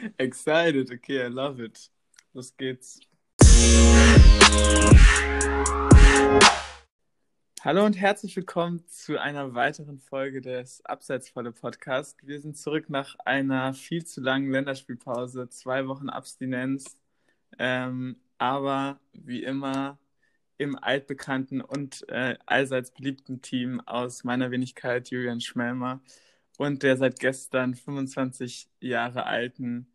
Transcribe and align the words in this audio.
Excited, 0.18 0.90
okay, 0.90 1.26
I 1.26 1.28
love 1.28 1.60
it. 1.60 1.90
Los 2.32 2.56
geht's. 2.56 3.00
Hallo 7.62 7.84
und 7.84 8.00
herzlich 8.00 8.34
willkommen 8.36 8.86
zu 8.88 9.20
einer 9.20 9.54
weiteren 9.54 9.98
Folge 9.98 10.40
des 10.40 10.82
Abseitsvolle 10.86 11.52
Podcast. 11.52 12.26
Wir 12.26 12.40
sind 12.40 12.56
zurück 12.56 12.88
nach 12.88 13.16
einer 13.26 13.74
viel 13.74 14.04
zu 14.06 14.22
langen 14.22 14.50
Länderspielpause, 14.50 15.50
zwei 15.50 15.86
Wochen 15.86 16.08
Abstinenz, 16.08 16.96
ähm, 17.58 18.16
aber 18.38 18.98
wie 19.12 19.42
immer 19.42 19.98
im 20.56 20.78
altbekannten 20.78 21.60
und 21.60 22.08
äh, 22.08 22.36
allseits 22.46 22.90
beliebten 22.92 23.42
Team 23.42 23.80
aus 23.80 24.24
meiner 24.24 24.50
Wenigkeit 24.50 25.10
Julian 25.10 25.42
Schmelmer 25.42 26.00
und 26.60 26.82
der 26.82 26.98
seit 26.98 27.18
gestern 27.18 27.74
25 27.74 28.68
Jahre 28.80 29.24
alten 29.24 29.90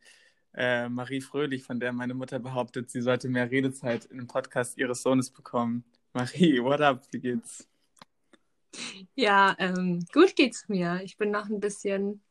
äh, 0.56 0.90
Marie 0.90 1.22
Fröhlich, 1.22 1.62
von 1.62 1.80
der 1.80 1.94
meine 1.94 2.16
Mutter 2.16 2.40
behauptet, 2.40 2.90
sie 2.90 3.02
sollte 3.02 3.30
mehr 3.30 3.52
Redezeit 3.52 4.06
in 4.06 4.18
dem 4.18 4.26
Podcast 4.26 4.76
ihres 4.80 5.04
Sohnes 5.04 5.30
bekommen. 5.30 5.84
Marie, 6.14 6.64
what 6.64 6.82
up? 6.82 7.04
Wie 7.12 7.20
geht's? 7.20 7.70
Ja, 9.14 9.56
ähm, 9.60 10.04
gut 10.12 10.36
geht's 10.36 10.68
mir. 10.68 11.02
Ich 11.04 11.18
bin 11.18 11.30
noch 11.30 11.50
ein 11.50 11.60
bisschen, 11.60 12.24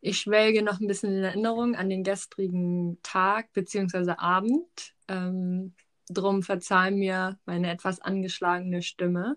ich 0.00 0.20
schwelge 0.20 0.62
noch 0.62 0.80
ein 0.80 0.86
bisschen 0.86 1.12
in 1.12 1.24
Erinnerung 1.24 1.76
an 1.76 1.90
den 1.90 2.04
gestrigen 2.04 2.96
Tag 3.02 3.52
bzw. 3.52 4.12
Abend. 4.12 4.94
Ähm, 5.06 5.74
drum 6.08 6.42
verzeih 6.42 6.92
mir 6.92 7.38
meine 7.44 7.70
etwas 7.70 8.00
angeschlagene 8.00 8.80
Stimme. 8.80 9.36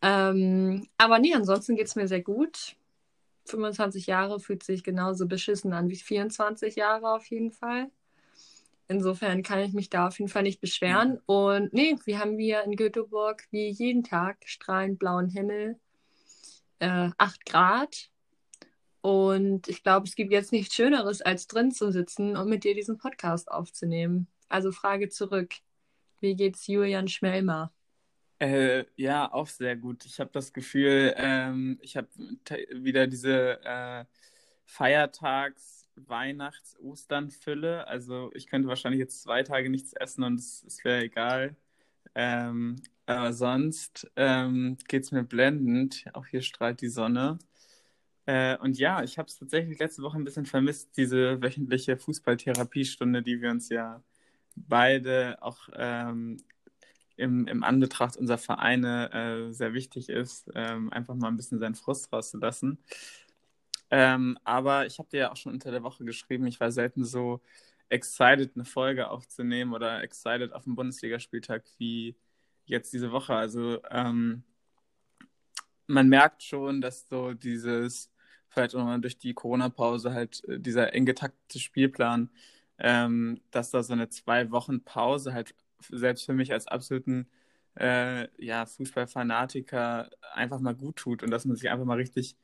Ähm, 0.00 0.88
aber 0.96 1.18
nee, 1.18 1.34
ansonsten 1.34 1.76
geht's 1.76 1.96
mir 1.96 2.08
sehr 2.08 2.22
gut. 2.22 2.76
25 3.46 4.06
Jahre 4.06 4.40
fühlt 4.40 4.62
sich 4.62 4.82
genauso 4.82 5.26
beschissen 5.26 5.72
an 5.72 5.88
wie 5.90 5.96
24 5.96 6.76
Jahre 6.76 7.12
auf 7.12 7.26
jeden 7.26 7.52
Fall. 7.52 7.90
Insofern 8.86 9.42
kann 9.42 9.60
ich 9.60 9.72
mich 9.72 9.88
da 9.88 10.08
auf 10.08 10.18
jeden 10.18 10.30
Fall 10.30 10.42
nicht 10.42 10.60
beschweren. 10.60 11.18
Und 11.26 11.72
nee, 11.72 11.96
wir 12.04 12.18
haben 12.18 12.38
hier 12.38 12.62
in 12.64 12.76
Göteborg 12.76 13.44
wie 13.50 13.68
jeden 13.68 14.04
Tag 14.04 14.38
strahlend 14.44 14.98
blauen 14.98 15.28
Himmel, 15.28 15.78
äh, 16.80 17.10
8 17.16 17.46
Grad. 17.46 18.10
Und 19.00 19.68
ich 19.68 19.82
glaube, 19.82 20.06
es 20.06 20.16
gibt 20.16 20.32
jetzt 20.32 20.52
nichts 20.52 20.74
Schöneres, 20.74 21.22
als 21.22 21.46
drin 21.46 21.70
zu 21.70 21.92
sitzen 21.92 22.36
und 22.36 22.48
mit 22.48 22.64
dir 22.64 22.74
diesen 22.74 22.98
Podcast 22.98 23.50
aufzunehmen. 23.50 24.28
Also 24.48 24.72
Frage 24.72 25.08
zurück. 25.08 25.54
Wie 26.20 26.36
geht's 26.36 26.66
Julian 26.66 27.08
Schmelmer? 27.08 27.72
Äh, 28.38 28.84
ja, 28.96 29.32
auch 29.32 29.46
sehr 29.46 29.76
gut. 29.76 30.04
Ich 30.04 30.20
habe 30.20 30.30
das 30.32 30.52
Gefühl, 30.52 31.14
ähm, 31.16 31.78
ich 31.82 31.96
habe 31.96 32.08
wieder 32.72 33.06
diese 33.06 33.60
äh, 33.64 34.04
Feiertags-, 34.66 35.88
Weihnachts-, 35.96 36.76
Ostern-Fülle. 36.80 37.86
Also 37.86 38.30
ich 38.34 38.46
könnte 38.48 38.68
wahrscheinlich 38.68 38.98
jetzt 39.00 39.22
zwei 39.22 39.42
Tage 39.42 39.70
nichts 39.70 39.92
essen 39.94 40.24
und 40.24 40.40
es, 40.40 40.64
es 40.66 40.84
wäre 40.84 41.02
egal. 41.04 41.56
Ähm, 42.14 42.76
aber 43.06 43.32
sonst 43.32 44.10
ähm, 44.16 44.78
geht 44.88 45.04
es 45.04 45.12
mir 45.12 45.24
blendend. 45.24 46.04
Auch 46.14 46.26
hier 46.26 46.42
strahlt 46.42 46.80
die 46.80 46.88
Sonne. 46.88 47.38
Äh, 48.26 48.56
und 48.58 48.78
ja, 48.78 49.02
ich 49.02 49.18
habe 49.18 49.28
es 49.28 49.38
tatsächlich 49.38 49.78
letzte 49.78 50.02
Woche 50.02 50.18
ein 50.18 50.24
bisschen 50.24 50.46
vermisst, 50.46 50.96
diese 50.96 51.42
wöchentliche 51.42 51.96
Fußballtherapiestunde, 51.96 53.22
die 53.22 53.40
wir 53.42 53.50
uns 53.50 53.68
ja 53.68 54.02
beide 54.56 55.38
auch 55.42 55.68
ähm, 55.74 56.38
im, 57.16 57.46
im 57.46 57.64
Anbetracht 57.64 58.16
unserer 58.16 58.38
Vereine 58.38 59.12
äh, 59.12 59.52
sehr 59.52 59.74
wichtig 59.74 60.08
ist, 60.08 60.50
ähm, 60.54 60.92
einfach 60.92 61.14
mal 61.14 61.28
ein 61.28 61.36
bisschen 61.36 61.58
seinen 61.58 61.74
Frust 61.74 62.12
rauszulassen. 62.12 62.78
Ähm, 63.90 64.38
aber 64.44 64.86
ich 64.86 64.98
habe 64.98 65.08
dir 65.10 65.20
ja 65.20 65.32
auch 65.32 65.36
schon 65.36 65.52
unter 65.52 65.70
der 65.70 65.82
Woche 65.82 66.04
geschrieben, 66.04 66.46
ich 66.46 66.60
war 66.60 66.72
selten 66.72 67.04
so 67.04 67.40
excited, 67.88 68.52
eine 68.54 68.64
Folge 68.64 69.08
aufzunehmen 69.08 69.72
oder 69.72 70.02
excited 70.02 70.52
auf 70.52 70.64
dem 70.64 70.74
Bundesligaspieltag 70.74 71.64
wie 71.78 72.16
jetzt 72.66 72.92
diese 72.92 73.12
Woche. 73.12 73.34
Also 73.34 73.80
ähm, 73.90 74.42
man 75.86 76.08
merkt 76.08 76.42
schon, 76.42 76.80
dass 76.80 77.06
so 77.08 77.34
dieses, 77.34 78.10
vielleicht 78.48 78.74
auch 78.74 78.98
durch 78.98 79.18
die 79.18 79.34
Corona-Pause 79.34 80.12
halt 80.12 80.42
äh, 80.48 80.58
dieser 80.58 80.92
eng 80.94 81.06
getaktete 81.06 81.58
Spielplan, 81.58 82.30
ähm, 82.78 83.40
dass 83.50 83.70
da 83.70 83.82
so 83.82 83.92
eine 83.92 84.08
zwei 84.08 84.50
Wochen 84.50 84.82
Pause 84.82 85.32
halt 85.32 85.54
selbst 85.90 86.26
für 86.26 86.32
mich 86.34 86.52
als 86.52 86.66
absoluten 86.66 87.28
äh, 87.76 88.28
ja, 88.42 88.66
Fußballfanatiker 88.66 90.10
einfach 90.32 90.60
mal 90.60 90.74
gut 90.74 90.96
tut 90.96 91.22
und 91.22 91.30
dass 91.30 91.44
man 91.44 91.56
sich 91.56 91.70
einfach 91.70 91.84
mal 91.84 91.96
richtig 91.96 92.36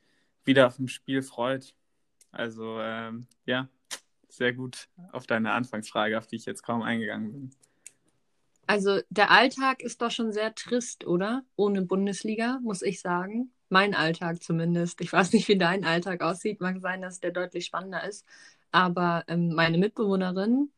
wieder 0.43 0.67
auf 0.67 0.77
dem 0.77 0.87
Spiel 0.87 1.21
freut. 1.21 1.73
Also 2.31 2.79
ähm, 2.79 3.27
ja, 3.45 3.69
sehr 4.29 4.53
gut 4.53 4.89
auf 5.11 5.27
deine 5.27 5.51
Anfangsfrage, 5.51 6.17
auf 6.17 6.27
die 6.27 6.37
ich 6.37 6.45
jetzt 6.45 6.63
kaum 6.63 6.81
eingegangen 6.81 7.31
bin. 7.31 7.51
Also 8.67 9.01
der 9.09 9.31
Alltag 9.31 9.81
ist 9.81 10.01
doch 10.01 10.11
schon 10.11 10.31
sehr 10.31 10.55
trist, 10.55 11.05
oder? 11.05 11.43
Ohne 11.55 11.81
Bundesliga, 11.81 12.59
muss 12.63 12.81
ich 12.81 13.01
sagen. 13.01 13.51
Mein 13.69 13.93
Alltag 13.95 14.41
zumindest. 14.41 15.01
Ich 15.01 15.11
weiß 15.11 15.33
nicht, 15.33 15.47
wie 15.47 15.57
dein 15.57 15.83
Alltag 15.83 16.21
aussieht. 16.21 16.61
Mag 16.61 16.79
sein, 16.81 17.01
dass 17.01 17.19
der 17.19 17.31
deutlich 17.31 17.65
spannender 17.65 18.07
ist. 18.07 18.25
Aber 18.71 19.23
ähm, 19.27 19.53
meine 19.53 19.77
Mitbewohnerin 19.77 20.69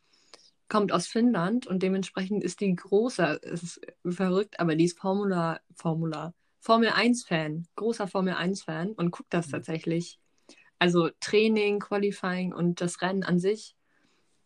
kommt 0.69 0.91
aus 0.91 1.07
Finnland 1.07 1.68
und 1.68 1.84
dementsprechend 1.84 2.44
ist 2.44 2.62
die 2.62 2.75
große, 2.75 3.41
es 3.44 3.63
ist 3.63 3.81
verrückt, 4.06 4.59
aber 4.59 4.75
die 4.75 4.85
ist 4.85 5.00
Formula, 5.00 5.59
Formula, 5.75 6.34
Formel 6.59 6.90
1-Fan, 6.90 7.68
großer 7.75 8.07
Formel 8.07 8.34
1-Fan 8.34 8.91
und 8.94 9.12
guckt 9.12 9.34
das 9.34 9.47
mhm. 9.47 9.51
tatsächlich. 9.51 10.19
Also 10.79 11.09
Training, 11.19 11.79
Qualifying 11.79 12.53
und 12.53 12.81
das 12.81 13.01
Rennen 13.01 13.24
an 13.24 13.40
sich. 13.40 13.75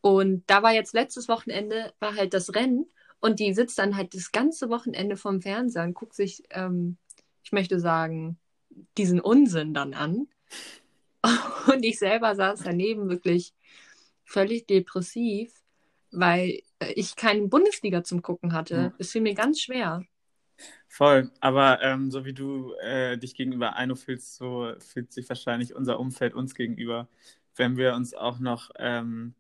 Und 0.02 0.44
da 0.48 0.64
war 0.64 0.74
jetzt 0.74 0.94
letztes 0.94 1.28
Wochenende, 1.28 1.94
war 2.00 2.16
halt 2.16 2.34
das 2.34 2.54
Rennen 2.54 2.86
und 3.20 3.40
die 3.40 3.54
sitzt 3.54 3.80
dann 3.80 3.96
halt 3.96 4.14
das 4.14 4.32
ganze 4.32 4.70
Wochenende 4.70 5.18
vom 5.18 5.42
Fernseher 5.42 5.84
und 5.84 5.94
guckt 5.94 6.14
sich, 6.14 6.44
ähm, 6.52 6.98
ich 7.44 7.52
möchte 7.52 7.80
sagen, 7.80 8.38
diesen 8.98 9.20
Unsinn 9.20 9.74
dann 9.74 9.94
an. 9.94 10.28
Und 11.68 11.84
ich 11.84 12.00
selber 12.00 12.36
saß 12.36 12.62
daneben 12.64 13.10
wirklich 13.10 13.54
völlig 14.24 14.68
depressiv 14.68 15.54
weil 16.12 16.62
äh, 16.80 16.92
ich 16.96 17.16
keine 17.16 17.48
Bundesliga 17.48 18.04
zum 18.04 18.22
Gucken 18.22 18.54
hatte. 18.54 18.94
Es 18.98 19.12
fiel 19.12 19.22
mir 19.22 19.34
ganz 19.34 19.62
schwer. 19.62 20.04
Voll, 20.88 21.32
aber 21.40 21.82
ähm, 21.84 22.10
so 22.10 22.26
wie 22.26 22.34
du 22.34 22.74
äh, 22.82 23.18
dich 23.18 23.36
gegenüber 23.36 23.76
Eino 23.76 23.96
fühlst, 23.96 24.36
so 24.36 24.74
fühlt 24.80 25.12
sich 25.14 25.30
wahrscheinlich 25.30 25.76
unser 25.76 26.00
Umfeld 26.00 26.34
uns 26.34 26.56
gegenüber, 26.56 27.08
wenn 27.56 27.78
wir 27.78 27.94
uns 27.94 28.14
auch 28.14 28.40
noch 28.40 28.72
ähm, 28.78 29.36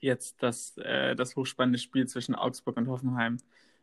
jetzt 0.00 0.42
das, 0.42 0.76
äh, 0.78 1.16
das 1.16 1.34
hochspannende 1.34 1.78
Spiel 1.78 2.06
zwischen 2.06 2.34
Augsburg 2.34 2.76
und 2.76 2.88
Hoffenheim 2.88 3.38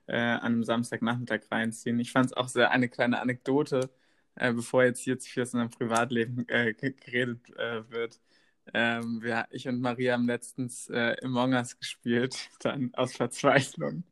äh, 0.07 0.15
an 0.17 0.53
einem 0.53 0.63
Samstagnachmittag 0.63 1.41
reinziehen. 1.51 1.99
Ich 1.99 2.11
fand 2.11 2.27
es 2.27 2.33
auch 2.33 2.47
sehr 2.47 2.71
eine 2.71 2.89
kleine 2.89 3.19
Anekdote, 3.19 3.89
äh, 4.35 4.53
bevor 4.53 4.83
jetzt 4.83 5.01
hier 5.01 5.19
zu 5.19 5.29
viel 5.29 5.43
aus 5.43 5.53
unserem 5.53 5.71
Privatleben 5.71 6.47
äh, 6.47 6.73
geredet 6.73 7.49
wird. 7.89 8.19
Ähm, 8.73 9.21
wir, 9.21 9.47
ich 9.51 9.67
und 9.67 9.81
Maria 9.81 10.13
haben 10.13 10.27
letztens 10.27 10.89
äh, 10.89 11.15
Among 11.23 11.53
Us 11.53 11.77
gespielt, 11.77 12.49
dann 12.59 12.93
aus 12.93 13.13
Verzweiflung, 13.15 14.03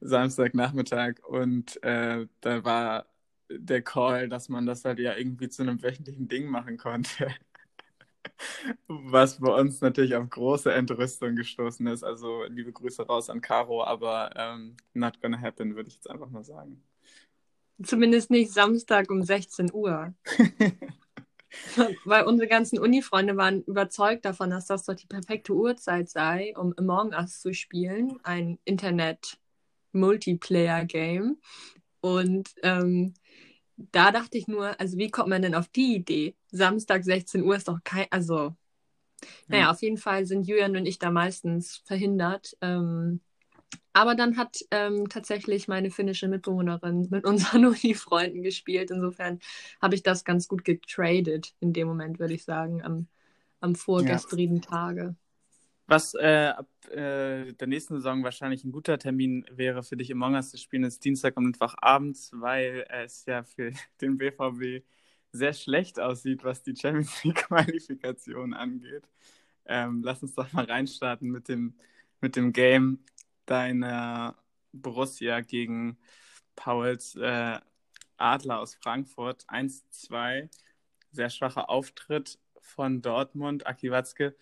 Samstagnachmittag. 0.00 1.24
Und 1.26 1.82
äh, 1.82 2.26
da 2.40 2.64
war 2.64 3.06
der 3.48 3.82
Call, 3.82 4.28
dass 4.28 4.48
man 4.48 4.66
das 4.66 4.84
halt 4.84 4.98
ja 4.98 5.16
irgendwie 5.16 5.48
zu 5.48 5.62
einem 5.62 5.82
wöchentlichen 5.82 6.28
Ding 6.28 6.46
machen 6.48 6.76
konnte. 6.78 7.28
Was 8.88 9.38
bei 9.38 9.52
uns 9.54 9.80
natürlich 9.80 10.16
auf 10.16 10.28
große 10.28 10.72
Entrüstung 10.72 11.36
gestoßen 11.36 11.86
ist. 11.86 12.02
Also 12.02 12.44
liebe 12.44 12.72
Grüße 12.72 13.06
raus 13.06 13.30
an 13.30 13.40
Caro, 13.40 13.84
aber 13.84 14.30
ähm, 14.34 14.76
not 14.94 15.20
gonna 15.22 15.40
happen, 15.40 15.76
würde 15.76 15.88
ich 15.88 15.94
jetzt 15.94 16.10
einfach 16.10 16.28
mal 16.28 16.44
sagen. 16.44 16.82
Zumindest 17.82 18.30
nicht 18.30 18.52
Samstag 18.52 19.10
um 19.10 19.22
16 19.22 19.72
Uhr. 19.72 20.14
Weil 22.04 22.24
unsere 22.24 22.48
ganzen 22.48 22.78
Uni-Freunde 22.78 23.36
waren 23.36 23.62
überzeugt 23.64 24.24
davon, 24.24 24.50
dass 24.50 24.66
das 24.66 24.84
doch 24.84 24.94
die 24.94 25.06
perfekte 25.06 25.54
Uhrzeit 25.54 26.08
sei, 26.08 26.54
um 26.56 26.72
Among 26.76 27.12
Us 27.12 27.40
zu 27.40 27.52
spielen, 27.54 28.18
ein 28.22 28.58
Internet-Multiplayer-Game. 28.64 31.38
Und 32.00 32.54
ähm, 32.62 33.14
da 33.76 34.12
dachte 34.12 34.38
ich 34.38 34.48
nur, 34.48 34.80
also 34.80 34.96
wie 34.96 35.10
kommt 35.10 35.28
man 35.28 35.42
denn 35.42 35.54
auf 35.54 35.68
die 35.68 35.96
Idee? 35.96 36.34
Samstag 36.50 37.04
16 37.04 37.42
Uhr 37.42 37.56
ist 37.56 37.68
doch 37.68 37.80
kein, 37.84 38.06
also, 38.10 38.56
naja, 39.48 39.66
hm. 39.66 39.70
auf 39.70 39.82
jeden 39.82 39.98
Fall 39.98 40.24
sind 40.26 40.46
Julian 40.46 40.76
und 40.76 40.86
ich 40.86 40.98
da 40.98 41.10
meistens 41.10 41.82
verhindert. 41.84 42.56
Ähm, 42.60 43.20
aber 43.96 44.14
dann 44.14 44.36
hat 44.36 44.58
ähm, 44.72 45.08
tatsächlich 45.08 45.68
meine 45.68 45.90
finnische 45.90 46.28
Mitbewohnerin 46.28 47.08
mit 47.10 47.24
unseren 47.24 47.64
Uni-Freunden 47.64 48.42
gespielt. 48.42 48.90
Insofern 48.90 49.40
habe 49.80 49.94
ich 49.94 50.02
das 50.02 50.22
ganz 50.22 50.48
gut 50.48 50.66
getradet 50.66 51.54
in 51.60 51.72
dem 51.72 51.88
Moment, 51.88 52.18
würde 52.18 52.34
ich 52.34 52.44
sagen, 52.44 52.82
am, 52.82 53.06
am 53.60 53.74
vorgestrigen 53.74 54.56
ja. 54.56 54.68
Tage. 54.68 55.16
Was 55.86 56.12
äh, 56.12 56.52
ab 56.54 56.68
äh, 56.90 57.54
der 57.54 57.66
nächsten 57.66 57.94
Saison 57.94 58.22
wahrscheinlich 58.22 58.64
ein 58.64 58.72
guter 58.72 58.98
Termin 58.98 59.46
wäre 59.50 59.82
für 59.82 59.96
dich 59.96 60.10
im 60.10 60.20
Us 60.20 60.50
zu 60.50 60.58
spielen, 60.58 60.84
ist 60.84 61.02
Dienstag 61.02 61.34
und 61.38 61.46
Mittwoch 61.46 61.74
abends, 61.80 62.32
weil 62.34 62.84
es 62.90 63.24
ja 63.24 63.44
für 63.44 63.72
den 64.02 64.18
BVB 64.18 64.84
sehr 65.32 65.54
schlecht 65.54 65.98
aussieht, 65.98 66.44
was 66.44 66.62
die 66.62 66.76
Champions 66.76 67.14
League 67.24 67.46
Qualifikation 67.46 68.52
angeht. 68.52 69.08
Ähm, 69.64 70.02
lass 70.04 70.22
uns 70.22 70.34
doch 70.34 70.52
mal 70.52 70.66
reinstarten 70.66 71.30
mit 71.30 71.48
dem, 71.48 71.72
mit 72.20 72.36
dem 72.36 72.52
Game 72.52 72.98
deiner 73.46 74.36
Borussia 74.72 75.40
gegen 75.40 75.98
Pauls 76.54 77.14
äh, 77.16 77.58
Adler 78.16 78.60
aus 78.60 78.74
Frankfurt. 78.74 79.44
1-2. 79.48 80.48
Sehr 81.12 81.30
schwacher 81.30 81.70
Auftritt 81.70 82.38
von 82.60 83.02
Dortmund. 83.02 83.66
Aki 83.66 83.90
Watzke 83.90 84.36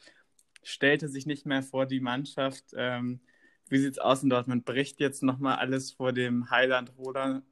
stellte 0.62 1.08
sich 1.08 1.26
nicht 1.26 1.46
mehr 1.46 1.62
vor 1.62 1.86
die 1.86 2.00
Mannschaft. 2.00 2.64
Ähm, 2.76 3.20
wie 3.68 3.78
sieht 3.78 3.92
es 3.92 3.98
aus 3.98 4.22
in 4.22 4.30
Dortmund? 4.30 4.64
Bricht 4.64 5.00
jetzt 5.00 5.22
nochmal 5.22 5.56
alles 5.56 5.92
vor 5.92 6.12
dem 6.12 6.50
Heiland 6.50 6.92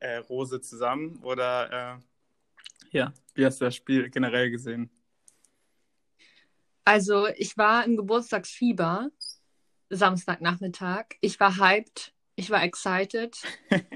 äh, 0.00 0.16
Rose 0.16 0.60
zusammen? 0.60 1.18
Oder 1.22 1.98
äh, 1.98 2.96
ja, 2.96 3.12
wie 3.34 3.46
hast 3.46 3.60
du 3.60 3.64
das 3.64 3.76
Spiel 3.76 4.10
generell 4.10 4.50
gesehen? 4.50 4.90
Also, 6.84 7.28
ich 7.36 7.56
war 7.56 7.84
im 7.84 7.96
Geburtstagsfieber 7.96 9.10
Samstagnachmittag. 9.92 11.04
Ich 11.20 11.38
war 11.38 11.58
hyped, 11.58 12.12
ich 12.34 12.50
war 12.50 12.62
excited 12.62 13.36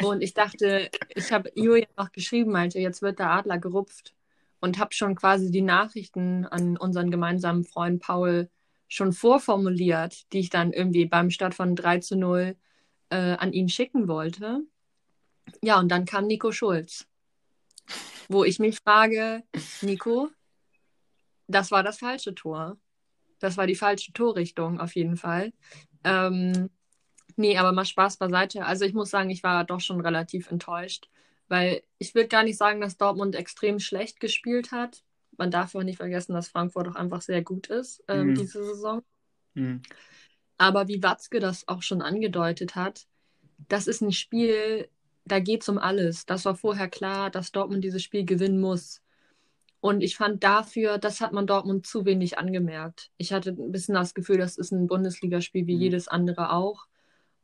und 0.02 0.22
ich 0.22 0.34
dachte, 0.34 0.90
ich 1.14 1.32
habe 1.32 1.50
Julia 1.54 1.88
noch 1.96 2.12
geschrieben, 2.12 2.52
meinte, 2.52 2.78
jetzt 2.78 3.02
wird 3.02 3.18
der 3.18 3.30
Adler 3.30 3.58
gerupft 3.58 4.14
und 4.60 4.78
habe 4.78 4.94
schon 4.94 5.14
quasi 5.14 5.50
die 5.50 5.62
Nachrichten 5.62 6.44
an 6.44 6.76
unseren 6.76 7.10
gemeinsamen 7.10 7.64
Freund 7.64 8.02
Paul 8.02 8.50
schon 8.88 9.12
vorformuliert, 9.12 10.32
die 10.32 10.40
ich 10.40 10.50
dann 10.50 10.72
irgendwie 10.72 11.06
beim 11.06 11.30
Start 11.30 11.54
von 11.54 11.74
3 11.74 11.98
zu 12.00 12.16
0 12.16 12.56
äh, 13.10 13.16
an 13.16 13.52
ihn 13.52 13.68
schicken 13.68 14.06
wollte. 14.06 14.60
Ja, 15.62 15.78
und 15.78 15.88
dann 15.88 16.04
kam 16.04 16.26
Nico 16.26 16.52
Schulz, 16.52 17.06
wo 18.28 18.44
ich 18.44 18.58
mich 18.58 18.78
frage, 18.80 19.42
Nico, 19.80 20.28
das 21.48 21.70
war 21.70 21.82
das 21.82 21.98
falsche 21.98 22.34
Tor. 22.34 22.76
Das 23.38 23.56
war 23.56 23.66
die 23.66 23.74
falsche 23.74 24.12
Torrichtung 24.12 24.80
auf 24.80 24.94
jeden 24.94 25.16
Fall. 25.16 25.52
Ähm, 26.04 26.70
nee, 27.36 27.58
aber 27.58 27.72
mal 27.72 27.84
Spaß 27.84 28.16
beiseite. 28.16 28.64
Also 28.64 28.84
ich 28.84 28.94
muss 28.94 29.10
sagen, 29.10 29.30
ich 29.30 29.42
war 29.42 29.64
doch 29.64 29.80
schon 29.80 30.00
relativ 30.00 30.50
enttäuscht, 30.50 31.08
weil 31.48 31.82
ich 31.98 32.14
würde 32.14 32.28
gar 32.28 32.42
nicht 32.42 32.56
sagen, 32.56 32.80
dass 32.80 32.96
Dortmund 32.96 33.34
extrem 33.34 33.78
schlecht 33.78 34.20
gespielt 34.20 34.72
hat 34.72 35.02
man 35.38 35.50
darf 35.50 35.74
auch 35.74 35.82
nicht 35.82 35.96
vergessen, 35.96 36.32
dass 36.32 36.48
Frankfurt 36.48 36.88
auch 36.88 36.94
einfach 36.94 37.22
sehr 37.22 37.42
gut 37.42 37.68
ist 37.68 38.02
ähm, 38.08 38.28
mhm. 38.28 38.34
diese 38.34 38.64
Saison. 38.64 39.02
Mhm. 39.54 39.82
Aber 40.58 40.88
wie 40.88 41.02
Watzke 41.02 41.40
das 41.40 41.68
auch 41.68 41.82
schon 41.82 42.02
angedeutet 42.02 42.74
hat, 42.74 43.06
das 43.68 43.86
ist 43.86 44.00
ein 44.00 44.12
Spiel, 44.12 44.88
da 45.24 45.40
geht 45.40 45.62
es 45.62 45.68
um 45.68 45.78
alles. 45.78 46.26
Das 46.26 46.44
war 46.44 46.54
vorher 46.54 46.88
klar, 46.88 47.30
dass 47.30 47.52
Dortmund 47.52 47.84
dieses 47.84 48.02
Spiel 48.02 48.24
gewinnen 48.24 48.60
muss. 48.60 49.02
Und 49.86 50.02
ich 50.02 50.16
fand 50.16 50.42
dafür, 50.42 50.98
das 50.98 51.20
hat 51.20 51.32
man 51.32 51.46
Dortmund 51.46 51.86
zu 51.86 52.04
wenig 52.04 52.38
angemerkt. 52.38 53.10
Ich 53.18 53.32
hatte 53.32 53.50
ein 53.50 53.72
bisschen 53.72 53.94
das 53.94 54.14
Gefühl, 54.14 54.38
das 54.38 54.58
ist 54.58 54.72
ein 54.72 54.86
Bundesligaspiel 54.88 55.66
wie 55.66 55.76
mhm. 55.76 55.80
jedes 55.80 56.08
andere 56.08 56.52
auch. 56.52 56.86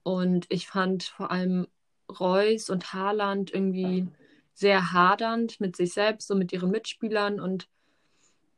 Und 0.03 0.47
ich 0.49 0.67
fand 0.67 1.05
vor 1.05 1.31
allem 1.31 1.67
Reus 2.09 2.69
und 2.71 2.93
Haaland 2.93 3.53
irgendwie 3.53 4.09
sehr 4.55 4.93
hadernd 4.93 5.61
mit 5.61 5.77
sich 5.77 5.93
selbst 5.93 6.31
und 6.31 6.39
mit 6.39 6.53
ihren 6.53 6.71
Mitspielern. 6.71 7.41
Und 7.41 7.69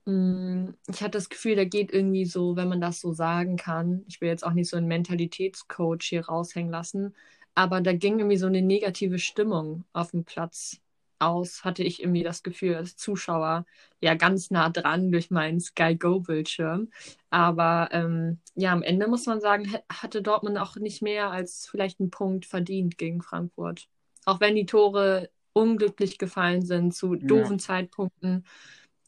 Mm, 0.06 0.70
ich 0.88 1.00
hatte 1.02 1.12
das 1.12 1.28
Gefühl, 1.28 1.56
da 1.56 1.64
geht 1.64 1.92
irgendwie 1.92 2.26
so, 2.26 2.56
wenn 2.56 2.68
man 2.68 2.80
das 2.80 3.00
so 3.00 3.12
sagen 3.12 3.56
kann. 3.56 4.04
Ich 4.08 4.20
will 4.20 4.28
jetzt 4.28 4.44
auch 4.44 4.52
nicht 4.52 4.68
so 4.68 4.76
einen 4.76 4.88
Mentalitätscoach 4.88 6.02
hier 6.02 6.26
raushängen 6.26 6.70
lassen, 6.70 7.14
aber 7.54 7.80
da 7.80 7.92
ging 7.92 8.18
irgendwie 8.18 8.36
so 8.36 8.46
eine 8.46 8.62
negative 8.62 9.18
Stimmung 9.18 9.84
auf 9.92 10.10
dem 10.10 10.24
Platz 10.24 10.80
aus, 11.18 11.64
hatte 11.64 11.82
ich 11.82 12.00
irgendwie 12.02 12.22
das 12.22 12.42
Gefühl, 12.42 12.76
als 12.76 12.96
Zuschauer 12.96 13.66
ja 14.00 14.14
ganz 14.14 14.50
nah 14.50 14.68
dran 14.70 15.12
durch 15.12 15.30
meinen 15.30 15.60
Sky 15.60 15.96
Go 15.96 16.20
Bildschirm. 16.20 16.90
Aber 17.30 17.88
ähm, 17.92 18.38
ja, 18.54 18.72
am 18.72 18.82
Ende 18.82 19.08
muss 19.08 19.26
man 19.26 19.40
sagen, 19.40 19.72
hatte 19.90 20.22
Dortmund 20.22 20.58
auch 20.58 20.76
nicht 20.76 21.02
mehr 21.02 21.30
als 21.30 21.68
vielleicht 21.70 22.00
einen 22.00 22.10
Punkt 22.10 22.46
verdient 22.46 22.98
gegen 22.98 23.22
Frankfurt. 23.22 23.88
Auch 24.24 24.40
wenn 24.40 24.54
die 24.54 24.66
Tore 24.66 25.30
unglücklich 25.52 26.18
gefallen 26.18 26.62
sind 26.62 26.94
zu 26.94 27.14
doofen 27.14 27.58
ja. 27.58 27.58
Zeitpunkten 27.58 28.44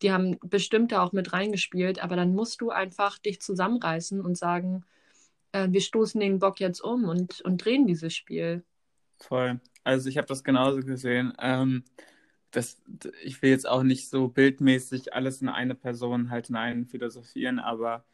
die 0.02 0.12
haben 0.12 0.38
bestimmt 0.42 0.92
da 0.92 1.02
auch 1.02 1.12
mit 1.12 1.32
reingespielt, 1.32 2.02
aber 2.02 2.16
dann 2.16 2.34
musst 2.34 2.60
du 2.60 2.70
einfach 2.70 3.18
dich 3.18 3.40
zusammenreißen 3.40 4.20
und 4.20 4.36
sagen, 4.36 4.84
äh, 5.52 5.68
wir 5.70 5.80
stoßen 5.80 6.20
den 6.20 6.38
Bock 6.38 6.60
jetzt 6.60 6.80
um 6.80 7.04
und, 7.04 7.40
und 7.42 7.64
drehen 7.64 7.86
dieses 7.86 8.14
Spiel. 8.14 8.62
Voll. 9.18 9.60
Also 9.86 10.08
ich 10.08 10.18
habe 10.18 10.26
das 10.26 10.42
genauso 10.42 10.80
gesehen. 10.80 11.32
Ähm, 11.38 11.84
das, 12.50 12.82
ich 13.22 13.40
will 13.40 13.50
jetzt 13.50 13.68
auch 13.68 13.84
nicht 13.84 14.08
so 14.08 14.26
bildmäßig 14.26 15.14
alles 15.14 15.40
in 15.42 15.48
eine 15.48 15.76
Person 15.76 16.30
halt 16.30 16.48
hinein 16.48 16.86
philosophieren, 16.86 17.60
aber 17.60 18.04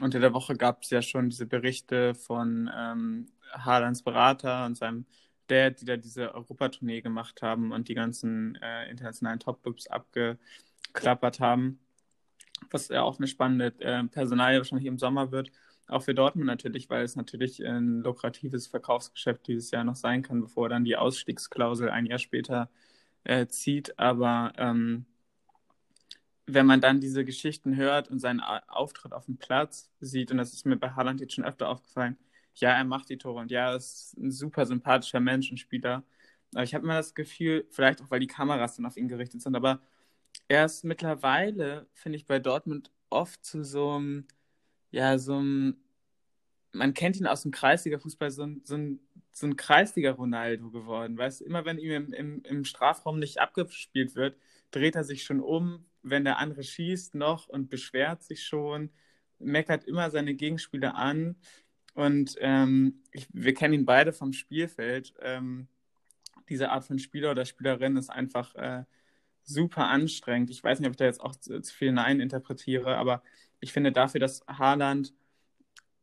unter 0.00 0.18
der 0.18 0.34
Woche 0.34 0.56
gab 0.56 0.82
es 0.82 0.90
ja 0.90 1.02
schon 1.02 1.30
diese 1.30 1.46
Berichte 1.46 2.16
von 2.16 2.68
ähm, 2.76 3.28
Haalands 3.52 4.02
Berater 4.02 4.66
und 4.66 4.76
seinem 4.76 5.06
Dad, 5.46 5.80
die 5.80 5.84
da 5.84 5.96
diese 5.96 6.34
Europatournee 6.34 7.00
gemacht 7.00 7.42
haben 7.42 7.70
und 7.70 7.86
die 7.86 7.94
ganzen 7.94 8.56
äh, 8.56 8.90
internationalen 8.90 9.38
Top-Clubs 9.38 9.86
abge 9.86 10.36
geklappert 10.92 11.38
haben. 11.38 11.78
Was 12.70 12.88
ja 12.88 13.02
auch 13.02 13.18
eine 13.18 13.28
spannende 13.28 13.72
äh, 13.78 14.02
Personalie 14.04 14.58
wahrscheinlich 14.58 14.86
im 14.88 14.98
Sommer 14.98 15.30
wird. 15.30 15.52
Auch 15.90 16.02
für 16.02 16.14
Dortmund 16.14 16.46
natürlich, 16.46 16.88
weil 16.88 17.04
es 17.04 17.16
natürlich 17.16 17.64
ein 17.64 18.02
lukratives 18.02 18.66
Verkaufsgeschäft 18.68 19.46
dieses 19.48 19.70
Jahr 19.72 19.84
noch 19.84 19.96
sein 19.96 20.22
kann, 20.22 20.40
bevor 20.40 20.68
dann 20.68 20.84
die 20.84 20.96
Ausstiegsklausel 20.96 21.90
ein 21.90 22.06
Jahr 22.06 22.18
später 22.18 22.70
äh, 23.24 23.46
zieht. 23.48 23.98
Aber 23.98 24.52
ähm, 24.56 25.06
wenn 26.46 26.66
man 26.66 26.80
dann 26.80 27.00
diese 27.00 27.24
Geschichten 27.24 27.76
hört 27.76 28.08
und 28.08 28.20
seinen 28.20 28.40
Auftritt 28.40 29.12
auf 29.12 29.26
dem 29.26 29.36
Platz 29.36 29.90
sieht, 30.00 30.30
und 30.30 30.38
das 30.38 30.52
ist 30.52 30.66
mir 30.66 30.76
bei 30.76 30.90
Haaland 30.90 31.20
jetzt 31.20 31.34
schon 31.34 31.44
öfter 31.44 31.68
aufgefallen, 31.68 32.16
ja, 32.54 32.70
er 32.70 32.84
macht 32.84 33.08
die 33.08 33.18
Tore 33.18 33.40
und 33.40 33.50
ja, 33.50 33.70
er 33.70 33.76
ist 33.76 34.16
ein 34.18 34.30
super 34.30 34.66
sympathischer 34.66 35.20
Mensch 35.20 35.50
und 35.50 35.58
Spieler. 35.58 36.04
Aber 36.54 36.64
ich 36.64 36.74
habe 36.74 36.84
immer 36.84 36.96
das 36.96 37.14
Gefühl, 37.14 37.66
vielleicht 37.70 38.02
auch, 38.02 38.10
weil 38.10 38.20
die 38.20 38.26
Kameras 38.26 38.76
dann 38.76 38.86
auf 38.86 38.96
ihn 38.96 39.08
gerichtet 39.08 39.42
sind, 39.42 39.56
aber 39.56 39.80
er 40.48 40.64
ist 40.66 40.84
mittlerweile, 40.84 41.86
finde 41.94 42.16
ich, 42.18 42.26
bei 42.26 42.38
Dortmund 42.40 42.90
oft 43.08 43.44
zu 43.44 43.64
so 43.64 43.92
einem, 43.92 44.26
ja, 44.90 45.18
so 45.18 45.36
einem, 45.36 45.76
man 46.72 46.94
kennt 46.94 47.18
ihn 47.18 47.26
aus 47.26 47.42
dem 47.42 47.50
Kreisliga-Fußball, 47.50 48.30
so 48.30 48.44
ein, 48.44 48.62
so 48.64 48.74
ein, 48.76 49.00
so 49.32 49.46
ein 49.46 49.56
Kreisliga-Ronaldo 49.56 50.70
geworden. 50.70 51.16
Weißt 51.18 51.42
immer 51.42 51.64
wenn 51.64 51.78
ihm 51.78 51.92
im, 51.92 52.12
im, 52.12 52.42
im 52.42 52.64
Strafraum 52.64 53.18
nicht 53.18 53.38
abgespielt 53.38 54.14
wird, 54.14 54.36
dreht 54.70 54.96
er 54.96 55.04
sich 55.04 55.24
schon 55.24 55.40
um, 55.40 55.84
wenn 56.02 56.24
der 56.24 56.38
andere 56.38 56.62
schießt 56.62 57.14
noch 57.14 57.48
und 57.48 57.70
beschwert 57.70 58.22
sich 58.22 58.44
schon, 58.44 58.90
meckert 59.38 59.84
immer 59.84 60.10
seine 60.10 60.34
Gegenspieler 60.34 60.94
an. 60.94 61.36
Und 61.94 62.36
ähm, 62.40 63.02
ich, 63.12 63.26
wir 63.32 63.54
kennen 63.54 63.74
ihn 63.74 63.84
beide 63.84 64.12
vom 64.12 64.32
Spielfeld. 64.32 65.14
Ähm, 65.20 65.68
diese 66.48 66.70
Art 66.70 66.84
von 66.84 66.98
Spieler 66.98 67.32
oder 67.32 67.44
Spielerin 67.44 67.96
ist 67.96 68.10
einfach 68.10 68.54
äh, 68.54 68.84
super 69.52 69.88
anstrengend. 69.88 70.50
Ich 70.50 70.62
weiß 70.62 70.80
nicht, 70.80 70.86
ob 70.88 70.92
ich 70.92 70.98
da 70.98 71.04
jetzt 71.04 71.20
auch 71.20 71.36
zu, 71.36 71.60
zu 71.60 71.74
viel 71.74 71.92
Nein 71.92 72.20
interpretiere, 72.20 72.96
aber 72.96 73.22
ich 73.60 73.72
finde 73.72 73.92
dafür, 73.92 74.20
dass 74.20 74.44
Haaland 74.46 75.12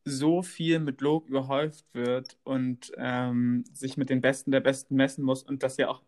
so 0.06 0.42
viel 0.42 0.80
mit 0.80 1.02
Lob 1.02 1.28
überhäuft 1.28 1.86
wird 1.94 2.38
und 2.44 2.92
ähm, 2.98 3.66
sich 3.74 3.98
mit 3.98 4.10
den 4.10 4.22
Besten 4.22 4.52
der 4.52 4.62
Besten 4.62 4.96
messen 4.96 5.24
muss 5.24 5.44
und 5.44 5.64
das 5.64 5.78
ja 5.78 5.90
auch 5.90 6.04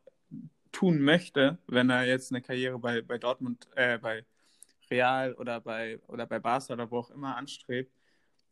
tun 0.72 1.02
möchte, 1.02 1.58
wenn 1.68 1.90
er 1.90 2.06
jetzt 2.06 2.32
eine 2.32 2.42
Karriere 2.42 2.80
bei, 2.80 3.02
bei 3.02 3.18
Dortmund, 3.18 3.68
äh, 3.76 3.98
bei 3.98 4.26
Real 4.90 5.34
oder 5.34 5.60
bei, 5.62 6.00
oder 6.08 6.26
bei 6.26 6.40
Barca 6.40 6.74
oder 6.74 6.90
wo 6.92 7.00
auch 7.00 7.12
immer 7.12 7.36
anstrebt. 7.36 7.92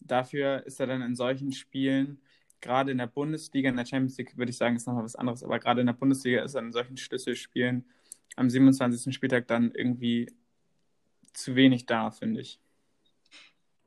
Dafür 0.01 0.65
ist 0.65 0.79
er 0.79 0.87
dann 0.87 1.01
in 1.01 1.15
solchen 1.15 1.51
Spielen, 1.51 2.19
gerade 2.61 2.91
in 2.91 2.97
der 2.97 3.07
Bundesliga, 3.07 3.69
in 3.69 3.77
der 3.77 3.85
Champions 3.85 4.17
League 4.17 4.37
würde 4.37 4.49
ich 4.49 4.57
sagen, 4.57 4.75
ist 4.75 4.87
nochmal 4.87 5.03
was 5.03 5.15
anderes, 5.15 5.43
aber 5.43 5.59
gerade 5.59 5.81
in 5.81 5.87
der 5.87 5.93
Bundesliga 5.93 6.43
ist 6.43 6.55
er 6.55 6.61
in 6.61 6.71
solchen 6.71 6.97
Schlüsselspielen 6.97 7.85
am 8.35 8.49
27. 8.49 9.13
Spieltag 9.13 9.47
dann 9.47 9.71
irgendwie 9.71 10.31
zu 11.33 11.55
wenig 11.55 11.85
da, 11.85 12.11
finde 12.11 12.41
ich. 12.41 12.59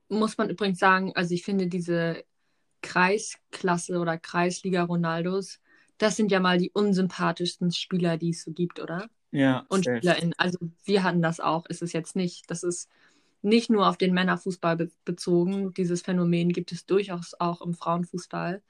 Muss 0.09 0.39
man 0.39 0.51
übrigens 0.51 0.79
sagen, 0.79 1.13
also 1.15 1.35
ich 1.35 1.45
finde 1.45 1.67
diese 1.69 2.25
Kreisklasse 2.83 3.99
oder 3.99 4.19
Kreisliga 4.19 4.83
Ronaldos, 4.83 5.61
das 5.99 6.17
sind 6.17 6.33
ja 6.33 6.41
mal 6.41 6.59
die 6.59 6.71
unsympathischsten 6.71 7.73
Spieler, 7.73 8.17
die 8.17 8.31
es 8.31 8.43
so 8.43 8.53
gibt, 8.53 8.81
oder? 8.81 9.11
Ja. 9.33 9.67
Und 9.69 9.85
safe. 9.85 9.99
SpielerInnen. 9.99 10.35
Also 10.39 10.59
wir 10.85 11.03
hatten 11.03 11.23
das 11.23 11.41
auch, 11.41 11.67
ist 11.67 11.83
es 11.83 11.93
jetzt 11.93 12.17
nicht. 12.17 12.51
Das 12.51 12.63
ist 12.63 12.89
nicht 13.43 13.71
nur 13.71 13.89
auf 13.89 13.97
den 13.97 14.15
Männerfußball 14.15 14.77
be 14.77 14.91
bezogen. 15.05 15.73
Dieses 15.75 16.03
Phänomen 16.03 16.53
gibt 16.53 16.73
es 16.73 16.87
durchaus 16.87 17.35
auch 17.39 17.61
im 17.61 17.75
Frauenfußball. 17.75 18.63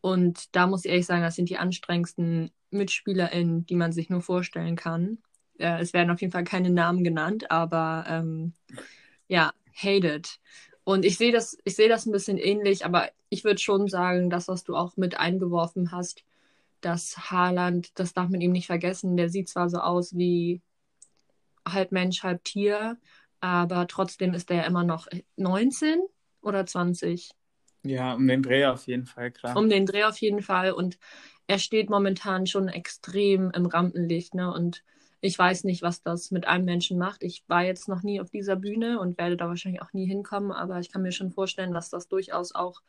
Und 0.00 0.54
da 0.56 0.66
muss 0.66 0.84
ich 0.84 0.90
ehrlich 0.90 1.06
sagen, 1.06 1.22
das 1.22 1.36
sind 1.36 1.50
die 1.50 1.58
anstrengendsten 1.58 2.50
MitspielerInnen, 2.70 3.66
die 3.66 3.76
man 3.76 3.92
sich 3.92 4.08
nur 4.08 4.22
vorstellen 4.22 4.76
kann. 4.76 5.18
Äh, 5.58 5.80
es 5.80 5.92
werden 5.92 6.10
auf 6.10 6.20
jeden 6.20 6.32
Fall 6.32 6.44
keine 6.44 6.70
Namen 6.70 7.04
genannt, 7.04 7.50
aber 7.50 8.04
ähm, 8.08 8.54
ja, 9.28 9.52
hated. 9.74 10.38
Und 10.84 11.04
ich 11.04 11.18
sehe 11.18 11.32
das, 11.32 11.58
ich 11.64 11.76
das 11.76 12.06
ein 12.06 12.12
bisschen 12.12 12.38
ähnlich, 12.38 12.84
aber 12.84 13.10
ich 13.28 13.44
würde 13.44 13.60
schon 13.60 13.88
sagen, 13.88 14.30
das, 14.30 14.48
was 14.48 14.64
du 14.64 14.74
auch 14.74 14.96
mit 14.96 15.18
eingeworfen 15.18 15.92
hast, 15.92 16.24
dass 16.80 17.30
Haaland, 17.30 17.98
das 17.98 18.14
darf 18.14 18.30
man 18.30 18.40
ihm 18.40 18.52
nicht 18.52 18.66
vergessen, 18.66 19.16
der 19.16 19.28
sieht 19.28 19.48
zwar 19.48 19.68
so 19.68 19.78
aus 19.78 20.16
wie 20.16 20.62
halb 21.68 21.92
Mensch, 21.92 22.22
halb 22.22 22.42
Tier, 22.44 22.98
aber 23.40 23.86
trotzdem 23.86 24.34
ist 24.34 24.50
er 24.50 24.66
immer 24.66 24.84
noch 24.84 25.06
19 25.36 26.00
oder 26.42 26.66
20. 26.66 27.30
Ja, 27.82 28.14
um 28.14 28.26
den 28.26 28.42
Dreh 28.42 28.66
auf 28.66 28.86
jeden 28.86 29.06
Fall, 29.06 29.30
klar. 29.30 29.56
Um 29.56 29.68
den 29.68 29.86
Dreh 29.86 30.04
auf 30.04 30.18
jeden 30.18 30.42
Fall. 30.42 30.72
Und 30.72 30.98
er 31.46 31.58
steht 31.58 31.90
momentan 31.90 32.46
schon 32.46 32.68
extrem 32.68 33.50
im 33.50 33.66
Rampenlicht. 33.66 34.34
Ne? 34.34 34.52
Und 34.52 34.82
ich 35.20 35.38
weiß 35.38 35.64
nicht, 35.64 35.82
was 35.82 36.02
das 36.02 36.30
mit 36.30 36.46
einem 36.46 36.64
Menschen 36.64 36.98
macht. 36.98 37.22
Ich 37.22 37.42
war 37.46 37.62
jetzt 37.64 37.88
noch 37.88 38.02
nie 38.02 38.20
auf 38.20 38.30
dieser 38.30 38.56
Bühne 38.56 39.00
und 39.00 39.18
werde 39.18 39.36
da 39.36 39.48
wahrscheinlich 39.48 39.82
auch 39.82 39.92
nie 39.92 40.06
hinkommen, 40.06 40.52
aber 40.52 40.78
ich 40.80 40.90
kann 40.90 41.02
mir 41.02 41.12
schon 41.12 41.30
vorstellen, 41.30 41.74
dass 41.74 41.90
das 41.90 42.08
durchaus 42.08 42.54
auch 42.54 42.80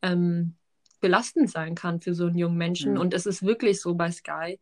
ähm, 0.00 0.54
belastend 1.00 1.50
sein 1.50 1.74
kann 1.74 2.00
für 2.00 2.14
so 2.14 2.26
einen 2.26 2.38
jungen 2.38 2.56
Menschen. 2.56 2.94
Mhm. 2.94 3.00
Und 3.00 3.14
es 3.14 3.26
ist 3.26 3.44
wirklich 3.44 3.80
so 3.80 3.94
bei 3.94 4.10
Sky, 4.10 4.60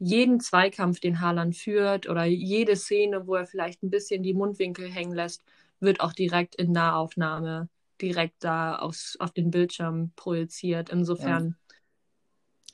jeden 0.00 0.40
Zweikampf, 0.40 1.00
den 1.00 1.20
Haaland 1.20 1.56
führt 1.56 2.08
oder 2.08 2.24
jede 2.24 2.76
Szene, 2.76 3.26
wo 3.26 3.34
er 3.34 3.46
vielleicht 3.46 3.82
ein 3.82 3.90
bisschen 3.90 4.22
die 4.22 4.34
Mundwinkel 4.34 4.90
hängen 4.90 5.14
lässt, 5.14 5.42
wird 5.80 6.00
auch 6.00 6.12
direkt 6.12 6.54
in 6.56 6.72
Nahaufnahme 6.72 7.68
direkt 7.98 8.44
da 8.44 8.76
aufs, 8.76 9.16
auf 9.18 9.32
den 9.32 9.50
Bildschirm 9.50 10.12
projiziert. 10.16 10.90
Insofern 10.90 11.56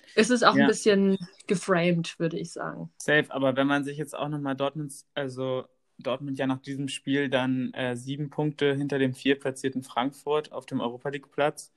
ja. 0.07 0.21
ist 0.21 0.31
es 0.31 0.43
auch 0.43 0.57
ja. 0.57 0.65
ein 0.65 0.69
bisschen 0.69 1.19
geframed, 1.47 2.19
würde 2.19 2.39
ich 2.39 2.53
sagen. 2.53 2.91
Safe, 2.99 3.27
aber 3.31 3.57
wenn 3.57 3.67
man 3.67 3.85
sich 3.85 3.99
jetzt 3.99 4.17
auch 4.17 4.29
nochmal 4.29 4.57
Dortmund, 4.57 4.93
also 5.15 5.65
Dortmund 5.99 6.39
ja 6.39 6.47
nach 6.47 6.61
diesem 6.61 6.89
Spiel 6.89 7.29
dann 7.29 7.73
äh, 7.75 7.97
sieben 7.97 8.31
Punkte 8.31 8.75
hinter 8.75 8.99
dem 8.99 9.15
viertplatzierten 9.15 9.83
Frankfurt 9.83 10.53
auf 10.53 10.67
dem 10.67 10.81
Europa 10.81 11.09
League 11.09 11.31
Platz. 11.31 11.73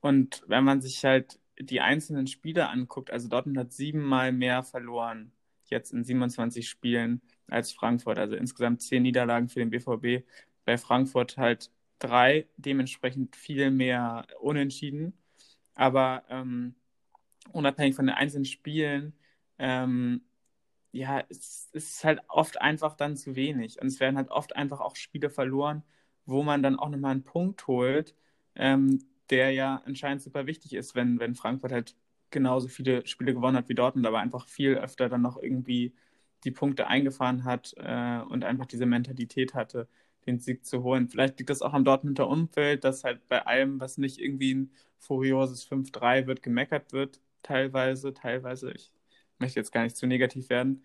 Und 0.00 0.42
wenn 0.46 0.64
man 0.64 0.80
sich 0.80 1.04
halt 1.04 1.38
die 1.58 1.80
einzelnen 1.80 2.26
Spiele 2.26 2.68
anguckt, 2.68 3.10
also 3.10 3.28
Dortmund 3.28 3.58
hat 3.58 3.72
siebenmal 3.72 4.32
mehr 4.32 4.62
verloren, 4.62 5.32
jetzt 5.64 5.92
in 5.92 6.04
27 6.04 6.68
Spielen 6.68 7.22
als 7.48 7.72
Frankfurt. 7.72 8.18
Also 8.18 8.36
insgesamt 8.36 8.82
zehn 8.82 9.02
Niederlagen 9.02 9.48
für 9.48 9.60
den 9.60 9.70
BVB. 9.70 10.26
Bei 10.64 10.78
Frankfurt 10.78 11.36
halt 11.36 11.70
drei, 11.98 12.48
dementsprechend 12.56 13.36
viel 13.36 13.70
mehr 13.70 14.26
unentschieden. 14.40 15.14
Aber 15.74 16.24
ähm, 16.30 16.74
unabhängig 17.52 17.94
von 17.96 18.06
den 18.06 18.14
einzelnen 18.16 18.44
Spielen, 18.46 19.14
ähm, 19.58 20.22
ja, 20.92 21.20
es, 21.28 21.68
es 21.72 21.90
ist 21.90 22.04
halt 22.04 22.20
oft 22.28 22.60
einfach 22.60 22.94
dann 22.94 23.16
zu 23.16 23.36
wenig. 23.36 23.80
Und 23.80 23.88
es 23.88 24.00
werden 24.00 24.16
halt 24.16 24.30
oft 24.30 24.56
einfach 24.56 24.80
auch 24.80 24.96
Spiele 24.96 25.30
verloren, 25.30 25.82
wo 26.26 26.42
man 26.42 26.62
dann 26.62 26.78
auch 26.78 26.88
nochmal 26.88 27.12
einen 27.12 27.24
Punkt 27.24 27.66
holt, 27.66 28.14
ähm, 28.54 28.98
der 29.30 29.52
ja 29.52 29.82
anscheinend 29.84 30.22
super 30.22 30.46
wichtig 30.46 30.74
ist, 30.74 30.94
wenn, 30.94 31.18
wenn 31.20 31.34
Frankfurt 31.34 31.72
halt 31.72 31.96
genauso 32.30 32.68
viele 32.68 33.06
Spiele 33.06 33.34
gewonnen 33.34 33.56
hat 33.56 33.68
wie 33.68 33.74
Dortmund, 33.74 34.06
aber 34.06 34.20
einfach 34.20 34.48
viel 34.48 34.74
öfter 34.76 35.08
dann 35.08 35.22
noch 35.22 35.40
irgendwie 35.42 35.94
die 36.44 36.50
Punkte 36.50 36.86
eingefahren 36.88 37.44
hat 37.44 37.74
äh, 37.78 38.20
und 38.28 38.44
einfach 38.44 38.66
diese 38.66 38.86
Mentalität 38.86 39.54
hatte, 39.54 39.88
den 40.26 40.40
Sieg 40.40 40.64
zu 40.66 40.82
holen. 40.82 41.08
Vielleicht 41.08 41.38
liegt 41.38 41.50
das 41.50 41.62
auch 41.62 41.72
am 41.72 41.84
Dortmunder 41.84 42.28
Umfeld, 42.28 42.84
dass 42.84 43.04
halt 43.04 43.26
bei 43.28 43.46
allem, 43.46 43.80
was 43.80 43.98
nicht 43.98 44.18
irgendwie 44.18 44.54
ein 44.54 44.70
furioses 44.98 45.64
5-3 45.64 46.26
wird, 46.26 46.42
gemeckert 46.42 46.92
wird, 46.92 47.20
teilweise, 47.42 48.12
teilweise. 48.14 48.72
Ich 48.72 48.92
möchte 49.38 49.60
jetzt 49.60 49.72
gar 49.72 49.82
nicht 49.82 49.96
zu 49.96 50.06
negativ 50.06 50.48
werden. 50.50 50.84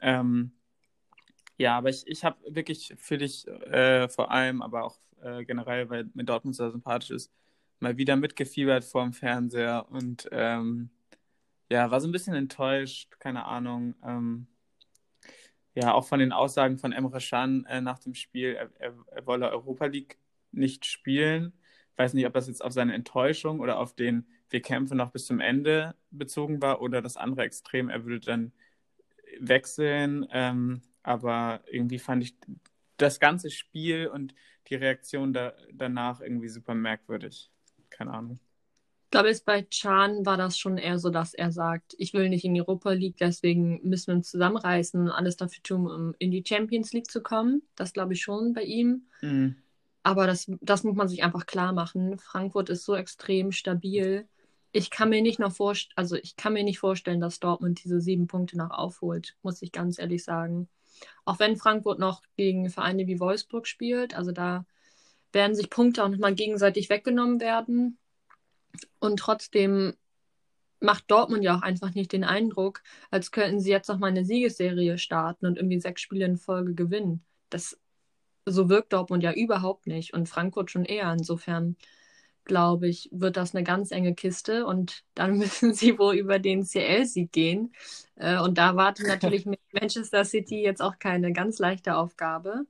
Ähm, 0.00 0.52
ja, 1.58 1.76
aber 1.76 1.90
ich, 1.90 2.06
ich 2.06 2.24
habe 2.24 2.38
wirklich 2.54 2.94
für 2.98 3.18
dich 3.18 3.46
äh, 3.48 4.08
vor 4.08 4.30
allem, 4.30 4.62
aber 4.62 4.84
auch 4.84 4.98
äh, 5.22 5.44
generell, 5.44 5.90
weil 5.90 6.10
mir 6.14 6.24
Dortmund 6.24 6.56
sehr 6.56 6.70
sympathisch 6.70 7.10
ist, 7.10 7.32
mal 7.80 7.96
wieder 7.98 8.16
mitgefiebert 8.16 8.84
vor 8.84 9.02
dem 9.04 9.12
Fernseher 9.12 9.86
und 9.90 10.28
ähm, 10.32 10.90
ja, 11.70 11.90
war 11.90 12.00
so 12.00 12.08
ein 12.08 12.12
bisschen 12.12 12.34
enttäuscht, 12.34 13.18
keine 13.20 13.44
Ahnung. 13.46 13.94
Ähm, 14.04 14.46
ja, 15.74 15.94
auch 15.94 16.06
von 16.06 16.20
den 16.20 16.32
Aussagen 16.32 16.78
von 16.78 16.92
Emre 16.92 17.20
Can 17.20 17.64
äh, 17.66 17.80
nach 17.80 17.98
dem 17.98 18.14
Spiel, 18.14 18.54
er, 18.54 18.70
er, 18.78 18.94
er, 19.10 19.26
wolle 19.26 19.50
Europa 19.50 19.86
League 19.86 20.18
nicht 20.52 20.84
spielen. 20.86 21.52
Ich 21.92 21.98
weiß 21.98 22.14
nicht, 22.14 22.26
ob 22.26 22.32
das 22.34 22.48
jetzt 22.48 22.64
auf 22.64 22.72
seine 22.72 22.94
Enttäuschung 22.94 23.60
oder 23.60 23.78
auf 23.78 23.94
den 23.94 24.26
wir 24.50 24.62
kämpfen 24.62 24.96
noch 24.96 25.12
bis 25.12 25.26
zum 25.26 25.38
Ende 25.38 25.94
bezogen 26.10 26.60
war 26.60 26.82
oder 26.82 27.02
das 27.02 27.16
andere 27.16 27.42
Extrem, 27.42 27.88
er 27.88 28.04
würde 28.04 28.20
dann 28.26 28.52
wechseln. 29.38 30.26
Ähm, 30.32 30.82
aber 31.02 31.62
irgendwie 31.70 32.00
fand 32.00 32.24
ich 32.24 32.34
das 32.96 33.20
ganze 33.20 33.50
Spiel 33.50 34.08
und 34.08 34.34
die 34.68 34.74
Reaktion 34.74 35.32
da, 35.32 35.54
danach 35.72 36.20
irgendwie 36.20 36.48
super 36.48 36.74
merkwürdig 36.74 37.50
keine 37.90 38.12
Ahnung. 38.12 38.40
Ich 39.10 39.12
glaube, 39.12 39.26
jetzt 39.30 39.44
bei 39.44 39.62
Chan 39.62 40.24
war 40.24 40.36
das 40.36 40.56
schon 40.56 40.78
eher 40.78 41.00
so, 41.00 41.10
dass 41.10 41.34
er 41.34 41.50
sagt, 41.50 41.96
ich 41.98 42.14
will 42.14 42.28
nicht 42.28 42.44
in 42.44 42.54
die 42.54 42.60
Europa 42.60 42.92
League, 42.92 43.16
deswegen 43.18 43.80
müssen 43.82 44.06
wir 44.06 44.14
uns 44.14 44.30
zusammenreißen 44.30 45.00
und 45.00 45.10
alles 45.10 45.36
dafür 45.36 45.64
tun, 45.64 45.90
um 45.90 46.14
in 46.20 46.30
die 46.30 46.44
Champions 46.46 46.92
League 46.92 47.10
zu 47.10 47.20
kommen. 47.20 47.60
Das 47.74 47.92
glaube 47.92 48.12
ich 48.12 48.22
schon 48.22 48.52
bei 48.52 48.62
ihm. 48.62 49.08
Mhm. 49.20 49.56
Aber 50.04 50.28
das, 50.28 50.48
das 50.60 50.84
muss 50.84 50.94
man 50.94 51.08
sich 51.08 51.24
einfach 51.24 51.46
klar 51.46 51.72
machen. 51.72 52.18
Frankfurt 52.18 52.70
ist 52.70 52.84
so 52.84 52.94
extrem 52.94 53.50
stabil. 53.50 54.28
Ich 54.70 54.90
kann 54.90 55.08
mir 55.08 55.22
nicht 55.22 55.40
noch 55.40 55.50
vorstellen, 55.50 55.94
also 55.96 56.14
ich 56.14 56.36
kann 56.36 56.52
mir 56.52 56.62
nicht 56.62 56.78
vorstellen, 56.78 57.20
dass 57.20 57.40
Dortmund 57.40 57.82
diese 57.82 58.00
sieben 58.00 58.28
Punkte 58.28 58.56
noch 58.56 58.70
aufholt, 58.70 59.34
muss 59.42 59.60
ich 59.60 59.72
ganz 59.72 59.98
ehrlich 59.98 60.22
sagen. 60.22 60.68
Auch 61.24 61.40
wenn 61.40 61.56
Frankfurt 61.56 61.98
noch 61.98 62.22
gegen 62.36 62.70
Vereine 62.70 63.08
wie 63.08 63.18
Wolfsburg 63.18 63.66
spielt, 63.66 64.16
also 64.16 64.30
da 64.30 64.66
werden 65.32 65.56
sich 65.56 65.68
Punkte 65.68 66.04
auch 66.04 66.08
nochmal 66.08 66.36
gegenseitig 66.36 66.90
weggenommen 66.90 67.40
werden. 67.40 67.98
Und 68.98 69.18
trotzdem 69.18 69.94
macht 70.80 71.10
Dortmund 71.10 71.44
ja 71.44 71.56
auch 71.56 71.62
einfach 71.62 71.94
nicht 71.94 72.12
den 72.12 72.24
Eindruck, 72.24 72.82
als 73.10 73.30
könnten 73.32 73.60
sie 73.60 73.70
jetzt 73.70 73.88
nochmal 73.88 74.10
eine 74.10 74.24
Siegesserie 74.24 74.98
starten 74.98 75.46
und 75.46 75.56
irgendwie 75.56 75.80
sechs 75.80 76.00
Spiele 76.00 76.24
in 76.24 76.36
Folge 76.36 76.74
gewinnen. 76.74 77.22
Das, 77.50 77.78
so 78.46 78.68
wirkt 78.68 78.92
Dortmund 78.92 79.22
ja 79.22 79.32
überhaupt 79.32 79.86
nicht 79.86 80.14
und 80.14 80.28
Frankfurt 80.28 80.70
schon 80.70 80.84
eher. 80.84 81.12
Insofern 81.12 81.76
glaube 82.44 82.88
ich, 82.88 83.08
wird 83.12 83.36
das 83.36 83.54
eine 83.54 83.62
ganz 83.62 83.92
enge 83.92 84.14
Kiste 84.14 84.66
und 84.66 85.04
dann 85.14 85.38
müssen 85.38 85.74
sie 85.74 85.98
wohl 85.98 86.14
über 86.14 86.38
den 86.38 86.64
CL-Sieg 86.64 87.30
gehen. 87.30 87.72
Äh, 88.16 88.40
und 88.40 88.58
da 88.58 88.74
wartet 88.76 89.06
natürlich 89.08 89.46
mit 89.46 89.60
Manchester 89.72 90.24
City 90.24 90.62
jetzt 90.62 90.82
auch 90.82 90.98
keine 90.98 91.32
ganz 91.32 91.58
leichte 91.58 91.96
Aufgabe. 91.96 92.66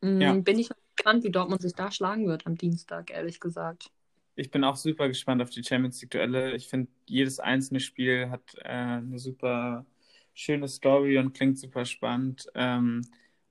Mm, 0.00 0.20
ja. 0.20 0.34
Bin 0.34 0.58
ich 0.58 0.70
gespannt, 0.96 1.24
wie 1.24 1.30
Dortmund 1.30 1.62
sich 1.62 1.74
da 1.74 1.90
schlagen 1.90 2.26
wird 2.26 2.46
am 2.46 2.56
Dienstag, 2.56 3.10
ehrlich 3.10 3.40
gesagt. 3.40 3.90
Ich 4.36 4.50
bin 4.50 4.64
auch 4.64 4.76
super 4.76 5.08
gespannt 5.08 5.40
auf 5.42 5.50
die 5.50 5.64
Champions 5.64 6.00
League-Duelle. 6.02 6.54
Ich 6.56 6.68
finde, 6.68 6.90
jedes 7.06 7.40
einzelne 7.40 7.80
Spiel 7.80 8.30
hat 8.30 8.54
äh, 8.58 8.68
eine 8.68 9.18
super 9.18 9.86
schöne 10.34 10.68
Story 10.68 11.18
und 11.18 11.32
klingt 11.34 11.58
super 11.58 11.84
spannend. 11.86 12.46
Ähm, 12.54 13.02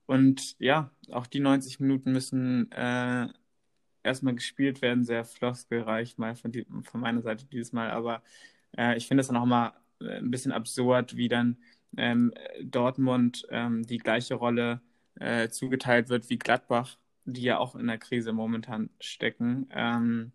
und 0.06 0.56
ja, 0.60 0.90
auch 1.10 1.26
die 1.26 1.40
90 1.40 1.80
Minuten 1.80 2.12
müssen 2.12 2.70
äh, 2.72 3.28
erstmal 4.04 4.34
gespielt 4.34 4.82
werden, 4.82 5.04
sehr 5.04 5.24
floskelreich 5.24 6.18
mal 6.18 6.36
von, 6.36 6.52
die, 6.52 6.66
von 6.84 7.00
meiner 7.00 7.22
Seite 7.22 7.46
dieses 7.46 7.72
Mal. 7.72 7.90
Aber 7.90 8.22
äh, 8.76 8.96
ich 8.96 9.08
finde 9.08 9.22
es 9.22 9.28
dann 9.28 9.36
auch 9.36 9.46
mal 9.46 9.72
äh, 10.00 10.18
ein 10.18 10.30
bisschen 10.30 10.52
absurd, 10.52 11.16
wie 11.16 11.28
dann 11.28 11.58
ähm, 11.96 12.32
Dortmund 12.62 13.46
ähm, 13.50 13.84
die 13.86 13.98
gleiche 13.98 14.34
Rolle 14.36 14.80
äh, 15.16 15.48
zugeteilt 15.48 16.08
wird 16.10 16.30
wie 16.30 16.38
Gladbach 16.38 16.98
die 17.26 17.42
ja 17.42 17.58
auch 17.58 17.74
in 17.74 17.88
der 17.88 17.98
Krise 17.98 18.32
momentan 18.32 18.88
stecken. 19.00 19.68
Ähm, 19.74 20.32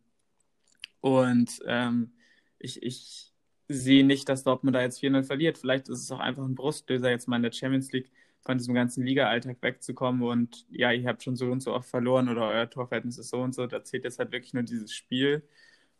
und 1.01 1.59
ähm, 1.65 2.13
ich, 2.59 2.81
ich 2.83 3.33
sehe 3.67 4.05
nicht, 4.05 4.29
dass 4.29 4.43
Dortmund 4.43 4.75
da 4.75 4.81
jetzt 4.81 5.01
4-0 5.01 5.23
verliert. 5.23 5.57
Vielleicht 5.57 5.89
ist 5.89 6.03
es 6.03 6.11
auch 6.11 6.19
einfach 6.19 6.43
ein 6.43 6.55
Brustlöser, 6.55 7.09
jetzt 7.09 7.27
mal 7.27 7.37
in 7.37 7.43
der 7.43 7.51
Champions 7.51 7.91
League 7.91 8.11
von 8.41 8.57
diesem 8.57 8.73
ganzen 8.73 9.05
Liga-Alltag 9.05 9.57
wegzukommen 9.61 10.23
und 10.23 10.65
ja, 10.71 10.91
ihr 10.91 11.07
habt 11.07 11.23
schon 11.23 11.35
so 11.35 11.51
und 11.51 11.61
so 11.61 11.73
oft 11.73 11.89
verloren 11.89 12.27
oder 12.27 12.47
euer 12.47 12.69
Torverhältnis 12.69 13.17
ist 13.19 13.29
so 13.29 13.41
und 13.41 13.53
so. 13.53 13.67
Da 13.67 13.83
zählt 13.83 14.03
jetzt 14.03 14.19
halt 14.19 14.31
wirklich 14.31 14.53
nur 14.53 14.63
dieses 14.63 14.93
Spiel. 14.93 15.47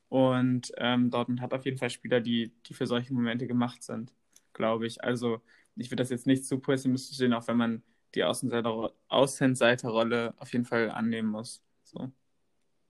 Und 0.10 0.72
ähm, 0.77 1.10
Dortmund 1.12 1.41
hat 1.41 1.53
auf 1.53 1.65
jeden 1.65 1.77
Fall 1.77 1.89
Spieler, 1.89 2.20
die, 2.20 2.53
die 2.65 2.74
für 2.74 2.88
solche 2.88 3.13
Momente 3.13 3.48
gemacht 3.48 3.84
sind, 3.84 4.12
glaube 4.53 4.88
ich. 4.88 5.03
Also 5.03 5.41
ich 5.75 5.89
würde 5.89 6.01
das 6.01 6.10
jetzt 6.10 6.27
nicht 6.27 6.46
zu 6.46 6.60
pessimistisch 6.60 7.17
sehen, 7.17 7.34
auch 7.34 7.48
wenn 7.48 7.58
man 7.58 7.84
die 8.15 8.24
Außenseiterrolle 8.25 10.34
auf 10.38 10.51
jeden 10.51 10.65
Fall 10.65 10.91
annehmen 10.91 11.29
muss. 11.29 11.63
So. 11.84 12.12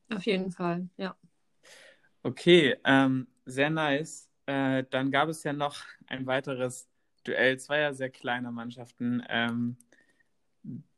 Auf 0.09 0.25
jeden 0.25 0.51
Fall, 0.51 0.89
ja. 0.97 1.15
Okay, 2.23 2.77
ähm, 2.83 3.27
sehr 3.45 3.71
nice. 3.71 4.29
Äh, 4.45 4.83
dann 4.89 5.11
gab 5.11 5.29
es 5.29 5.43
ja 5.43 5.53
noch 5.53 5.77
ein 6.07 6.25
weiteres 6.27 6.87
Duell 7.23 7.59
zweier 7.59 7.93
sehr 7.93 8.09
kleiner 8.09 8.51
Mannschaften, 8.51 9.23
ähm, 9.29 9.77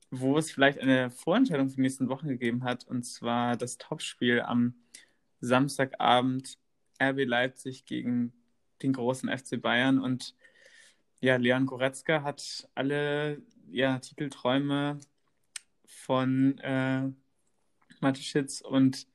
wo 0.10 0.38
es 0.38 0.52
vielleicht 0.52 0.80
eine 0.80 1.12
Vorentscheidung 1.12 1.70
für 1.70 1.76
die 1.78 1.82
nächsten 1.82 2.10
Wochen 2.10 2.28
gegeben 2.28 2.64
hat, 2.64 2.86
und 2.88 3.04
zwar 3.04 3.58
das 3.58 3.78
Topspiel 3.78 4.42
am 4.42 4.76
Samstagabend 5.42 6.58
RB 7.02 7.26
Leipzig 7.26 7.86
gegen 7.86 8.34
den 8.82 8.94
großen 8.94 9.30
FC 9.30 9.62
Bayern. 9.62 10.00
Und 10.00 10.36
ja, 11.20 11.38
Leon 11.38 11.66
Goretzka 11.66 12.24
hat 12.24 12.70
alle 12.76 13.42
ja, 13.70 14.00
Titelträume 14.00 15.00
von 15.86 16.58
äh, 16.60 17.10
Mateschitz 18.02 18.62
und 18.62 19.08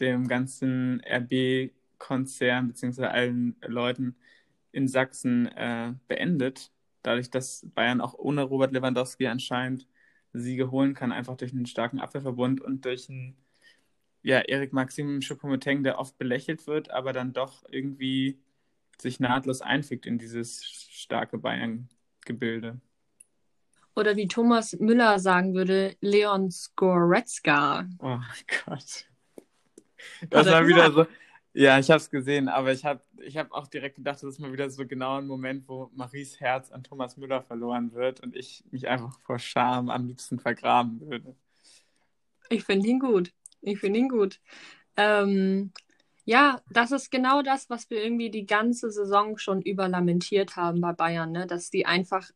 dem 0.00 0.28
ganzen 0.28 1.02
RB-Konzern 1.04 2.68
beziehungsweise 2.68 3.10
allen 3.10 3.56
Leuten 3.66 4.16
in 4.72 4.88
Sachsen 4.88 5.46
äh, 5.46 5.94
beendet. 6.08 6.70
Dadurch, 7.02 7.30
dass 7.30 7.66
Bayern 7.74 8.00
auch 8.00 8.14
ohne 8.14 8.42
Robert 8.42 8.72
Lewandowski 8.72 9.26
anscheinend 9.26 9.86
Siege 10.32 10.70
holen 10.70 10.94
kann, 10.94 11.12
einfach 11.12 11.36
durch 11.36 11.52
einen 11.52 11.66
starken 11.66 12.00
Abwehrverbund 12.00 12.60
und 12.60 12.84
durch 12.84 13.08
ein 13.08 13.36
ja, 14.22 14.40
Erik 14.40 14.72
Maxim 14.72 15.20
Choupo-Moting, 15.20 15.84
der 15.84 15.98
oft 15.98 16.18
belächelt 16.18 16.66
wird, 16.66 16.90
aber 16.90 17.12
dann 17.12 17.32
doch 17.32 17.64
irgendwie 17.70 18.38
sich 19.00 19.20
nahtlos 19.20 19.62
einfügt 19.62 20.06
in 20.06 20.18
dieses 20.18 20.64
starke 20.64 21.38
Bayern-Gebilde. 21.38 22.80
Oder 23.94 24.16
wie 24.16 24.28
Thomas 24.28 24.78
Müller 24.78 25.18
sagen 25.18 25.54
würde, 25.54 25.96
Leon 26.00 26.50
Skoretzka. 26.50 27.88
Oh 27.98 28.18
mein 28.18 28.44
Gott. 28.64 29.06
Das 30.30 30.46
war 30.46 30.66
wieder 30.66 30.92
so. 30.92 31.06
Ja, 31.54 31.78
ich 31.78 31.90
habe 31.90 31.98
es 31.98 32.10
gesehen, 32.10 32.48
aber 32.48 32.72
ich 32.72 32.84
habe 32.84 33.00
ich 33.20 33.36
hab 33.36 33.52
auch 33.52 33.66
direkt 33.66 33.96
gedacht, 33.96 34.16
das 34.16 34.34
ist 34.34 34.38
mal 34.38 34.52
wieder 34.52 34.70
so 34.70 34.86
genau 34.86 35.18
ein 35.18 35.26
Moment, 35.26 35.66
wo 35.66 35.90
Maries 35.94 36.38
Herz 36.40 36.70
an 36.70 36.84
Thomas 36.84 37.16
Müller 37.16 37.42
verloren 37.42 37.92
wird 37.94 38.20
und 38.20 38.36
ich 38.36 38.62
mich 38.70 38.86
einfach 38.86 39.18
vor 39.20 39.38
Scham 39.38 39.88
am 39.90 40.06
liebsten 40.06 40.38
vergraben 40.38 41.00
würde. 41.00 41.34
Ich 42.50 42.64
finde 42.64 42.88
ihn 42.88 43.00
gut. 43.00 43.32
Ich 43.60 43.80
finde 43.80 43.98
ihn 43.98 44.08
gut. 44.08 44.40
Ähm, 44.96 45.72
ja, 46.24 46.60
das 46.70 46.92
ist 46.92 47.10
genau 47.10 47.42
das, 47.42 47.70
was 47.70 47.88
wir 47.90 48.02
irgendwie 48.02 48.30
die 48.30 48.46
ganze 48.46 48.90
Saison 48.90 49.38
schon 49.38 49.62
über 49.62 49.88
lamentiert 49.88 50.56
haben 50.56 50.80
bei 50.80 50.92
Bayern, 50.92 51.32
ne? 51.32 51.46
dass 51.46 51.70
die 51.70 51.86
einfach 51.86 52.30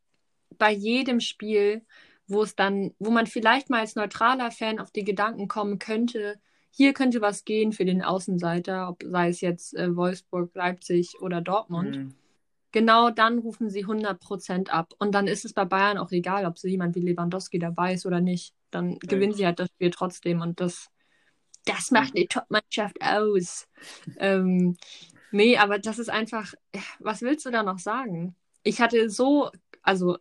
bei 0.59 0.73
jedem 0.73 1.21
Spiel, 1.21 1.85
wo 2.27 2.43
es 2.43 2.57
dann, 2.57 2.95
wo 2.99 3.11
man 3.11 3.27
vielleicht 3.27 3.69
mal 3.71 3.81
als 3.81 3.95
neutraler 3.95 4.51
Fan 4.51 4.79
auf 4.79 4.91
die 4.91 5.05
Gedanken 5.05 5.49
kommen 5.49 5.79
könnte, 5.79 6.41
hier 6.75 6.95
könnte 6.95 7.21
was 7.21 7.45
gehen 7.45 7.73
für 7.73 7.85
den 7.85 8.03
Außenseiter, 8.03 8.89
ob 8.89 9.03
sei 9.05 9.29
es 9.29 9.43
jetzt 9.43 9.77
äh, 9.77 9.95
Wolfsburg, 9.95 10.55
Leipzig 10.55 11.21
oder 11.21 11.43
Dortmund. 11.43 11.97
Mhm. 11.97 12.15
Genau 12.73 13.11
dann 13.11 13.39
rufen 13.39 13.69
sie 13.69 13.85
100% 13.85 14.71
ab. 14.71 14.95
Und 14.99 15.15
dann 15.15 15.27
ist 15.27 15.45
es 15.45 15.53
bei 15.53 15.67
Bayern 15.67 15.99
auch 15.99 16.11
egal, 16.13 16.47
ob 16.47 16.59
so 16.59 16.67
jemand 16.67 16.95
wie 16.97 17.01
Lewandowski 17.01 17.59
dabei 17.59 17.93
ist 17.93 18.07
oder 18.07 18.23
nicht. 18.23 18.55
Dann 18.71 18.93
ja. 18.93 18.99
gewinnen 19.03 19.35
sie 19.35 19.45
halt 19.45 19.59
das 19.59 19.69
Spiel 19.69 19.91
trotzdem. 19.91 20.41
Und 20.41 20.61
das, 20.61 20.89
das 21.67 21.91
macht 21.91 22.17
eine 22.17 22.27
Top-Mannschaft 22.27 22.97
aus. 23.03 23.69
ähm, 24.17 24.79
nee, 25.31 25.59
aber 25.59 25.79
das 25.79 25.99
ist 25.99 26.09
einfach, 26.09 26.55
was 26.99 27.21
willst 27.21 27.45
du 27.45 27.51
da 27.51 27.63
noch 27.63 27.79
sagen? 27.79 28.35
Ich 28.63 28.81
hatte 28.81 29.11
so, 29.11 29.51
also 29.83 30.17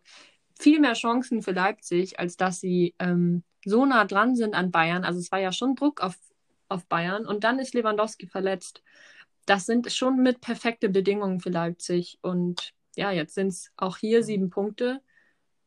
viel 0.60 0.80
mehr 0.80 0.92
Chancen 0.92 1.40
für 1.40 1.52
Leipzig, 1.52 2.20
als 2.20 2.36
dass 2.36 2.60
sie 2.60 2.94
ähm, 2.98 3.42
so 3.64 3.86
nah 3.86 4.04
dran 4.04 4.36
sind 4.36 4.54
an 4.54 4.70
Bayern. 4.70 5.04
Also 5.04 5.18
es 5.18 5.32
war 5.32 5.40
ja 5.40 5.52
schon 5.52 5.76
Druck 5.76 6.02
auf 6.02 6.14
auf 6.72 6.86
Bayern 6.86 7.26
und 7.26 7.44
dann 7.44 7.58
ist 7.58 7.74
Lewandowski 7.74 8.26
verletzt. 8.26 8.82
Das 9.46 9.66
sind 9.66 9.90
schon 9.92 10.22
mit 10.22 10.40
perfekte 10.40 10.88
Bedingungen 10.88 11.40
für 11.40 11.50
Leipzig. 11.50 12.18
Und 12.22 12.74
ja, 12.96 13.10
jetzt 13.10 13.34
sind 13.34 13.48
es 13.48 13.72
auch 13.76 13.96
hier 13.96 14.22
sieben 14.22 14.50
Punkte. 14.50 15.00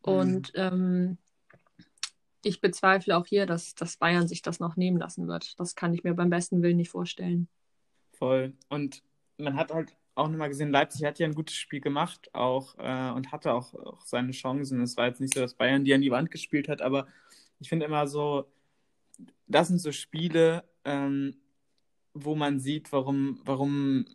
Und 0.01 0.53
mhm. 0.53 0.61
ähm, 0.61 1.17
ich 2.43 2.61
bezweifle 2.61 3.17
auch 3.17 3.25
hier, 3.25 3.45
dass, 3.45 3.75
dass 3.75 3.97
Bayern 3.97 4.27
sich 4.27 4.41
das 4.41 4.59
noch 4.59 4.75
nehmen 4.75 4.97
lassen 4.97 5.27
wird. 5.27 5.59
Das 5.59 5.75
kann 5.75 5.93
ich 5.93 6.03
mir 6.03 6.13
beim 6.13 6.29
besten 6.29 6.61
Willen 6.61 6.77
nicht 6.77 6.91
vorstellen. 6.91 7.47
Voll. 8.13 8.53
Und 8.69 9.03
man 9.37 9.55
hat 9.55 9.73
halt 9.73 9.95
auch 10.13 10.29
nochmal 10.29 10.49
gesehen, 10.49 10.71
Leipzig 10.71 11.03
hat 11.05 11.19
ja 11.19 11.27
ein 11.27 11.35
gutes 11.35 11.55
Spiel 11.55 11.81
gemacht 11.81 12.33
auch 12.33 12.75
äh, 12.77 13.11
und 13.11 13.31
hatte 13.31 13.53
auch, 13.53 13.73
auch 13.73 14.05
seine 14.05 14.31
Chancen. 14.31 14.81
Es 14.81 14.95
war 14.95 15.07
jetzt 15.07 15.19
nicht 15.19 15.33
so, 15.33 15.41
dass 15.41 15.55
Bayern 15.55 15.83
die 15.83 15.93
an 15.93 16.01
die 16.01 16.11
Wand 16.11 16.31
gespielt 16.31 16.69
hat, 16.69 16.81
aber 16.81 17.07
ich 17.59 17.67
finde 17.67 17.85
immer 17.85 18.07
so, 18.07 18.45
das 19.47 19.67
sind 19.67 19.79
so 19.79 19.91
Spiele, 19.91 20.63
ähm, 20.85 21.35
wo 22.13 22.35
man 22.35 22.59
sieht, 22.59 22.91
warum, 22.91 23.41
warum 23.45 24.05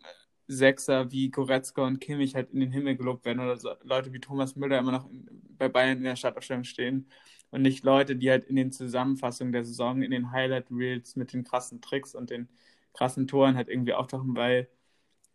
Sechser 0.47 1.11
wie 1.11 1.29
Goretzka 1.31 1.85
und 1.85 1.99
Kimmich 2.01 2.35
halt 2.35 2.51
in 2.51 2.59
den 2.59 2.71
Himmel 2.71 2.97
gelobt 2.97 3.25
werden 3.25 3.39
oder 3.39 3.57
so 3.57 3.71
Leute 3.83 4.11
wie 4.13 4.19
Thomas 4.19 4.55
Müller 4.55 4.79
immer 4.79 4.91
noch 4.91 5.09
in, 5.09 5.27
bei 5.57 5.69
Bayern 5.69 5.97
in 5.99 6.03
der 6.03 6.15
Startaufstellung 6.17 6.63
stehen 6.65 7.07
und 7.51 7.61
nicht 7.61 7.83
Leute, 7.85 8.15
die 8.15 8.29
halt 8.29 8.45
in 8.45 8.55
den 8.55 8.71
Zusammenfassungen 8.71 9.53
der 9.53 9.63
Saison, 9.63 10.01
in 10.01 10.11
den 10.11 10.31
Highlight-Reels 10.31 11.15
mit 11.15 11.33
den 11.33 11.43
krassen 11.43 11.81
Tricks 11.81 12.15
und 12.15 12.29
den 12.31 12.49
krassen 12.93 13.27
Toren 13.27 13.55
halt 13.55 13.69
irgendwie 13.69 13.93
auftauchen, 13.93 14.35
weil 14.35 14.67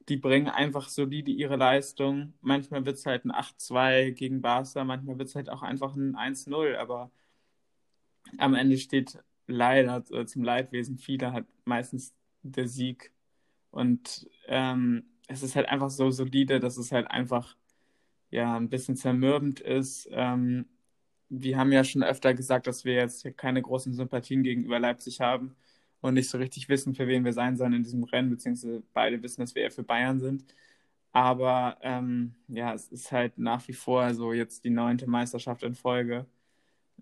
die 0.08 0.16
bringen 0.16 0.48
einfach 0.48 0.88
solide 0.88 1.30
ihre 1.32 1.56
Leistung. 1.56 2.34
Manchmal 2.40 2.86
wird 2.86 2.96
es 2.98 3.06
halt 3.06 3.24
ein 3.24 3.32
8-2 3.32 4.10
gegen 4.10 4.40
Barca, 4.42 4.84
manchmal 4.84 5.18
wird 5.18 5.28
es 5.28 5.34
halt 5.36 5.50
auch 5.50 5.62
einfach 5.62 5.94
ein 5.96 6.16
1-0, 6.16 6.76
aber 6.76 7.10
am 8.38 8.54
Ende 8.54 8.78
steht 8.78 9.18
leider 9.46 10.04
zum 10.26 10.42
Leidwesen 10.44 10.98
vieler 10.98 11.32
halt 11.32 11.46
meistens 11.64 12.14
der 12.42 12.68
Sieg. 12.68 13.12
Und 13.70 14.28
ähm, 14.48 15.04
es 15.28 15.42
ist 15.42 15.56
halt 15.56 15.68
einfach 15.68 15.90
so 15.90 16.10
solide, 16.10 16.60
dass 16.60 16.76
es 16.78 16.92
halt 16.92 17.10
einfach 17.10 17.56
ja 18.30 18.56
ein 18.56 18.68
bisschen 18.70 18.96
zermürbend 18.96 19.60
ist. 19.60 20.08
Ähm, 20.12 20.66
wir 21.28 21.58
haben 21.58 21.72
ja 21.72 21.84
schon 21.84 22.02
öfter 22.02 22.34
gesagt, 22.34 22.66
dass 22.66 22.84
wir 22.84 22.94
jetzt 22.94 23.26
keine 23.36 23.62
großen 23.62 23.94
Sympathien 23.94 24.42
gegenüber 24.42 24.78
Leipzig 24.78 25.20
haben 25.20 25.56
und 26.00 26.14
nicht 26.14 26.30
so 26.30 26.38
richtig 26.38 26.68
wissen, 26.68 26.94
für 26.94 27.08
wen 27.08 27.24
wir 27.24 27.32
sein 27.32 27.56
sollen 27.56 27.72
in 27.74 27.82
diesem 27.82 28.04
Rennen, 28.04 28.30
beziehungsweise 28.30 28.82
beide 28.92 29.22
wissen, 29.22 29.40
dass 29.40 29.54
wir 29.54 29.62
eher 29.62 29.70
für 29.70 29.82
Bayern 29.82 30.20
sind. 30.20 30.44
Aber 31.12 31.78
ähm, 31.82 32.34
ja, 32.48 32.74
es 32.74 32.88
ist 32.88 33.12
halt 33.12 33.38
nach 33.38 33.66
wie 33.68 33.72
vor 33.72 34.14
so 34.14 34.32
jetzt 34.32 34.64
die 34.64 34.70
neunte 34.70 35.06
Meisterschaft 35.08 35.62
in 35.62 35.74
Folge. 35.74 36.26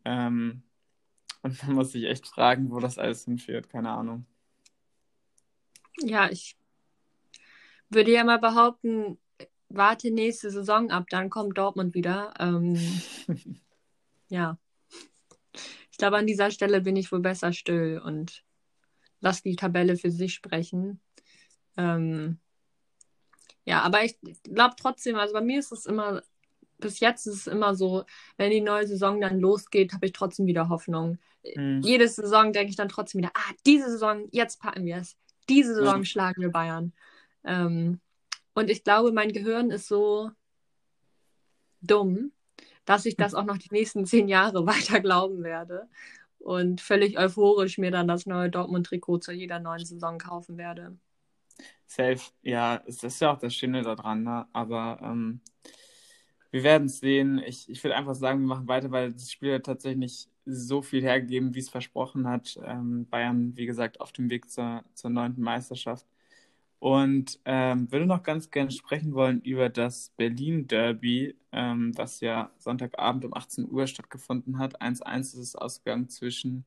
Ähm, 0.04 0.62
und 1.44 1.62
man 1.62 1.76
muss 1.76 1.92
sich 1.92 2.04
echt 2.04 2.26
fragen, 2.26 2.70
wo 2.70 2.80
das 2.80 2.98
alles 2.98 3.26
hinführt. 3.26 3.68
Keine 3.68 3.90
Ahnung. 3.90 4.26
Ja, 6.00 6.30
ich 6.30 6.56
würde 7.90 8.12
ja 8.12 8.24
mal 8.24 8.38
behaupten, 8.38 9.18
warte 9.68 10.10
nächste 10.10 10.50
Saison 10.50 10.90
ab, 10.90 11.04
dann 11.10 11.28
kommt 11.28 11.58
Dortmund 11.58 11.94
wieder. 11.94 12.32
Ähm, 12.38 12.76
ja. 14.28 14.58
Ich 15.90 15.98
glaube, 15.98 16.16
an 16.16 16.26
dieser 16.26 16.50
Stelle 16.50 16.80
bin 16.80 16.96
ich 16.96 17.12
wohl 17.12 17.20
besser 17.20 17.52
still 17.52 18.00
und 18.02 18.42
lass 19.20 19.42
die 19.42 19.54
Tabelle 19.54 19.96
für 19.96 20.10
sich 20.10 20.34
sprechen. 20.34 21.00
Ähm, 21.76 22.38
ja, 23.66 23.82
aber 23.82 24.02
ich 24.02 24.18
glaube 24.44 24.76
trotzdem, 24.78 25.16
also 25.16 25.34
bei 25.34 25.42
mir 25.42 25.58
ist 25.58 25.72
es 25.72 25.84
immer, 25.84 26.22
bis 26.78 27.00
jetzt 27.00 27.26
ist 27.26 27.34
es 27.34 27.46
immer 27.46 27.74
so, 27.74 28.04
wenn 28.36 28.50
die 28.50 28.60
neue 28.60 28.86
Saison 28.86 29.20
dann 29.20 29.38
losgeht, 29.38 29.92
habe 29.92 30.06
ich 30.06 30.12
trotzdem 30.12 30.46
wieder 30.46 30.68
Hoffnung. 30.68 31.18
Mhm. 31.56 31.80
Jede 31.82 32.08
Saison 32.08 32.52
denke 32.52 32.70
ich 32.70 32.76
dann 32.76 32.88
trotzdem 32.88 33.20
wieder, 33.20 33.32
ah, 33.34 33.52
diese 33.66 33.90
Saison, 33.90 34.28
jetzt 34.32 34.60
packen 34.60 34.84
wir 34.84 34.96
es. 34.96 35.16
Diese 35.48 35.74
Saison 35.74 35.98
mhm. 35.98 36.04
schlagen 36.04 36.42
wir 36.42 36.50
Bayern. 36.50 36.92
Ähm, 37.44 38.00
und 38.54 38.70
ich 38.70 38.84
glaube, 38.84 39.12
mein 39.12 39.32
Gehirn 39.32 39.70
ist 39.70 39.88
so 39.88 40.30
dumm, 41.80 42.32
dass 42.84 43.06
ich 43.06 43.16
das 43.16 43.34
auch 43.34 43.44
noch 43.44 43.58
die 43.58 43.72
nächsten 43.72 44.06
zehn 44.06 44.28
Jahre 44.28 44.66
weiter 44.66 45.00
glauben 45.00 45.42
werde 45.42 45.88
und 46.38 46.80
völlig 46.80 47.18
euphorisch 47.18 47.78
mir 47.78 47.90
dann 47.90 48.08
das 48.08 48.26
neue 48.26 48.50
Dortmund-Trikot 48.50 49.18
zu 49.18 49.32
jeder 49.32 49.58
neuen 49.58 49.84
Saison 49.84 50.18
kaufen 50.18 50.56
werde. 50.56 50.96
Safe, 51.86 52.20
ja, 52.42 52.82
es 52.86 53.02
ist 53.02 53.20
ja 53.20 53.32
auch 53.32 53.38
das 53.38 53.54
Schöne 53.54 53.82
daran, 53.82 54.24
ne? 54.24 54.46
aber 54.52 54.98
ähm, 55.02 55.40
wir 56.54 56.62
werden 56.62 56.86
es 56.86 57.00
sehen. 57.00 57.42
Ich, 57.44 57.68
ich 57.68 57.82
würde 57.82 57.96
einfach 57.96 58.14
sagen, 58.14 58.40
wir 58.40 58.46
machen 58.46 58.68
weiter, 58.68 58.92
weil 58.92 59.12
das 59.12 59.32
Spiel 59.32 59.54
hat 59.54 59.64
tatsächlich 59.66 59.98
nicht 59.98 60.28
so 60.46 60.82
viel 60.82 61.02
hergegeben, 61.02 61.52
wie 61.52 61.58
es 61.58 61.68
versprochen 61.68 62.28
hat. 62.28 62.60
Ähm, 62.64 63.08
Bayern, 63.10 63.56
wie 63.56 63.66
gesagt, 63.66 64.00
auf 64.00 64.12
dem 64.12 64.30
Weg 64.30 64.48
zur, 64.48 64.84
zur 64.94 65.10
neunten 65.10 65.42
Meisterschaft. 65.42 66.06
Und 66.78 67.40
ähm, 67.44 67.90
würde 67.90 68.06
noch 68.06 68.22
ganz 68.22 68.52
gerne 68.52 68.70
sprechen 68.70 69.14
wollen 69.14 69.40
über 69.42 69.68
das 69.68 70.10
Berlin-Derby, 70.16 71.34
ähm, 71.50 71.92
das 71.92 72.20
ja 72.20 72.52
Sonntagabend 72.58 73.24
um 73.24 73.34
18 73.34 73.68
Uhr 73.68 73.88
stattgefunden 73.88 74.58
hat. 74.58 74.80
1-1 74.80 75.20
ist 75.20 75.34
es 75.34 75.56
ausgegangen 75.56 76.08
zwischen 76.08 76.64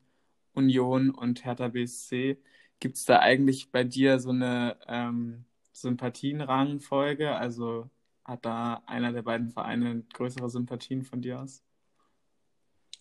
Union 0.54 1.12
und 1.12 1.46
Hertha 1.46 1.70
BSC. 1.70 2.38
Gibt 2.82 2.98
es 2.98 3.06
da 3.06 3.20
eigentlich 3.20 3.72
bei 3.72 3.86
dir 3.86 4.20
so 4.20 4.32
eine 4.32 4.76
ähm, 4.88 5.46
Sympathienrangfolge? 5.72 7.34
Also 7.36 7.90
hat 8.28 8.46
da 8.46 8.84
einer 8.86 9.14
der 9.14 9.22
beiden 9.22 9.50
Vereine 9.50 10.04
größere 10.14 10.50
Sympathien 10.50 11.04
von 11.04 11.22
dir 11.22 11.40
aus? 11.40 11.64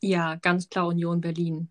Ja, 0.01 0.37
ganz 0.37 0.69
klar 0.69 0.87
Union 0.87 1.21
Berlin. 1.21 1.71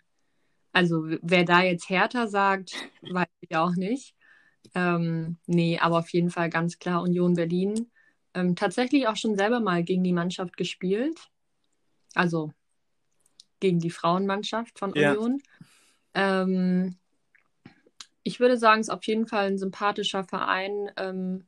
Also 0.74 1.06
wer 1.22 1.46
da 1.46 1.64
jetzt 1.64 1.90
härter 1.90 2.28
sagt, 2.28 2.74
weiß 3.02 3.28
ich 3.40 3.56
auch 3.56 3.76
nicht. 3.76 4.14
Ähm, 4.74 5.38
nee, 5.46 5.80
aber 5.80 6.00
auf 6.00 6.10
jeden 6.10 6.30
Fall 6.30 6.50
ganz 6.50 6.80
klar 6.80 7.02
Union 7.02 7.36
Berlin. 7.36 7.90
Ähm, 8.34 8.58
tatsächlich 8.58 9.08
auch 9.08 9.16
schon 9.16 9.38
selber 9.38 9.62
mal 9.62 9.84
gegen 9.84 10.04
die 10.04 10.12
Mannschaft 10.12 10.58
gespielt. 10.58 11.18
Also 12.14 12.52
gegen 13.62 13.80
die 13.80 13.90
Frauenmannschaft 13.90 14.78
von 14.78 14.94
ja. 14.96 15.12
Union. 15.12 15.42
Ähm, 16.14 16.98
ich 18.24 18.40
würde 18.42 18.58
sagen, 18.58 18.82
es 18.82 18.88
ist 18.88 18.94
auf 18.94 19.06
jeden 19.06 19.28
Fall 19.28 19.48
ein 19.48 19.58
sympathischer 19.58 20.26
Verein. 20.26 20.92
Ähm, 20.98 21.46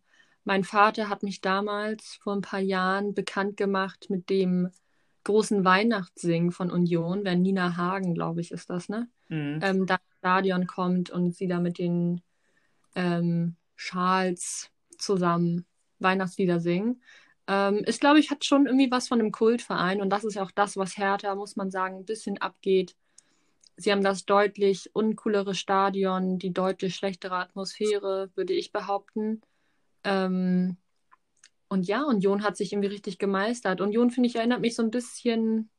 mein 0.48 0.64
Vater 0.64 1.10
hat 1.10 1.24
mich 1.24 1.42
damals 1.42 2.16
vor 2.22 2.34
ein 2.34 2.42
paar 2.42 2.62
Jahren 2.62 3.14
bekannt 3.14 3.58
gemacht 3.58 4.10
mit 4.10 4.30
dem 4.30 4.70
großen 5.26 5.66
Weihnachtssingen 5.66 6.54
von 6.54 6.72
Union, 6.72 7.26
wenn 7.26 7.42
Nina 7.42 7.76
Hagen, 7.76 8.14
glaube 8.14 8.40
ich, 8.40 8.52
ist 8.52 8.70
das, 8.70 8.88
ne? 8.88 9.10
Mhm. 9.28 9.60
Ähm, 9.62 9.86
da 9.86 9.96
ins 9.96 10.18
Stadion 10.20 10.66
kommt 10.66 11.10
und 11.10 11.36
sie 11.36 11.48
da 11.48 11.60
mit 11.60 11.80
den 11.80 12.22
ähm, 12.96 13.58
Schals 13.76 14.72
zusammen 14.98 15.66
Weihnachtslieder 16.00 16.62
singen. 16.62 17.02
Ähm, 17.48 17.80
ist, 17.80 18.00
glaube 18.00 18.20
ich, 18.20 18.32
hat 18.32 18.46
schon 18.46 18.68
irgendwie 18.68 18.90
was 18.90 19.10
von 19.10 19.20
einem 19.20 19.34
Kultverein 19.34 20.02
und 20.02 20.10
das 20.10 20.24
ist 20.24 20.36
ja 20.36 20.44
auch 20.44 20.52
das, 20.52 20.78
was 20.78 20.98
Hertha, 20.98 21.36
muss 21.36 21.58
man 21.58 21.72
sagen, 21.72 21.98
ein 21.98 22.06
bisschen 22.06 22.38
abgeht. 22.38 22.96
sie 23.76 23.92
haben 23.92 24.04
das 24.04 24.26
deutlich 24.26 24.92
uncoolere 24.94 25.56
Stadion, 25.56 26.40
die 26.40 26.54
deutlich 26.54 26.96
schlechtere 26.96 27.36
Atmosphäre, 27.36 28.30
würde 28.36 28.54
ich 28.54 28.72
behaupten. 28.72 29.42
Ähm, 30.08 30.78
und 31.68 31.86
ja, 31.86 32.04
Union 32.04 32.44
hat 32.44 32.56
sich 32.56 32.72
irgendwie 32.72 32.90
richtig 32.90 33.18
gemeistert. 33.18 33.82
Union, 33.82 34.10
finde 34.10 34.30
ich, 34.30 34.36
erinnert 34.36 34.62
mich 34.62 34.76
so 34.76 34.84
ein 34.84 34.92
bisschen 34.92 35.70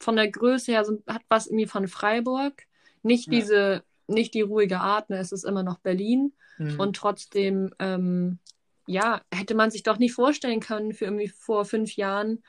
von 0.00 0.16
der 0.16 0.28
Größe 0.28 0.72
her, 0.72 0.84
so, 0.84 1.00
hat 1.06 1.22
was 1.28 1.46
irgendwie 1.46 1.66
von 1.66 1.86
Freiburg. 1.86 2.64
Nicht 3.02 3.26
ja. 3.26 3.32
diese, 3.32 3.84
nicht 4.08 4.34
die 4.34 4.40
ruhige 4.40 4.80
Art, 4.80 5.08
ne? 5.08 5.18
es 5.18 5.30
ist 5.30 5.44
immer 5.44 5.62
noch 5.62 5.78
Berlin. 5.78 6.32
Mhm. 6.58 6.80
Und 6.80 6.96
trotzdem, 6.96 7.72
ähm, 7.78 8.38
ja, 8.86 9.22
hätte 9.32 9.54
man 9.54 9.70
sich 9.70 9.84
doch 9.84 9.98
nicht 9.98 10.12
vorstellen 10.12 10.60
können 10.60 10.92
für 10.92 11.04
irgendwie 11.04 11.28
vor 11.28 11.64
fünf 11.64 11.94
Jahren, 11.94 12.42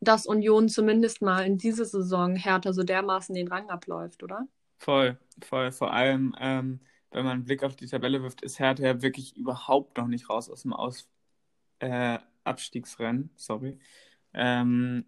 dass 0.00 0.26
Union 0.26 0.70
zumindest 0.70 1.20
mal 1.20 1.44
in 1.44 1.58
dieser 1.58 1.84
Saison 1.84 2.36
härter 2.36 2.72
so 2.72 2.82
dermaßen 2.82 3.34
den 3.34 3.48
Rang 3.48 3.68
abläuft, 3.68 4.22
oder? 4.22 4.46
Voll, 4.78 5.18
voll. 5.42 5.72
Vor 5.72 5.92
allem, 5.92 6.34
ähm, 6.40 6.80
wenn 7.14 7.24
man 7.24 7.34
einen 7.34 7.44
Blick 7.44 7.62
auf 7.62 7.76
die 7.76 7.86
Tabelle 7.86 8.22
wirft, 8.22 8.42
ist 8.42 8.58
Hertha 8.58 8.84
ja 8.84 9.02
wirklich 9.02 9.36
überhaupt 9.36 9.96
noch 9.98 10.08
nicht 10.08 10.28
raus 10.28 10.50
aus 10.50 10.62
dem 10.62 10.72
aus 10.72 11.08
äh, 11.78 12.18
Abstiegsrennen. 12.44 13.30
Sorry. 13.36 13.78
Ähm, 14.34 15.06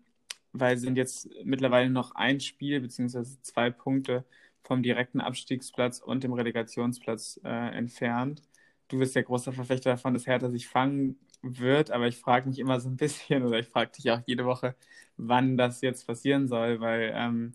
weil 0.52 0.78
sind 0.78 0.96
jetzt 0.96 1.28
mittlerweile 1.44 1.90
noch 1.90 2.14
ein 2.14 2.40
Spiel 2.40 2.80
beziehungsweise 2.80 3.40
zwei 3.42 3.70
Punkte 3.70 4.24
vom 4.62 4.82
direkten 4.82 5.20
Abstiegsplatz 5.20 6.00
und 6.00 6.24
dem 6.24 6.32
Relegationsplatz 6.32 7.40
äh, 7.44 7.76
entfernt. 7.76 8.42
Du 8.88 8.98
bist 8.98 9.14
ja 9.14 9.22
großer 9.22 9.52
Verfechter 9.52 9.90
davon, 9.90 10.14
dass 10.14 10.26
Hertha 10.26 10.48
sich 10.48 10.68
fangen 10.68 11.18
wird, 11.42 11.90
aber 11.90 12.06
ich 12.08 12.18
frage 12.18 12.48
mich 12.48 12.58
immer 12.58 12.80
so 12.80 12.88
ein 12.88 12.96
bisschen 12.96 13.44
oder 13.44 13.58
ich 13.58 13.68
frage 13.68 13.92
dich 13.92 14.10
auch 14.10 14.20
jede 14.26 14.44
Woche, 14.44 14.74
wann 15.16 15.56
das 15.56 15.80
jetzt 15.82 16.06
passieren 16.06 16.48
soll, 16.48 16.80
weil 16.80 17.12
ähm, 17.14 17.54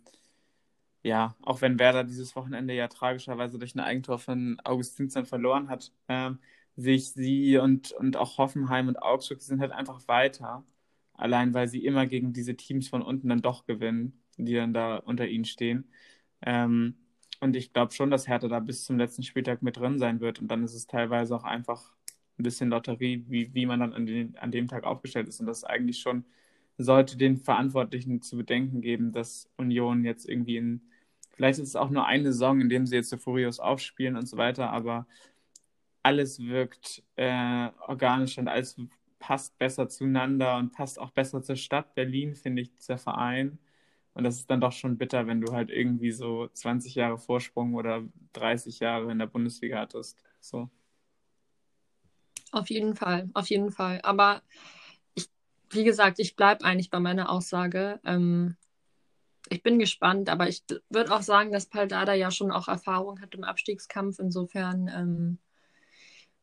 ja, 1.03 1.35
auch 1.41 1.61
wenn 1.61 1.79
Werder 1.79 2.03
dieses 2.03 2.35
Wochenende 2.35 2.73
ja 2.73 2.87
tragischerweise 2.87 3.57
durch 3.59 3.75
ein 3.75 3.79
Eigentor 3.79 4.19
von 4.19 4.59
Augustinsson 4.63 5.25
verloren 5.25 5.69
hat, 5.69 5.91
ähm, 6.07 6.39
sehe 6.75 6.95
ich 6.95 7.11
sie 7.11 7.57
und, 7.57 7.91
und 7.93 8.17
auch 8.17 8.37
Hoffenheim 8.37 8.87
und 8.87 8.97
Augsburg 9.01 9.41
sind 9.41 9.61
halt 9.61 9.71
einfach 9.71 10.07
weiter. 10.07 10.63
Allein 11.13 11.53
weil 11.53 11.67
sie 11.67 11.85
immer 11.85 12.07
gegen 12.07 12.33
diese 12.33 12.55
Teams 12.55 12.87
von 12.89 13.01
unten 13.01 13.29
dann 13.29 13.41
doch 13.41 13.65
gewinnen, 13.65 14.23
die 14.37 14.53
dann 14.55 14.73
da 14.73 14.97
unter 14.97 15.27
ihnen 15.27 15.45
stehen. 15.45 15.89
Ähm, 16.41 16.95
und 17.39 17.55
ich 17.55 17.73
glaube 17.73 17.93
schon, 17.93 18.11
dass 18.11 18.27
Hertha 18.27 18.47
da 18.47 18.59
bis 18.59 18.85
zum 18.85 18.97
letzten 18.97 19.23
Spieltag 19.23 19.61
mit 19.63 19.77
drin 19.77 19.99
sein 19.99 20.19
wird. 20.21 20.41
Und 20.41 20.47
dann 20.49 20.63
ist 20.63 20.73
es 20.75 20.87
teilweise 20.87 21.35
auch 21.35 21.43
einfach 21.43 21.93
ein 22.39 22.43
bisschen 22.43 22.69
Lotterie, 22.69 23.25
wie, 23.27 23.53
wie 23.53 23.65
man 23.65 23.79
dann 23.79 23.93
an, 23.93 24.05
den, 24.05 24.37
an 24.37 24.51
dem 24.51 24.67
Tag 24.67 24.83
aufgestellt 24.83 25.27
ist. 25.27 25.39
Und 25.39 25.47
das 25.47 25.63
eigentlich 25.63 25.99
schon 25.99 26.25
sollte 26.83 27.17
den 27.17 27.37
Verantwortlichen 27.37 28.21
zu 28.21 28.37
bedenken 28.37 28.81
geben, 28.81 29.11
dass 29.11 29.49
Union 29.57 30.03
jetzt 30.05 30.27
irgendwie 30.27 30.57
in, 30.57 30.81
vielleicht 31.31 31.59
ist 31.59 31.69
es 31.69 31.75
auch 31.75 31.89
nur 31.89 32.05
eine 32.05 32.31
Saison, 32.31 32.61
in 32.61 32.69
dem 32.69 32.85
sie 32.85 32.95
jetzt 32.95 33.09
so 33.09 33.17
Furios 33.17 33.59
aufspielen 33.59 34.15
und 34.15 34.27
so 34.27 34.37
weiter, 34.37 34.71
aber 34.71 35.07
alles 36.03 36.39
wirkt 36.39 37.03
äh, 37.15 37.69
organisch 37.87 38.37
und 38.37 38.47
alles 38.47 38.79
passt 39.19 39.57
besser 39.59 39.87
zueinander 39.87 40.57
und 40.57 40.71
passt 40.71 40.99
auch 40.99 41.11
besser 41.11 41.43
zur 41.43 41.55
Stadt 41.55 41.93
Berlin, 41.93 42.35
finde 42.35 42.63
ich, 42.63 42.73
dieser 42.73 42.97
Verein. 42.97 43.59
Und 44.13 44.23
das 44.23 44.37
ist 44.37 44.49
dann 44.49 44.59
doch 44.59 44.73
schon 44.73 44.97
bitter, 44.97 45.27
wenn 45.27 45.41
du 45.41 45.53
halt 45.53 45.69
irgendwie 45.69 46.11
so 46.11 46.47
20 46.47 46.95
Jahre 46.95 47.17
Vorsprung 47.17 47.75
oder 47.75 48.03
30 48.33 48.79
Jahre 48.79 49.11
in 49.11 49.19
der 49.19 49.27
Bundesliga 49.27 49.79
hattest. 49.79 50.23
So. 50.41 50.69
Auf 52.51 52.69
jeden 52.69 52.95
Fall, 52.95 53.29
auf 53.33 53.49
jeden 53.49 53.71
Fall. 53.71 54.01
Aber 54.03 54.41
wie 55.71 55.83
gesagt, 55.83 56.19
ich 56.19 56.35
bleibe 56.35 56.65
eigentlich 56.65 56.89
bei 56.89 56.99
meiner 56.99 57.29
Aussage. 57.29 57.99
Ähm, 58.05 58.55
ich 59.49 59.63
bin 59.63 59.79
gespannt, 59.79 60.29
aber 60.29 60.47
ich 60.47 60.63
würde 60.89 61.13
auch 61.13 61.21
sagen, 61.21 61.51
dass 61.51 61.65
Paldada 61.65 62.13
ja 62.13 62.31
schon 62.31 62.51
auch 62.51 62.67
Erfahrung 62.67 63.21
hat 63.21 63.33
im 63.35 63.43
Abstiegskampf. 63.43 64.19
Insofern 64.19 64.87
ähm, 64.87 65.37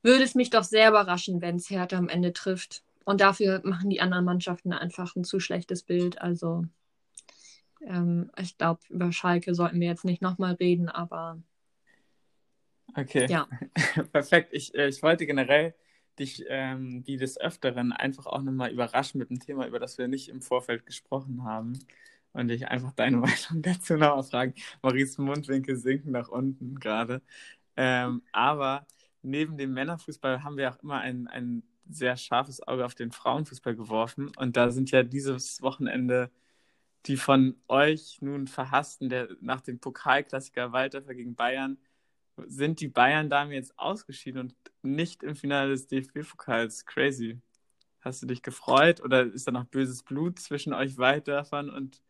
würde 0.02 0.24
es 0.24 0.34
mich 0.34 0.50
doch 0.50 0.64
sehr 0.64 0.90
überraschen, 0.90 1.40
wenn 1.40 1.56
es 1.56 1.70
Hertha 1.70 1.96
am 1.96 2.08
Ende 2.08 2.32
trifft. 2.32 2.82
Und 3.04 3.20
dafür 3.20 3.62
machen 3.64 3.88
die 3.88 4.00
anderen 4.00 4.24
Mannschaften 4.24 4.72
einfach 4.72 5.16
ein 5.16 5.24
zu 5.24 5.40
schlechtes 5.40 5.82
Bild. 5.82 6.20
Also 6.20 6.64
ähm, 7.86 8.30
ich 8.38 8.58
glaube, 8.58 8.80
über 8.90 9.12
Schalke 9.12 9.54
sollten 9.54 9.80
wir 9.80 9.88
jetzt 9.88 10.04
nicht 10.04 10.20
nochmal 10.20 10.54
reden, 10.54 10.88
aber 10.88 11.38
Okay. 12.96 13.26
Ja. 13.28 13.46
Perfekt. 14.12 14.52
Ich, 14.52 14.74
äh, 14.74 14.88
ich 14.88 15.02
wollte 15.02 15.26
generell 15.26 15.74
dich 16.18 16.44
ähm, 16.48 17.02
wie 17.06 17.16
des 17.16 17.40
Öfteren 17.40 17.92
einfach 17.92 18.26
auch 18.26 18.42
nochmal 18.42 18.70
überraschen 18.70 19.18
mit 19.18 19.30
einem 19.30 19.40
Thema, 19.40 19.66
über 19.66 19.78
das 19.78 19.98
wir 19.98 20.08
nicht 20.08 20.28
im 20.28 20.42
Vorfeld 20.42 20.86
gesprochen 20.86 21.44
haben. 21.44 21.78
Und 22.32 22.48
dich 22.48 22.68
einfach 22.68 22.92
deine 22.92 23.16
Meinung 23.18 23.62
dazu 23.62 23.94
nochmal 23.94 24.22
fragen. 24.22 24.54
Maurice 24.82 25.20
Mundwinkel 25.20 25.76
sinken 25.76 26.12
nach 26.12 26.28
unten 26.28 26.78
gerade. 26.78 27.22
Ähm, 27.76 28.22
aber 28.32 28.86
neben 29.22 29.56
dem 29.56 29.72
Männerfußball 29.72 30.44
haben 30.44 30.56
wir 30.56 30.70
auch 30.70 30.82
immer 30.82 31.00
ein, 31.00 31.26
ein 31.28 31.62
sehr 31.88 32.16
scharfes 32.16 32.66
Auge 32.66 32.84
auf 32.84 32.94
den 32.94 33.12
Frauenfußball 33.12 33.76
geworfen. 33.76 34.30
Und 34.36 34.56
da 34.56 34.70
sind 34.70 34.90
ja 34.90 35.02
dieses 35.02 35.62
Wochenende 35.62 36.30
die 37.06 37.16
von 37.16 37.56
euch 37.68 38.18
nun 38.20 38.46
verhassten, 38.46 39.08
der 39.08 39.28
nach 39.40 39.60
dem 39.60 39.78
Pokalklassiker 39.80 40.72
Walter 40.72 41.00
gegen 41.02 41.34
Bayern, 41.34 41.78
sind 42.46 42.80
die 42.80 42.88
Bayern-Damen 42.88 43.52
jetzt 43.52 43.78
ausgeschieden 43.78 44.40
und 44.40 44.54
nicht 44.82 45.22
im 45.22 45.34
Finale 45.34 45.70
des 45.70 45.86
DFB-Pokals. 45.86 46.84
Crazy. 46.86 47.40
Hast 48.00 48.22
du 48.22 48.26
dich 48.26 48.42
gefreut 48.42 49.00
oder 49.00 49.24
ist 49.24 49.46
da 49.46 49.52
noch 49.52 49.64
böses 49.64 50.02
Blut 50.02 50.38
zwischen 50.38 50.72
euch 50.72 50.98
Weitdörfern 50.98 51.68
und 51.68 52.02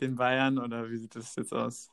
den 0.00 0.16
Bayern 0.16 0.58
oder 0.58 0.90
wie 0.90 0.96
sieht 0.96 1.16
das 1.16 1.36
jetzt 1.36 1.52
aus? 1.52 1.90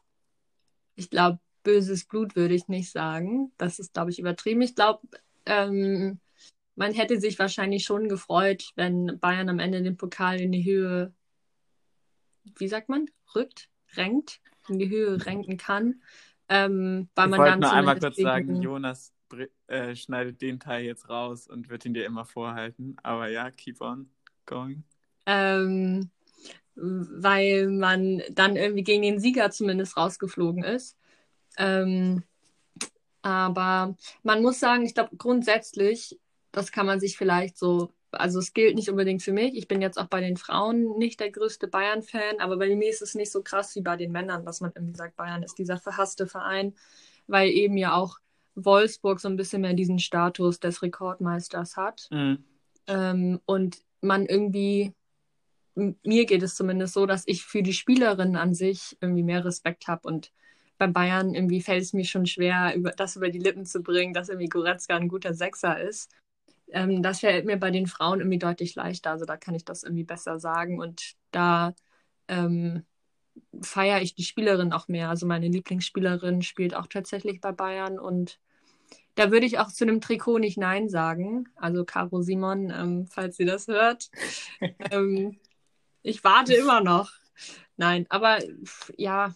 Ich 0.95 1.09
glaube, 1.09 1.39
böses 1.63 2.05
Blut 2.05 2.35
würde 2.35 2.55
ich 2.55 2.67
nicht 2.67 2.91
sagen. 2.91 3.51
Das 3.57 3.79
ist, 3.79 3.93
glaube 3.93 4.11
ich, 4.11 4.19
übertrieben. 4.19 4.61
Ich 4.61 4.75
glaube, 4.75 5.05
ähm, 5.45 6.19
man 6.75 6.93
hätte 6.93 7.19
sich 7.19 7.37
wahrscheinlich 7.39 7.83
schon 7.83 8.07
gefreut, 8.07 8.71
wenn 8.75 9.19
Bayern 9.19 9.49
am 9.49 9.59
Ende 9.59 9.81
den 9.81 9.97
Pokal 9.97 10.39
in 10.39 10.51
die 10.51 10.65
Höhe, 10.65 11.13
wie 12.57 12.67
sagt 12.67 12.89
man, 12.89 13.07
rückt, 13.33 13.69
renkt, 13.95 14.41
in 14.69 14.79
die 14.79 14.89
Höhe 14.89 15.17
renken 15.25 15.57
kann. 15.57 16.01
Ähm, 16.49 17.09
weil 17.15 17.25
ich 17.25 17.31
man 17.31 17.39
wollte 17.39 17.59
nur 17.59 17.71
einmal 17.71 17.99
kurz 17.99 18.17
sagen, 18.17 18.61
Jonas 18.61 19.13
äh, 19.67 19.95
schneidet 19.95 20.41
den 20.41 20.59
Teil 20.59 20.85
jetzt 20.85 21.09
raus 21.09 21.47
und 21.47 21.69
wird 21.69 21.85
ihn 21.85 21.93
dir 21.93 22.05
immer 22.05 22.25
vorhalten. 22.25 22.97
Aber 23.03 23.27
ja, 23.27 23.49
keep 23.51 23.81
on 23.81 24.09
going. 24.45 24.83
Ähm, 25.25 26.11
weil 26.75 27.67
man 27.67 28.21
dann 28.31 28.55
irgendwie 28.55 28.83
gegen 28.83 29.01
den 29.01 29.19
Sieger 29.19 29.49
zumindest 29.49 29.97
rausgeflogen 29.97 30.63
ist. 30.63 30.97
Ähm, 31.57 32.23
aber 33.21 33.95
man 34.23 34.41
muss 34.41 34.59
sagen, 34.59 34.85
ich 34.85 34.93
glaube 34.93 35.15
grundsätzlich, 35.17 36.19
das 36.51 36.71
kann 36.71 36.85
man 36.85 36.99
sich 36.99 37.17
vielleicht 37.17 37.57
so 37.57 37.91
also 38.19 38.39
es 38.39 38.53
gilt 38.53 38.75
nicht 38.75 38.89
unbedingt 38.89 39.21
für 39.21 39.31
mich. 39.31 39.55
Ich 39.55 39.67
bin 39.67 39.81
jetzt 39.81 39.97
auch 39.97 40.07
bei 40.07 40.21
den 40.21 40.37
Frauen 40.37 40.97
nicht 40.97 41.19
der 41.19 41.31
größte 41.31 41.67
Bayern-Fan, 41.67 42.39
aber 42.39 42.57
bei 42.57 42.75
mir 42.75 42.89
ist 42.89 43.01
es 43.01 43.15
nicht 43.15 43.31
so 43.31 43.41
krass 43.41 43.75
wie 43.75 43.81
bei 43.81 43.95
den 43.95 44.11
Männern, 44.11 44.45
dass 44.45 44.61
man 44.61 44.71
irgendwie 44.75 44.97
sagt, 44.97 45.15
Bayern 45.15 45.43
ist 45.43 45.57
dieser 45.57 45.77
verhasste 45.77 46.27
Verein, 46.27 46.73
weil 47.27 47.49
eben 47.49 47.77
ja 47.77 47.95
auch 47.95 48.19
Wolfsburg 48.55 49.19
so 49.19 49.27
ein 49.27 49.35
bisschen 49.35 49.61
mehr 49.61 49.73
diesen 49.73 49.99
Status 49.99 50.59
des 50.59 50.81
Rekordmeisters 50.81 51.77
hat. 51.77 52.07
Mhm. 52.11 52.43
Ähm, 52.87 53.39
und 53.45 53.77
man 54.01 54.25
irgendwie, 54.25 54.93
mir 55.75 56.25
geht 56.25 56.43
es 56.43 56.55
zumindest 56.55 56.93
so, 56.93 57.05
dass 57.05 57.23
ich 57.25 57.43
für 57.43 57.63
die 57.63 57.73
Spielerinnen 57.73 58.35
an 58.35 58.53
sich 58.53 58.97
irgendwie 59.01 59.23
mehr 59.23 59.43
Respekt 59.43 59.87
habe 59.87 60.07
und 60.07 60.31
bei 60.77 60.87
Bayern 60.87 61.33
irgendwie 61.33 61.61
fällt 61.61 61.83
es 61.83 61.93
mir 61.93 62.05
schon 62.05 62.25
schwer, 62.25 62.73
über, 62.75 62.91
das 62.91 63.15
über 63.15 63.29
die 63.29 63.39
Lippen 63.39 63.65
zu 63.65 63.81
bringen, 63.81 64.13
dass 64.13 64.29
irgendwie 64.29 64.49
Goretzka 64.49 64.95
ein 64.95 65.07
guter 65.07 65.33
Sechser 65.33 65.79
ist. 65.79 66.11
Ähm, 66.71 67.01
das 67.01 67.19
fällt 67.19 67.45
mir 67.45 67.57
bei 67.57 67.71
den 67.71 67.87
Frauen 67.87 68.19
irgendwie 68.19 68.39
deutlich 68.39 68.75
leichter. 68.75 69.11
Also 69.11 69.25
da 69.25 69.37
kann 69.37 69.55
ich 69.55 69.65
das 69.65 69.83
irgendwie 69.83 70.03
besser 70.03 70.39
sagen. 70.39 70.79
Und 70.79 71.15
da 71.31 71.73
ähm, 72.27 72.83
feiere 73.61 74.01
ich 74.01 74.15
die 74.15 74.23
Spielerin 74.23 74.73
auch 74.73 74.87
mehr. 74.87 75.09
Also 75.09 75.25
meine 75.25 75.47
Lieblingsspielerin 75.47 76.41
spielt 76.41 76.75
auch 76.75 76.87
tatsächlich 76.87 77.41
bei 77.41 77.51
Bayern 77.51 77.99
und 77.99 78.39
da 79.15 79.31
würde 79.31 79.45
ich 79.45 79.59
auch 79.59 79.71
zu 79.71 79.85
einem 79.85 80.01
Trikot 80.01 80.39
nicht 80.39 80.57
Nein 80.57 80.89
sagen. 80.89 81.47
Also 81.55 81.85
Caro 81.85 82.21
Simon, 82.21 82.69
ähm, 82.69 83.07
falls 83.07 83.37
sie 83.37 83.45
das 83.45 83.67
hört. 83.67 84.09
ähm, 84.91 85.39
ich 86.01 86.23
warte 86.23 86.53
immer 86.53 86.81
noch. 86.81 87.11
Nein, 87.77 88.05
aber 88.09 88.39
ja, 88.97 89.33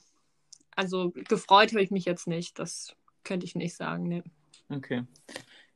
also 0.76 1.12
gefreut 1.12 1.72
habe 1.72 1.82
ich 1.82 1.92
mich 1.92 2.06
jetzt 2.06 2.28
nicht. 2.28 2.60
Das 2.60 2.96
könnte 3.24 3.46
ich 3.46 3.56
nicht 3.56 3.76
sagen. 3.76 4.04
Nee. 4.04 4.24
Okay. 4.70 5.04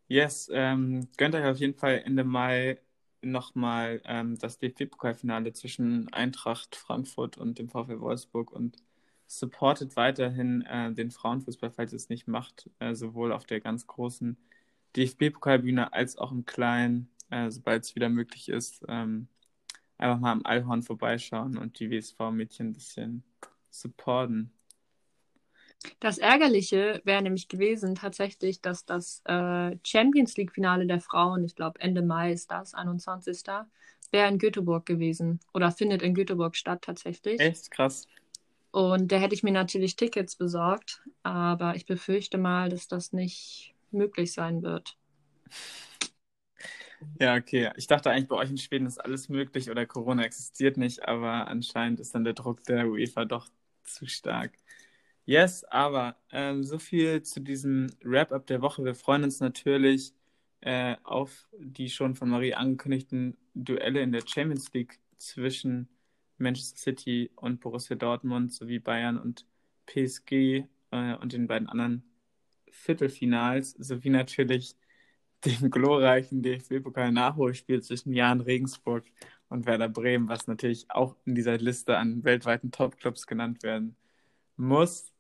Yes, 0.07 0.49
ähm, 0.53 1.07
gönnt 1.17 1.35
euch 1.35 1.45
auf 1.45 1.57
jeden 1.57 1.75
Fall 1.75 2.01
Ende 2.05 2.23
Mai 2.23 2.79
nochmal 3.21 4.01
ähm, 4.05 4.37
das 4.37 4.59
DFB-Pokalfinale 4.59 5.53
zwischen 5.53 6.11
Eintracht 6.13 6.75
Frankfurt 6.75 7.37
und 7.37 7.57
dem 7.57 7.69
VfL 7.69 7.99
Wolfsburg 8.01 8.51
und 8.51 8.77
supportet 9.27 9.95
weiterhin 9.95 10.61
äh, 10.63 10.93
den 10.93 11.09
Frauenfußball, 11.11 11.71
falls 11.71 11.93
ihr 11.93 11.97
es 11.97 12.09
nicht 12.09 12.27
macht, 12.27 12.69
äh, 12.79 12.93
sowohl 12.95 13.31
auf 13.31 13.45
der 13.45 13.61
ganz 13.61 13.87
großen 13.87 14.37
DFB-Pokalbühne 14.95 15.93
als 15.93 16.17
auch 16.17 16.31
im 16.31 16.45
kleinen, 16.45 17.09
äh, 17.29 17.49
sobald 17.49 17.83
es 17.83 17.95
wieder 17.95 18.09
möglich 18.09 18.49
ist, 18.49 18.83
ähm, 18.89 19.27
einfach 19.97 20.19
mal 20.19 20.31
am 20.33 20.45
Allhorn 20.45 20.83
vorbeischauen 20.83 21.57
und 21.57 21.79
die 21.79 21.89
WSV-Mädchen 21.91 22.69
ein 22.69 22.73
bisschen 22.73 23.23
supporten. 23.71 24.51
Das 25.99 26.17
Ärgerliche 26.17 27.01
wäre 27.03 27.21
nämlich 27.21 27.47
gewesen 27.47 27.95
tatsächlich, 27.95 28.61
dass 28.61 28.85
das 28.85 29.21
äh, 29.25 29.77
Champions 29.83 30.37
League-Finale 30.37 30.85
der 30.85 31.01
Frauen, 31.01 31.43
ich 31.43 31.55
glaube 31.55 31.79
Ende 31.81 32.01
Mai 32.01 32.31
ist 32.31 32.51
das, 32.51 32.73
21. 32.73 33.43
wäre 34.11 34.29
in 34.29 34.37
Göteborg 34.37 34.85
gewesen 34.85 35.39
oder 35.53 35.71
findet 35.71 36.01
in 36.01 36.13
Göteborg 36.13 36.55
statt 36.55 36.83
tatsächlich. 36.83 37.39
Echt 37.39 37.71
krass. 37.71 38.07
Und 38.71 39.11
da 39.11 39.17
hätte 39.17 39.35
ich 39.35 39.43
mir 39.43 39.51
natürlich 39.51 39.95
Tickets 39.95 40.35
besorgt, 40.35 41.03
aber 41.21 41.75
ich 41.75 41.85
befürchte 41.85 42.37
mal, 42.37 42.69
dass 42.69 42.87
das 42.87 43.13
nicht 43.13 43.75
möglich 43.91 44.33
sein 44.33 44.63
wird. 44.63 44.97
Ja, 47.19 47.35
okay. 47.35 47.71
Ich 47.75 47.87
dachte 47.87 48.09
eigentlich, 48.09 48.27
bei 48.27 48.35
euch 48.35 48.49
in 48.49 48.57
Schweden 48.57 48.87
ist 48.87 48.97
alles 48.97 49.29
möglich 49.29 49.69
oder 49.69 49.85
Corona 49.85 50.23
existiert 50.23 50.77
nicht, 50.77 51.07
aber 51.07 51.47
anscheinend 51.47 51.99
ist 51.99 52.15
dann 52.15 52.23
der 52.23 52.33
Druck 52.33 52.63
der 52.63 52.87
UEFA 52.87 53.25
doch 53.25 53.47
zu 53.83 54.07
stark. 54.07 54.53
Yes, 55.25 55.63
aber 55.65 56.17
ähm, 56.31 56.63
so 56.63 56.79
viel 56.79 57.21
zu 57.23 57.39
diesem 57.39 57.87
Wrap-up 58.03 58.45
der 58.47 58.61
Woche. 58.61 58.83
Wir 58.83 58.93
freuen 58.93 59.23
uns 59.23 59.39
natürlich 59.39 60.13
äh, 60.61 60.97
auf 61.03 61.47
die 61.57 61.89
schon 61.89 62.15
von 62.15 62.29
Marie 62.29 62.53
angekündigten 62.53 63.37
Duelle 63.53 64.01
in 64.01 64.11
der 64.11 64.23
Champions 64.27 64.73
League 64.73 64.99
zwischen 65.17 65.87
Manchester 66.37 66.77
City 66.77 67.31
und 67.35 67.61
Borussia 67.61 67.95
Dortmund 67.95 68.53
sowie 68.53 68.79
Bayern 68.79 69.17
und 69.17 69.45
PSG 69.85 70.65
äh, 70.91 71.15
und 71.15 71.31
den 71.33 71.47
beiden 71.47 71.69
anderen 71.69 72.03
Viertelfinals 72.69 73.71
sowie 73.71 74.09
natürlich 74.09 74.75
dem 75.45 75.71
glorreichen 75.71 76.41
DFB-Pokal-Nachholspiel 76.43 77.81
zwischen 77.81 78.13
Jan 78.13 78.41
Regensburg 78.41 79.05
und 79.49 79.65
Werder 79.65 79.89
Bremen, 79.89 80.27
was 80.27 80.47
natürlich 80.47 80.89
auch 80.89 81.15
in 81.25 81.35
dieser 81.35 81.57
Liste 81.57 81.97
an 81.97 82.23
weltweiten 82.23 82.71
Top-Clubs 82.71 83.27
genannt 83.27 83.63
werden 83.63 83.95
muss. 84.57 85.12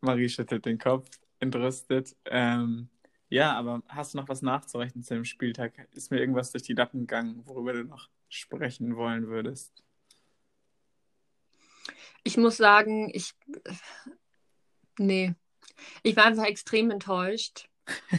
Marie 0.00 0.28
schüttelt 0.28 0.64
den 0.64 0.78
Kopf, 0.78 1.08
entrüstet. 1.40 2.16
Ähm, 2.26 2.88
ja, 3.28 3.52
aber 3.52 3.82
hast 3.88 4.14
du 4.14 4.18
noch 4.18 4.28
was 4.28 4.42
nachzurechnen 4.42 5.04
zu 5.04 5.14
dem 5.14 5.24
Spieltag? 5.24 5.88
Ist 5.92 6.10
mir 6.10 6.18
irgendwas 6.18 6.50
durch 6.50 6.62
die 6.62 6.74
Lappen 6.74 7.00
gegangen, 7.00 7.42
worüber 7.44 7.72
du 7.72 7.84
noch 7.84 8.08
sprechen 8.28 8.96
wollen 8.96 9.28
würdest? 9.28 9.82
Ich 12.24 12.36
muss 12.36 12.56
sagen, 12.56 13.10
ich. 13.12 13.34
Nee. 14.98 15.34
Ich 16.02 16.16
war 16.16 16.24
einfach 16.24 16.46
extrem 16.46 16.90
enttäuscht. 16.90 17.68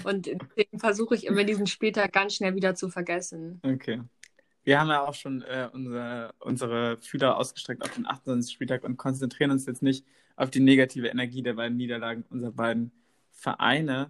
Und 0.04 0.28
deswegen 0.28 0.80
versuche 0.80 1.16
ich 1.16 1.26
immer 1.26 1.44
diesen 1.44 1.68
Spieltag 1.68 2.12
ganz 2.14 2.36
schnell 2.36 2.56
wieder 2.56 2.76
zu 2.76 2.90
vergessen. 2.90 3.62
Okay. 3.64 4.02
Wir 4.64 4.80
haben 4.80 4.90
ja 4.90 5.06
auch 5.06 5.14
schon 5.14 5.42
äh, 5.44 5.70
unsere, 5.72 6.34
unsere 6.40 6.98
Fühler 6.98 7.38
ausgestreckt 7.38 7.84
auf 7.84 7.94
den 7.94 8.06
28. 8.06 8.54
Spieltag 8.54 8.84
und 8.84 8.98
konzentrieren 8.98 9.52
uns 9.52 9.66
jetzt 9.66 9.82
nicht 9.82 10.06
auf 10.40 10.50
die 10.50 10.62
negative 10.62 11.08
Energie 11.08 11.44
der 11.44 11.54
beiden 11.54 11.76
Niederlagen 11.76 12.24
unserer 12.30 12.54
beiden 12.54 12.92
Vereine. 13.30 14.10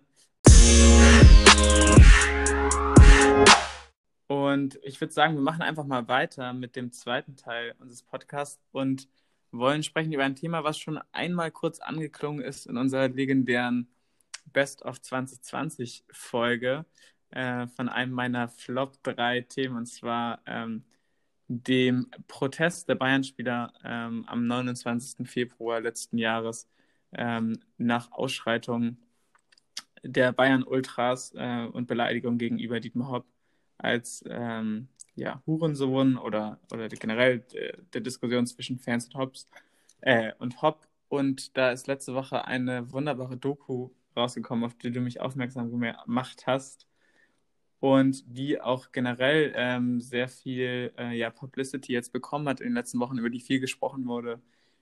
Und 4.27 4.79
ich 4.83 5.01
würde 5.01 5.11
sagen, 5.11 5.33
wir 5.33 5.41
machen 5.41 5.63
einfach 5.63 5.85
mal 5.85 6.07
weiter 6.07 6.53
mit 6.53 6.75
dem 6.75 6.91
zweiten 6.91 7.35
Teil 7.35 7.73
unseres 7.79 8.03
Podcasts 8.03 8.61
und 8.71 9.09
wollen 9.51 9.81
sprechen 9.81 10.13
über 10.13 10.23
ein 10.23 10.35
Thema, 10.35 10.63
was 10.63 10.77
schon 10.77 10.99
einmal 11.11 11.49
kurz 11.49 11.79
angeklungen 11.79 12.43
ist 12.43 12.67
in 12.67 12.77
unserer 12.77 13.09
legendären 13.09 13.87
Best 14.53 14.83
of 14.83 15.01
2020 15.01 16.03
Folge 16.11 16.85
äh, 17.31 17.65
von 17.67 17.89
einem 17.89 18.13
meiner 18.13 18.49
Flop 18.49 19.01
3 19.01 19.41
Themen 19.41 19.77
und 19.77 19.87
zwar 19.87 20.41
ähm, 20.45 20.83
dem 21.49 22.07
Protest 22.27 22.87
der 22.87 22.95
Bayern-Spieler 22.95 23.73
ähm, 23.83 24.23
am 24.27 24.45
29. 24.45 25.27
Februar 25.27 25.81
letzten 25.81 26.19
Jahres 26.19 26.69
ähm, 27.11 27.59
nach 27.77 28.11
Ausschreitung 28.11 28.97
der 30.03 30.31
Bayern-Ultras 30.31 31.33
äh, 31.35 31.65
und 31.65 31.87
Beleidigung 31.87 32.37
gegenüber 32.37 32.79
Dietmar 32.79 33.09
Hopp 33.09 33.25
als 33.79 34.23
ähm, 34.29 34.89
ja, 35.15 35.41
Hurensohn 35.47 36.17
oder, 36.17 36.59
oder 36.71 36.87
generell 36.87 37.39
der, 37.39 37.77
der 37.93 38.01
Diskussion 38.01 38.45
zwischen 38.45 38.77
Fans 38.77 39.07
und 39.07 39.15
Hops 39.15 39.49
äh, 40.01 40.31
und 40.37 40.61
Hopp. 40.61 40.87
Und 41.07 41.57
da 41.57 41.71
ist 41.71 41.87
letzte 41.87 42.13
Woche 42.13 42.45
eine 42.45 42.91
wunderbare 42.91 43.37
Doku 43.37 43.89
rausgekommen, 44.15 44.65
auf 44.65 44.75
die 44.75 44.91
du 44.91 45.01
mich 45.01 45.19
aufmerksam 45.19 45.71
gemacht 45.71 46.45
hast. 46.45 46.87
Und 47.79 48.23
die 48.27 48.59
auch 48.59 48.91
generell 48.91 49.53
ähm, 49.55 50.01
sehr 50.01 50.27
viel 50.27 50.91
äh, 50.97 51.17
ja, 51.17 51.29
Publicity 51.29 51.93
jetzt 51.93 52.11
bekommen 52.11 52.47
hat 52.49 52.59
in 52.59 52.67
den 52.67 52.73
letzten 52.75 52.99
Wochen, 52.99 53.17
über 53.17 53.29
die 53.29 53.39
viel 53.39 53.59
gesprochen 53.61 54.05
wurde, 54.05 54.41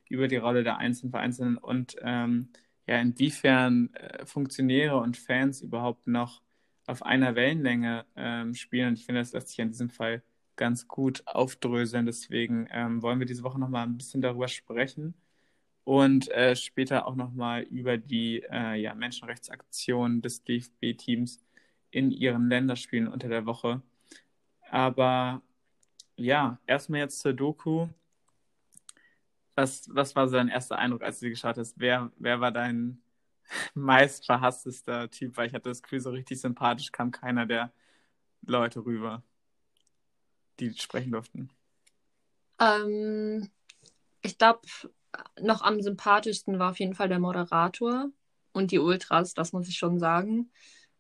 über 0.10 0.28
die 0.28 0.38
Rolle 0.38 0.64
der 0.64 0.78
einzelnen 0.78 1.12
Vereinzelnen 1.12 1.58
und 1.58 1.96
ähm, 2.02 2.50
ja, 2.88 3.00
inwiefern 3.00 3.94
äh, 3.94 4.26
Funktionäre 4.26 4.98
und 4.98 5.18
Fans 5.18 5.62
überhaupt 5.62 6.08
noch 6.08 6.42
auf 6.88 7.04
einer 7.04 7.36
Wellenlänge 7.36 8.06
ähm, 8.16 8.56
spielen. 8.56 8.90
Und 8.90 9.00
ich 9.00 9.06
finde, 9.06 9.22
das 9.22 9.34
lässt 9.34 9.50
sich 9.50 9.60
in 9.60 9.70
diesem 9.70 9.90
Fall 9.90 10.24
ganz 10.56 10.88
gut 10.88 11.24
aufdröseln. 11.28 12.06
Deswegen 12.06 12.68
ähm, 12.72 13.02
wollen 13.04 13.20
wir 13.20 13.26
diese 13.28 13.44
Woche 13.44 13.60
nochmal 13.60 13.86
ein 13.86 13.98
bisschen 13.98 14.22
darüber 14.22 14.48
sprechen 14.48 15.14
und 15.84 16.30
äh, 16.32 16.56
später 16.56 17.08
auch 17.08 17.16
nochmal 17.16 17.64
über 17.64 17.98
die 17.98 18.44
äh, 18.52 18.76
ja, 18.76 18.94
Menschenrechtsaktionen 18.94 20.22
des 20.22 20.44
DFB-Teams 20.44 21.40
in 21.92 22.12
ihren 22.12 22.50
Länderspielen 22.50 23.08
unter 23.08 23.30
der 23.30 23.46
Woche. 23.46 23.82
Aber 24.70 25.42
ja, 26.16 26.60
erstmal 26.66 27.02
jetzt 27.02 27.20
zur 27.20 27.34
Doku. 27.34 27.88
Was, 29.56 29.90
was 29.94 30.16
war 30.16 30.28
so 30.28 30.36
dein 30.36 30.50
erster 30.50 30.78
Eindruck, 30.78 31.04
als 31.04 31.20
du 31.20 31.26
sie 31.26 31.30
geschaut 31.32 31.58
hast? 31.58 31.80
Wer, 31.80 32.12
wer 32.18 32.40
war 32.40 32.52
dein 32.52 33.02
meist 33.74 34.26
verhasstester 34.26 35.10
Typ? 35.10 35.38
Weil 35.38 35.48
ich 35.48 35.54
hatte 35.54 35.70
das 35.70 35.82
Gefühl, 35.82 36.00
so 36.00 36.12
richtig 36.12 36.40
sympathisch 36.40 36.92
kam 36.92 37.12
keiner 37.12 37.46
der 37.46 37.72
Leute 38.46 38.86
rüber, 38.86 39.24
die 40.60 40.74
sprechen 40.74 41.12
durften. 41.12 41.50
Ähm, 42.60 43.50
ich 44.22 44.38
glaube, 44.38 44.62
noch 45.40 45.62
am 45.62 45.82
sympathischsten 45.82 46.60
war 46.60 46.72
auf 46.72 46.80
jeden 46.80 46.96
Fall 46.96 47.10
der 47.10 47.20
Moderator 47.20 48.10
und 48.54 48.72
die 48.72 48.80
Ultras, 48.80 49.34
das 49.34 49.54
muss 49.54 49.68
ich 49.68 49.78
schon 49.78 50.00
sagen. 50.00 50.52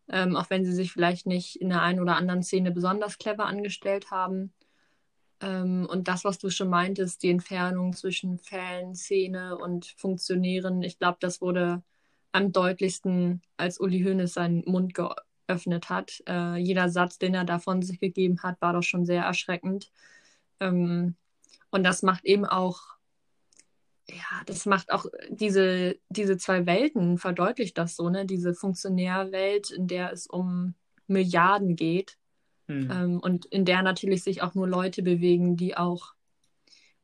Ähm, 0.09 0.35
auch 0.35 0.49
wenn 0.49 0.63
sie 0.65 0.73
sich 0.73 0.91
vielleicht 0.91 1.25
nicht 1.25 1.57
in 1.57 1.69
der 1.69 1.81
einen 1.81 1.99
oder 1.99 2.15
anderen 2.15 2.43
Szene 2.43 2.71
besonders 2.71 3.17
clever 3.17 3.45
angestellt 3.45 4.11
haben. 4.11 4.53
Ähm, 5.41 5.87
und 5.89 6.07
das, 6.07 6.23
was 6.23 6.37
du 6.39 6.49
schon 6.49 6.69
meintest, 6.69 7.23
die 7.23 7.29
Entfernung 7.29 7.93
zwischen 7.93 8.39
Fan, 8.39 8.95
Szene 8.95 9.57
und 9.57 9.85
Funktionären, 9.97 10.81
ich 10.81 10.97
glaube, 10.99 11.17
das 11.19 11.41
wurde 11.41 11.83
am 12.31 12.51
deutlichsten, 12.51 13.41
als 13.57 13.79
Uli 13.79 14.03
Hoeneß 14.03 14.33
seinen 14.33 14.63
Mund 14.65 14.93
geöffnet 14.93 15.89
hat. 15.89 16.23
Äh, 16.27 16.57
jeder 16.57 16.89
Satz, 16.89 17.17
den 17.17 17.33
er 17.33 17.45
da 17.45 17.59
von 17.59 17.81
sich 17.81 17.99
gegeben 17.99 18.41
hat, 18.43 18.61
war 18.61 18.73
doch 18.73 18.83
schon 18.83 19.05
sehr 19.05 19.23
erschreckend. 19.23 19.91
Ähm, 20.59 21.15
und 21.71 21.83
das 21.83 22.03
macht 22.03 22.25
eben 22.25 22.45
auch 22.45 22.96
ja, 24.09 24.43
das 24.45 24.65
macht 24.65 24.91
auch 24.91 25.05
diese, 25.29 25.97
diese 26.09 26.37
zwei 26.37 26.65
Welten, 26.65 27.17
verdeutlicht 27.17 27.77
das 27.77 27.95
so, 27.95 28.09
ne? 28.09 28.25
Diese 28.25 28.53
Funktionärwelt, 28.53 29.71
in 29.71 29.87
der 29.87 30.11
es 30.13 30.27
um 30.27 30.75
Milliarden 31.07 31.75
geht 31.75 32.17
hm. 32.67 32.91
ähm, 32.91 33.19
und 33.19 33.45
in 33.45 33.65
der 33.65 33.81
natürlich 33.81 34.23
sich 34.23 34.41
auch 34.41 34.55
nur 34.55 34.67
Leute 34.67 35.03
bewegen, 35.03 35.57
die 35.57 35.75
auch 35.75 36.13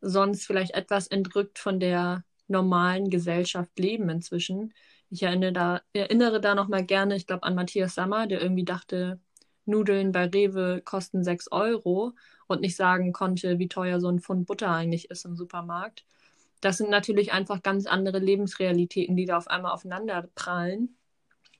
sonst 0.02 0.46
vielleicht 0.46 0.76
etwas 0.76 1.08
entrückt 1.08 1.60
von 1.60 1.80
der 1.80 2.24
normalen 2.48 3.10
Gesellschaft 3.10 3.78
leben 3.80 4.10
inzwischen. 4.10 4.74
Ich 5.10 5.24
erinnere 5.24 5.54
da, 5.54 5.82
erinnere 5.94 6.42
da 6.42 6.56
nochmal 6.56 6.86
gerne, 6.86 7.16
ich 7.16 7.28
glaube, 7.28 7.44
an 7.44 7.56
Matthias 7.56 7.96
Sammer, 7.96 8.28
der 8.28 8.42
irgendwie 8.42 8.66
dachte, 8.66 9.20
Nudeln 9.66 10.12
bei 10.12 10.26
Rewe 10.26 10.82
kosten 10.84 11.24
6 11.24 11.52
Euro 11.52 12.14
und 12.48 12.62
nicht 12.62 12.76
sagen 12.76 13.14
konnte, 13.14 13.60
wie 13.60 13.70
teuer 13.70 14.02
so 14.02 14.10
ein 14.10 14.20
Pfund 14.20 14.46
Butter 14.46 14.70
eigentlich 14.70 15.10
ist 15.10 15.24
im 15.26 15.38
Supermarkt 15.38 16.06
das 16.64 16.78
sind 16.78 16.90
natürlich 16.90 17.34
einfach 17.34 17.62
ganz 17.62 17.86
andere 17.86 18.20
Lebensrealitäten, 18.20 19.16
die 19.16 19.26
da 19.26 19.38
auf 19.38 19.48
einmal 19.48 19.72
aufeinander 19.72 20.30
prallen. 20.36 20.96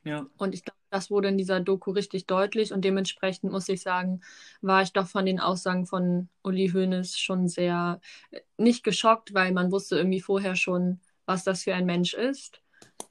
Ja. 0.04 0.28
Und 0.38 0.54
ich 0.54 0.64
glaube, 0.64 0.78
das 0.90 1.10
wurde 1.10 1.30
in 1.30 1.38
dieser 1.38 1.60
Doku 1.60 1.92
richtig 1.92 2.28
deutlich 2.28 2.72
und 2.72 2.86
dementsprechend 2.86 3.52
muss 3.52 3.70
ich 3.70 3.82
sagen, 3.82 4.22
war 4.62 4.82
ich 4.82 4.94
doch 4.94 5.08
von 5.08 5.26
den 5.26 5.40
Aussagen 5.40 5.86
von 5.86 6.30
Uli 6.44 6.70
Hoeneß 6.70 7.18
schon 7.18 7.48
sehr 7.48 8.00
äh, 8.32 8.42
nicht 8.58 8.84
geschockt, 8.84 9.34
weil 9.34 9.52
man 9.54 9.72
wusste 9.72 9.98
irgendwie 9.98 10.22
vorher 10.22 10.56
schon, 10.56 11.00
was 11.26 11.44
das 11.44 11.64
für 11.64 11.74
ein 11.74 11.86
Mensch 11.86 12.14
ist. 12.14 12.62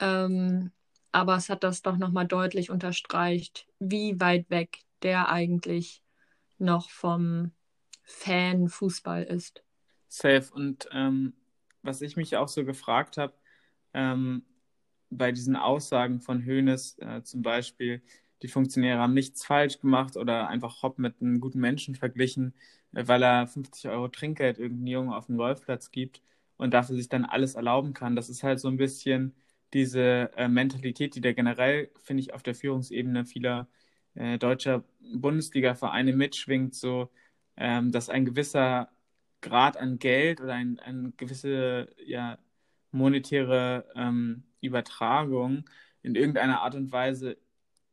Ähm, 0.00 0.70
aber 1.12 1.36
es 1.36 1.48
hat 1.48 1.64
das 1.64 1.82
doch 1.82 1.96
nochmal 1.96 2.26
deutlich 2.26 2.70
unterstreicht, 2.70 3.66
wie 3.78 4.18
weit 4.20 4.48
weg 4.50 4.78
der 5.02 5.28
eigentlich 5.28 6.02
noch 6.58 6.90
vom 6.90 7.52
Fan 8.02 8.68
Fußball 8.68 9.24
ist. 9.24 9.62
Safe. 10.08 10.48
Und 10.52 10.88
ähm, 10.92 11.34
was 11.82 12.02
ich 12.02 12.16
mich 12.16 12.36
auch 12.36 12.48
so 12.48 12.64
gefragt 12.64 13.16
habe, 13.18 13.34
ähm, 13.94 14.44
bei 15.10 15.32
diesen 15.32 15.56
Aussagen 15.56 16.20
von 16.20 16.44
Hoeneß 16.46 16.98
äh, 17.00 17.22
zum 17.22 17.42
Beispiel, 17.42 18.02
die 18.42 18.48
Funktionäre 18.48 18.98
haben 18.98 19.14
nichts 19.14 19.44
falsch 19.44 19.78
gemacht 19.80 20.16
oder 20.16 20.48
einfach 20.48 20.82
Hopp 20.82 20.98
mit 20.98 21.20
einem 21.20 21.40
guten 21.40 21.60
Menschen 21.60 21.94
verglichen, 21.94 22.54
äh, 22.94 23.06
weil 23.06 23.22
er 23.22 23.46
50 23.46 23.90
Euro 23.90 24.08
Trinkgeld 24.08 24.58
irgendeinem 24.58 24.86
Jungen 24.88 25.12
auf 25.12 25.26
dem 25.26 25.36
Golfplatz 25.36 25.90
gibt 25.90 26.22
und 26.56 26.72
dafür 26.74 26.96
sich 26.96 27.08
dann 27.08 27.24
alles 27.24 27.54
erlauben 27.54 27.92
kann. 27.94 28.16
Das 28.16 28.28
ist 28.30 28.42
halt 28.42 28.60
so 28.60 28.68
ein 28.68 28.76
bisschen 28.78 29.34
diese 29.74 30.30
äh, 30.36 30.48
Mentalität, 30.48 31.14
die 31.14 31.20
da 31.20 31.32
generell, 31.32 31.90
finde 32.02 32.22
ich, 32.22 32.34
auf 32.34 32.42
der 32.42 32.54
Führungsebene 32.54 33.24
vieler 33.24 33.68
äh, 34.14 34.38
deutscher 34.38 34.84
Bundesliga-Vereine 35.14 36.12
mitschwingt, 36.14 36.74
so 36.74 37.10
ähm, 37.56 37.92
dass 37.92 38.08
ein 38.08 38.24
gewisser 38.24 38.90
Grad 39.42 39.76
an 39.76 39.98
Geld 39.98 40.40
oder 40.40 40.54
ein, 40.54 40.78
eine 40.80 41.12
gewisse 41.16 41.88
ja, 42.06 42.38
monetäre 42.92 43.86
ähm, 43.94 44.44
Übertragung 44.62 45.64
in 46.02 46.14
irgendeiner 46.14 46.62
Art 46.62 46.74
und 46.74 46.92
Weise 46.92 47.36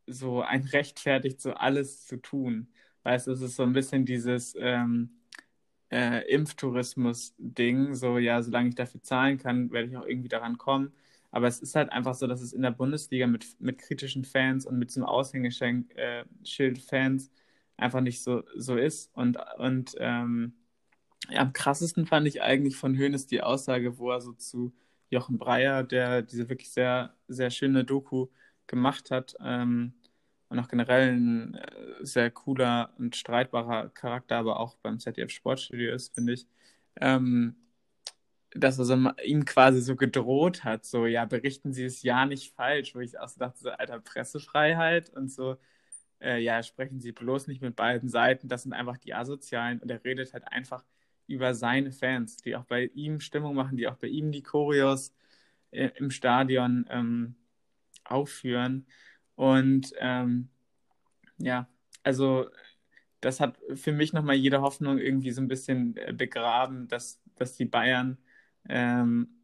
so 0.07 0.41
ein 0.41 0.63
rechtfertigt, 0.73 1.41
so 1.41 1.53
alles 1.53 2.05
zu 2.05 2.17
tun. 2.17 2.69
Weißt 3.03 3.27
du, 3.27 3.31
es 3.31 3.41
ist 3.41 3.55
so 3.55 3.63
ein 3.63 3.73
bisschen 3.73 4.05
dieses 4.05 4.55
ähm, 4.59 5.12
äh, 5.91 6.21
Impftourismus-Ding, 6.33 7.95
so 7.95 8.17
ja, 8.17 8.41
solange 8.41 8.69
ich 8.69 8.75
dafür 8.75 9.01
zahlen 9.01 9.38
kann, 9.38 9.71
werde 9.71 9.89
ich 9.89 9.97
auch 9.97 10.05
irgendwie 10.05 10.29
daran 10.29 10.57
kommen. 10.57 10.93
Aber 11.31 11.47
es 11.47 11.59
ist 11.59 11.75
halt 11.75 11.91
einfach 11.91 12.15
so, 12.15 12.27
dass 12.27 12.41
es 12.41 12.53
in 12.53 12.62
der 12.63 12.71
Bundesliga 12.71 13.27
mit, 13.27 13.45
mit 13.59 13.79
kritischen 13.79 14.25
Fans 14.25 14.65
und 14.65 14.79
mit 14.79 14.91
so 14.91 15.01
einem 15.01 15.09
Aushängeschild 15.09 15.97
äh, 15.97 16.81
Fans 16.81 17.31
einfach 17.77 18.01
nicht 18.01 18.21
so, 18.23 18.43
so 18.55 18.75
ist. 18.77 19.12
Und, 19.15 19.38
und 19.57 19.95
ähm, 19.99 20.53
am 21.35 21.53
krassesten 21.53 22.05
fand 22.05 22.27
ich 22.27 22.41
eigentlich 22.41 22.75
von 22.75 22.97
Hoeneß 22.97 23.27
die 23.27 23.41
Aussage, 23.41 23.97
wo 23.97 24.11
er 24.11 24.21
so 24.21 24.33
zu 24.33 24.73
Jochen 25.09 25.37
Breyer, 25.37 25.83
der 25.83 26.21
diese 26.21 26.49
wirklich 26.49 26.71
sehr, 26.71 27.15
sehr 27.27 27.49
schöne 27.51 27.83
Doku 27.83 28.27
gemacht 28.67 29.11
hat 29.11 29.35
ähm, 29.43 29.93
und 30.49 30.59
auch 30.59 30.67
generell 30.67 31.13
ein 31.13 31.55
äh, 31.55 32.05
sehr 32.05 32.31
cooler 32.31 32.93
und 32.97 33.15
streitbarer 33.15 33.89
Charakter, 33.89 34.37
aber 34.37 34.59
auch 34.59 34.77
beim 34.77 34.99
ZDF 34.99 35.31
Sportstudio 35.31 35.93
ist, 35.93 36.13
finde 36.13 36.33
ich, 36.33 36.47
ähm, 37.01 37.55
dass 38.51 38.79
er 38.79 38.85
so, 38.85 38.95
ihm 39.23 39.45
quasi 39.45 39.81
so 39.81 39.95
gedroht 39.95 40.63
hat, 40.63 40.85
so, 40.85 41.05
ja, 41.05 41.25
berichten 41.25 41.73
Sie 41.73 41.83
es 41.85 42.03
ja 42.03 42.25
nicht 42.25 42.53
falsch, 42.55 42.95
wo 42.95 42.99
ich 42.99 43.19
auch 43.19 43.27
so 43.29 43.39
dachte, 43.39 43.59
so, 43.59 43.69
alter, 43.69 43.99
Pressefreiheit 43.99 45.09
und 45.11 45.31
so, 45.31 45.57
äh, 46.21 46.39
ja, 46.41 46.63
sprechen 46.63 46.99
Sie 46.99 47.11
bloß 47.11 47.47
nicht 47.47 47.61
mit 47.61 47.75
beiden 47.75 48.09
Seiten, 48.09 48.47
das 48.47 48.63
sind 48.63 48.73
einfach 48.73 48.97
die 48.97 49.13
Asozialen. 49.13 49.79
Und 49.79 49.89
er 49.91 50.03
redet 50.03 50.33
halt 50.33 50.47
einfach 50.51 50.83
über 51.29 51.53
seine 51.53 51.91
Fans, 51.91 52.37
die 52.37 52.55
auch 52.55 52.65
bei 52.65 52.85
ihm 52.93 53.19
Stimmung 53.19 53.55
machen, 53.55 53.77
die 53.77 53.87
auch 53.87 53.97
bei 53.97 54.07
ihm 54.07 54.31
die 54.31 54.43
Choreos 54.43 55.13
äh, 55.71 55.89
im 55.95 56.11
Stadion 56.11 56.85
ähm, 56.89 57.35
aufführen 58.03 58.85
und 59.35 59.93
ähm, 59.99 60.49
ja, 61.37 61.67
also 62.03 62.49
das 63.21 63.39
hat 63.39 63.57
für 63.75 63.91
mich 63.91 64.13
nochmal 64.13 64.35
jede 64.35 64.61
Hoffnung 64.61 64.97
irgendwie 64.97 65.31
so 65.31 65.41
ein 65.41 65.47
bisschen 65.47 65.95
äh, 65.97 66.13
begraben, 66.13 66.87
dass, 66.87 67.21
dass 67.35 67.55
die 67.55 67.65
Bayern 67.65 68.17
ähm, 68.67 69.39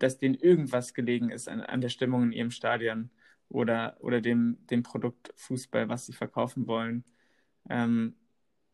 dass 0.00 0.18
denen 0.18 0.34
irgendwas 0.34 0.94
gelegen 0.94 1.30
ist 1.30 1.48
an, 1.48 1.60
an 1.60 1.80
der 1.80 1.88
Stimmung 1.90 2.24
in 2.24 2.32
ihrem 2.32 2.50
Stadion 2.50 3.10
oder, 3.48 3.96
oder 4.00 4.20
dem, 4.20 4.58
dem 4.68 4.82
Produkt 4.82 5.32
Fußball, 5.36 5.88
was 5.88 6.06
sie 6.06 6.12
verkaufen 6.12 6.66
wollen. 6.66 7.04
Ähm, 7.68 8.16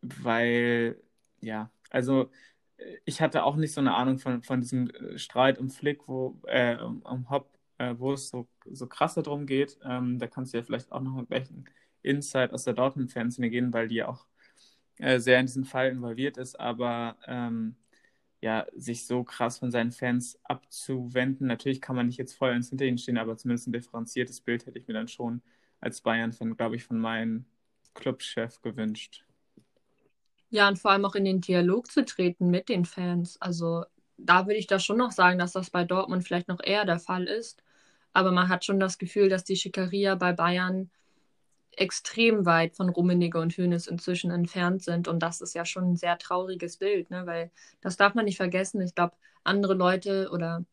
weil, 0.03 1.01
ja, 1.41 1.71
also 1.91 2.31
äh, 2.79 2.97
ich 3.05 3.21
hatte 3.21 3.45
auch 3.45 3.57
nicht 3.57 3.73
so 3.73 3.81
eine 3.81 3.95
Ahnung 3.95 4.19
von, 4.19 4.43
von 4.43 4.61
diesem 4.61 4.91
äh, 4.91 5.19
Streit 5.19 5.59
um 5.59 5.71
Flick, 5.71 6.09
wo, 6.09 6.41
äh, 6.47 6.77
um, 6.83 7.03
um 7.03 7.31
Hopp, 7.31 7.59
äh, 7.79 7.95
wo 7.99 8.13
es 8.13 8.29
so, 8.29 8.49
so 8.71 8.87
krass 8.87 9.15
darum 9.15 9.47
geht. 9.47 9.79
Ähm, 9.85 10.19
da 10.19 10.27
kannst 10.27 10.53
du 10.55 10.59
ja 10.59 10.65
vielleicht 10.65 10.93
auch 10.93 11.01
noch 11.01 11.17
einen 11.31 11.67
Insight 12.03 12.53
aus 12.53 12.65
der 12.65 12.75
Dortmund-Fanszene 12.75 13.51
gehen, 13.51 13.73
weil 13.73 13.89
die 13.89 13.97
ja 13.97 14.09
auch 14.09 14.27
äh, 14.99 15.19
sehr 15.21 15.41
in 15.41 15.47
diesen 15.47 15.65
Fall 15.65 15.91
involviert 15.91 16.39
ist. 16.39 16.59
Aber 16.61 17.17
ähm, 17.27 17.77
ja, 18.43 18.67
sich 18.77 19.07
so 19.07 19.25
krass 19.25 19.59
von 19.59 19.71
seinen 19.71 19.93
Fans 19.93 20.39
abzuwenden. 20.45 21.47
Natürlich 21.49 21.81
kann 21.83 21.97
man 21.97 22.07
nicht 22.07 22.19
jetzt 22.19 22.35
voll 22.35 22.53
ins 22.53 22.71
hinter 22.71 22.87
ihnen 22.87 22.99
stehen, 22.99 23.19
aber 23.19 23.37
zumindest 23.37 23.69
ein 23.69 23.73
differenziertes 23.73 24.41
Bild 24.41 24.67
hätte 24.67 24.79
ich 24.79 24.87
mir 24.89 24.95
dann 24.95 25.09
schon 25.09 25.43
als 25.81 26.01
Bayern-Fan, 26.03 26.57
glaube 26.57 26.77
ich, 26.77 26.85
von 26.85 26.99
meinem 26.99 27.47
Clubchef 27.95 28.63
gewünscht. 28.63 29.26
Ja, 30.57 30.69
und 30.69 30.79
vor 30.79 30.91
allem 30.93 31.05
auch 31.05 31.15
in 31.15 31.27
den 31.27 31.43
Dialog 31.43 31.93
zu 31.93 32.03
treten 32.03 32.49
mit 32.49 32.71
den 32.71 32.87
Fans. 32.87 33.39
Also 33.43 33.85
da 34.17 34.47
würde 34.47 34.59
ich 34.59 34.67
da 34.67 34.79
schon 34.79 34.97
noch 34.97 35.13
sagen, 35.13 35.39
dass 35.39 35.53
das 35.53 35.69
bei 35.69 35.85
Dortmund 35.85 36.25
vielleicht 36.25 36.49
noch 36.49 36.61
eher 36.65 36.87
der 36.87 36.99
Fall 36.99 37.25
ist. 37.25 37.63
Aber 38.15 38.33
man 38.33 38.49
hat 38.49 38.65
schon 38.65 38.81
das 38.81 38.97
Gefühl, 38.97 39.29
dass 39.29 39.45
die 39.45 39.57
Schickeria 39.57 40.15
bei 40.15 40.33
Bayern 40.33 40.91
extrem 41.73 42.47
weit 42.47 42.75
von 42.75 42.89
Rummenigge 42.89 43.39
und 43.39 43.55
Hönes 43.59 43.87
inzwischen 43.87 44.31
entfernt 44.31 44.83
sind. 44.83 45.09
Und 45.09 45.21
das 45.23 45.43
ist 45.43 45.55
ja 45.55 45.67
schon 45.67 45.93
ein 45.93 45.97
sehr 45.97 46.17
trauriges 46.17 46.79
Bild, 46.79 47.11
ne? 47.11 47.27
weil 47.27 47.51
das 47.83 47.99
darf 47.99 48.15
man 48.15 48.25
nicht 48.25 48.39
vergessen. 48.39 48.81
Ich 48.81 48.95
glaube, 48.95 49.15
andere 49.45 49.75
Leute 49.75 50.31
oder 50.33 50.65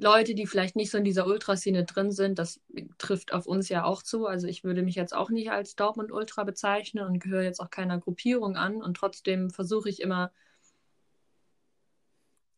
Leute, 0.00 0.34
die 0.34 0.46
vielleicht 0.46 0.76
nicht 0.76 0.90
so 0.90 0.98
in 0.98 1.04
dieser 1.04 1.26
Ultraszene 1.26 1.84
drin 1.84 2.10
sind, 2.10 2.38
das 2.38 2.60
trifft 2.98 3.32
auf 3.32 3.46
uns 3.46 3.68
ja 3.68 3.84
auch 3.84 4.02
zu. 4.02 4.26
Also 4.26 4.46
ich 4.46 4.64
würde 4.64 4.82
mich 4.82 4.94
jetzt 4.94 5.14
auch 5.14 5.30
nicht 5.30 5.50
als 5.50 5.76
Dortmund-Ultra 5.76 6.44
bezeichnen 6.44 7.06
und 7.06 7.20
gehöre 7.20 7.42
jetzt 7.42 7.60
auch 7.60 7.70
keiner 7.70 7.98
Gruppierung 7.98 8.56
an. 8.56 8.82
Und 8.82 8.96
trotzdem 8.96 9.50
versuche 9.50 9.88
ich 9.88 10.00
immer, 10.00 10.32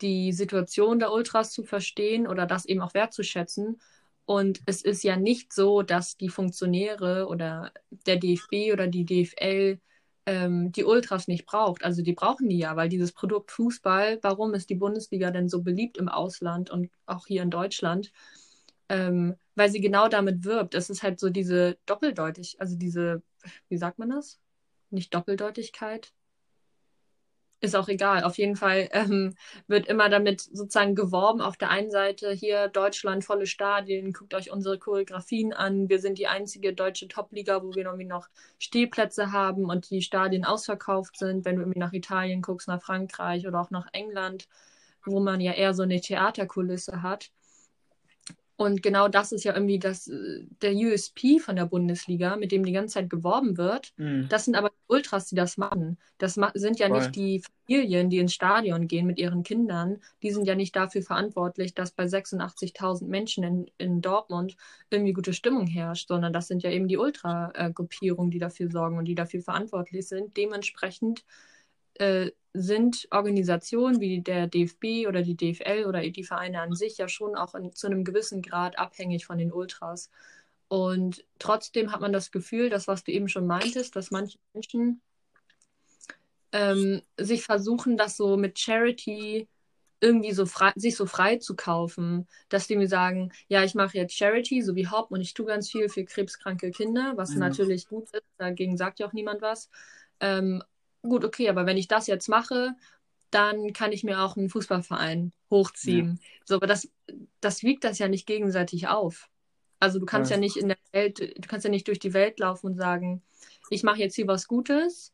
die 0.01 0.33
Situation 0.33 0.99
der 0.99 1.13
Ultras 1.13 1.53
zu 1.53 1.63
verstehen 1.63 2.27
oder 2.27 2.45
das 2.45 2.65
eben 2.65 2.81
auch 2.81 2.95
wertzuschätzen 2.95 3.79
und 4.25 4.61
es 4.67 4.83
ist 4.83 5.03
ja 5.03 5.17
nicht 5.17 5.53
so, 5.53 5.83
dass 5.83 6.17
die 6.17 6.29
Funktionäre 6.29 7.27
oder 7.27 7.73
der 7.91 8.17
DFB 8.17 8.73
oder 8.73 8.87
die 8.87 9.05
DFL 9.05 9.81
ähm, 10.27 10.73
die 10.73 10.85
Ultras 10.85 11.29
nicht 11.29 11.47
braucht. 11.47 11.85
Also 11.85 12.03
die 12.03 12.13
brauchen 12.13 12.49
die 12.49 12.59
ja, 12.59 12.77
weil 12.77 12.89
dieses 12.89 13.13
Produkt 13.13 13.51
Fußball, 13.51 14.19
warum 14.23 14.55
ist 14.55 14.71
die 14.71 14.75
Bundesliga 14.75 15.31
denn 15.31 15.49
so 15.49 15.63
beliebt 15.63 15.99
im 15.99 16.09
Ausland 16.09 16.71
und 16.71 16.91
auch 17.07 17.27
hier 17.27 17.43
in 17.43 17.51
Deutschland? 17.51 18.13
Ähm, 18.89 19.37
weil 19.55 19.71
sie 19.71 19.81
genau 19.81 20.09
damit 20.09 20.45
wirbt. 20.45 20.75
Es 20.75 20.91
ist 20.91 21.03
halt 21.03 21.21
so 21.21 21.31
diese 21.31 21.79
Doppeldeutig, 21.87 22.61
also 22.61 22.77
diese, 22.77 23.23
wie 23.69 23.77
sagt 23.77 23.99
man 23.99 24.11
das? 24.11 24.39
Nicht 24.91 25.15
Doppeldeutigkeit, 25.15 26.13
ist 27.63 27.77
auch 27.77 27.89
egal. 27.89 28.25
Auf 28.25 28.39
jeden 28.39 28.57
Fall 28.57 28.89
ähm, 28.93 29.35
wird 29.69 29.87
immer 29.87 30.09
damit 30.09 30.41
sozusagen 30.41 30.95
geworben. 30.95 31.41
Auf 31.41 31.57
der 31.57 31.71
einen 31.71 31.91
Seite 31.91 32.33
hier 32.33 32.69
Deutschland, 32.69 33.25
volle 33.25 33.47
Stadien, 33.47 34.13
guckt 34.13 34.35
euch 34.35 34.51
unsere 34.51 34.79
Choreografien 34.79 35.53
an. 35.53 35.89
Wir 35.89 36.01
sind 36.01 36.19
die 36.19 36.27
einzige 36.27 36.75
deutsche 36.75 37.09
Topliga, 37.09 37.63
wo 37.63 37.75
wir 37.75 37.85
irgendwie 37.85 38.05
noch 38.05 38.29
Stehplätze 38.59 39.33
haben 39.33 39.71
und 39.71 39.91
die 39.91 40.03
Stadien 40.03 40.45
ausverkauft 40.45 41.17
sind. 41.17 41.45
Wenn 41.45 41.57
du 41.57 41.63
irgendwie 41.63 41.79
nach 41.79 41.93
Italien 41.93 42.43
guckst, 42.43 42.67
nach 42.69 42.83
Frankreich 42.83 43.47
oder 43.47 43.61
auch 43.61 43.71
nach 43.71 43.87
England, 43.93 44.49
wo 45.05 45.21
man 45.21 45.41
ja 45.41 45.53
eher 45.53 45.73
so 45.75 45.85
eine 45.85 46.01
Theaterkulisse 46.01 47.03
hat. 47.03 47.31
Und 48.63 48.83
genau 48.83 49.09
das 49.09 49.33
ist 49.33 49.45
ja 49.45 49.55
irgendwie 49.55 49.79
das, 49.79 50.09
äh, 50.09 50.45
der 50.63 50.73
USP 50.75 51.39
von 51.41 51.57
der 51.57 51.67
Bundesliga, 51.67 52.37
mit 52.37 52.53
dem 52.53 52.65
die 52.65 52.73
ganze 52.73 52.95
Zeit 52.95 53.11
geworben 53.11 53.57
wird. 53.59 53.93
Mhm. 53.97 54.27
Das 54.29 54.45
sind 54.45 54.55
aber 54.55 54.69
die 54.69 54.75
Ultras, 54.87 55.27
die 55.27 55.35
das 55.35 55.57
machen. 55.57 55.99
Das 56.19 56.39
sind 56.55 56.79
ja 56.79 56.89
Voll. 56.89 56.99
nicht 56.99 57.17
die 57.17 57.43
Familien, 57.67 58.09
die 58.09 58.19
ins 58.19 58.35
Stadion 58.35 58.87
gehen 58.87 59.07
mit 59.07 59.19
ihren 59.19 59.43
Kindern. 59.43 59.99
Die 60.23 60.31
sind 60.31 60.47
ja 60.47 60.55
nicht 60.55 60.77
dafür 60.77 61.03
verantwortlich, 61.03 61.75
dass 61.75 61.91
bei 61.91 62.05
86.000 62.05 63.07
Menschen 63.07 63.43
in, 63.45 63.71
in 63.79 64.01
Dortmund 64.01 64.57
irgendwie 64.91 65.13
gute 65.13 65.33
Stimmung 65.33 65.67
herrscht, 65.67 66.09
sondern 66.09 66.33
das 66.33 66.47
sind 66.47 66.63
ja 66.63 66.71
eben 66.71 66.87
die 66.87 66.99
Ultra-Gruppierungen, 66.99 68.31
die 68.31 68.39
dafür 68.39 68.71
sorgen 68.71 68.99
und 68.99 69.07
die 69.07 69.17
dafür 69.17 69.43
verantwortlich 69.43 70.07
sind. 70.07 70.37
Dementsprechend 70.37 71.25
äh, 71.95 72.31
sind 72.55 73.09
Organisationen 73.11 74.01
wie 74.01 74.21
der 74.21 74.47
DFB 74.47 75.07
oder 75.09 75.23
die 75.23 75.37
DFL 75.37 75.87
oder 75.87 76.03
die 76.03 76.25
Vereine 76.25 76.61
an 76.61 76.75
sich 76.75 76.99
ja 76.99 77.09
schon 77.09 77.35
auch 77.35 77.55
in, 77.55 77.75
zu 77.75 77.87
einem 77.87 78.05
gewissen 78.05 78.43
Grad 78.43 78.79
abhängig 78.79 79.25
von 79.27 79.39
den 79.39 79.53
Ultras. 79.53 80.11
Und 80.69 81.25
trotzdem 81.39 81.93
hat 81.93 82.01
man 82.01 82.13
das 82.13 82.31
Gefühl, 82.31 82.71
dass 82.71 82.89
was 82.89 83.05
du 83.05 83.13
eben 83.13 83.29
schon 83.29 83.47
meintest, 83.47 83.97
dass 83.97 84.11
manche 84.11 84.39
Menschen 84.53 85.01
ähm, 86.53 87.03
sich 87.19 87.43
versuchen, 87.43 87.97
das 87.97 88.17
so 88.17 88.37
mit 88.37 88.59
Charity 88.59 89.49
irgendwie 90.01 90.33
so 90.33 90.47
frei, 90.47 90.73
sich 90.75 90.97
so 90.97 91.07
frei 91.07 91.37
zu 91.37 91.55
kaufen, 91.55 92.27
dass 92.49 92.67
die 92.67 92.77
mir 92.77 92.89
sagen, 92.89 93.33
ja, 93.49 93.63
ich 93.63 93.75
mache 93.75 93.97
jetzt 93.97 94.17
Charity, 94.17 94.61
so 94.61 94.75
wie 94.75 94.89
Haupt, 94.89 95.13
und 95.13 95.21
ich 95.21 95.33
tue 95.33 95.47
ganz 95.47 95.71
viel 95.71 95.89
für 95.89 96.05
krebskranke 96.05 96.71
Kinder, 96.73 97.13
was 97.17 97.31
mhm. 97.31 97.39
natürlich 97.39 97.87
gut 97.87 98.11
ist, 98.13 98.25
dagegen 98.37 98.77
sagt 98.77 98.99
ja 98.99 99.07
auch 99.07 99.13
niemand 99.13 99.43
was. 99.43 99.71
Ähm, 100.21 100.63
gut, 101.03 101.25
okay, 101.25 101.49
aber 101.49 101.67
wenn 101.67 101.77
ich 101.77 101.89
das 101.89 102.07
jetzt 102.07 102.29
mache, 102.29 102.75
dann 103.31 103.73
kann 103.73 103.93
ich 103.93 104.05
mir 104.05 104.21
auch 104.21 104.37
einen 104.37 104.51
Fußballverein 104.51 105.33
hochziehen. 105.51 106.19
Ja. 106.21 106.29
So, 106.45 106.55
aber 106.57 106.67
das, 106.67 106.89
das 107.41 107.63
wiegt 107.63 107.85
das 107.85 107.99
ja 107.99 108.09
nicht 108.09 108.27
gegenseitig 108.27 108.89
auf. 108.89 109.29
Also 109.81 109.99
du 109.99 110.07
kannst 110.07 110.31
ja. 110.31 110.37
ja 110.37 110.41
nicht 110.41 110.57
in 110.57 110.69
der 110.69 110.79
Welt, 110.93 111.19
du 111.19 111.49
kannst 111.49 111.65
ja 111.65 111.71
nicht 111.71 111.89
durch 111.89 111.99
die 111.99 112.15
Welt 112.15 112.39
laufen 112.39 112.67
und 112.67 112.77
sagen, 112.77 113.23
ich 113.71 113.83
mache 113.83 113.99
jetzt 113.99 114.15
hier 114.15 114.29
was 114.29 114.47
Gutes 114.47 115.13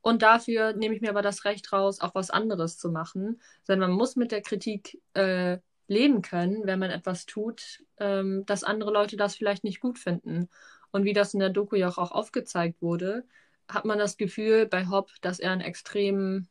und 0.00 0.22
dafür 0.22 0.72
nehme 0.72 0.94
ich 0.94 1.00
mir 1.00 1.10
aber 1.10 1.22
das 1.22 1.44
Recht 1.44 1.72
raus, 1.72 2.00
auch 2.00 2.14
was 2.14 2.30
anderes 2.30 2.78
zu 2.78 2.90
machen. 2.90 3.40
Sondern 3.64 3.90
man 3.90 3.98
muss 3.98 4.16
mit 4.16 4.32
der 4.32 4.42
Kritik 4.42 5.00
äh, 5.14 5.58
leben 5.86 6.22
können, 6.22 6.62
wenn 6.64 6.78
man 6.78 6.90
etwas 6.90 7.26
tut, 7.26 7.84
ähm, 7.98 8.44
dass 8.46 8.64
andere 8.64 8.92
Leute 8.92 9.16
das 9.16 9.36
vielleicht 9.36 9.64
nicht 9.64 9.80
gut 9.80 9.98
finden. 9.98 10.48
Und 10.90 11.04
wie 11.04 11.12
das 11.12 11.34
in 11.34 11.40
der 11.40 11.50
Doku 11.50 11.76
ja 11.76 11.88
auch, 11.88 11.98
auch 11.98 12.12
aufgezeigt 12.12 12.80
wurde, 12.80 13.24
hat 13.68 13.84
man 13.84 13.98
das 13.98 14.16
Gefühl 14.16 14.66
bei 14.66 14.88
Hopp, 14.88 15.10
dass 15.20 15.38
er 15.38 15.52
ein 15.52 15.60
extrem 15.60 16.48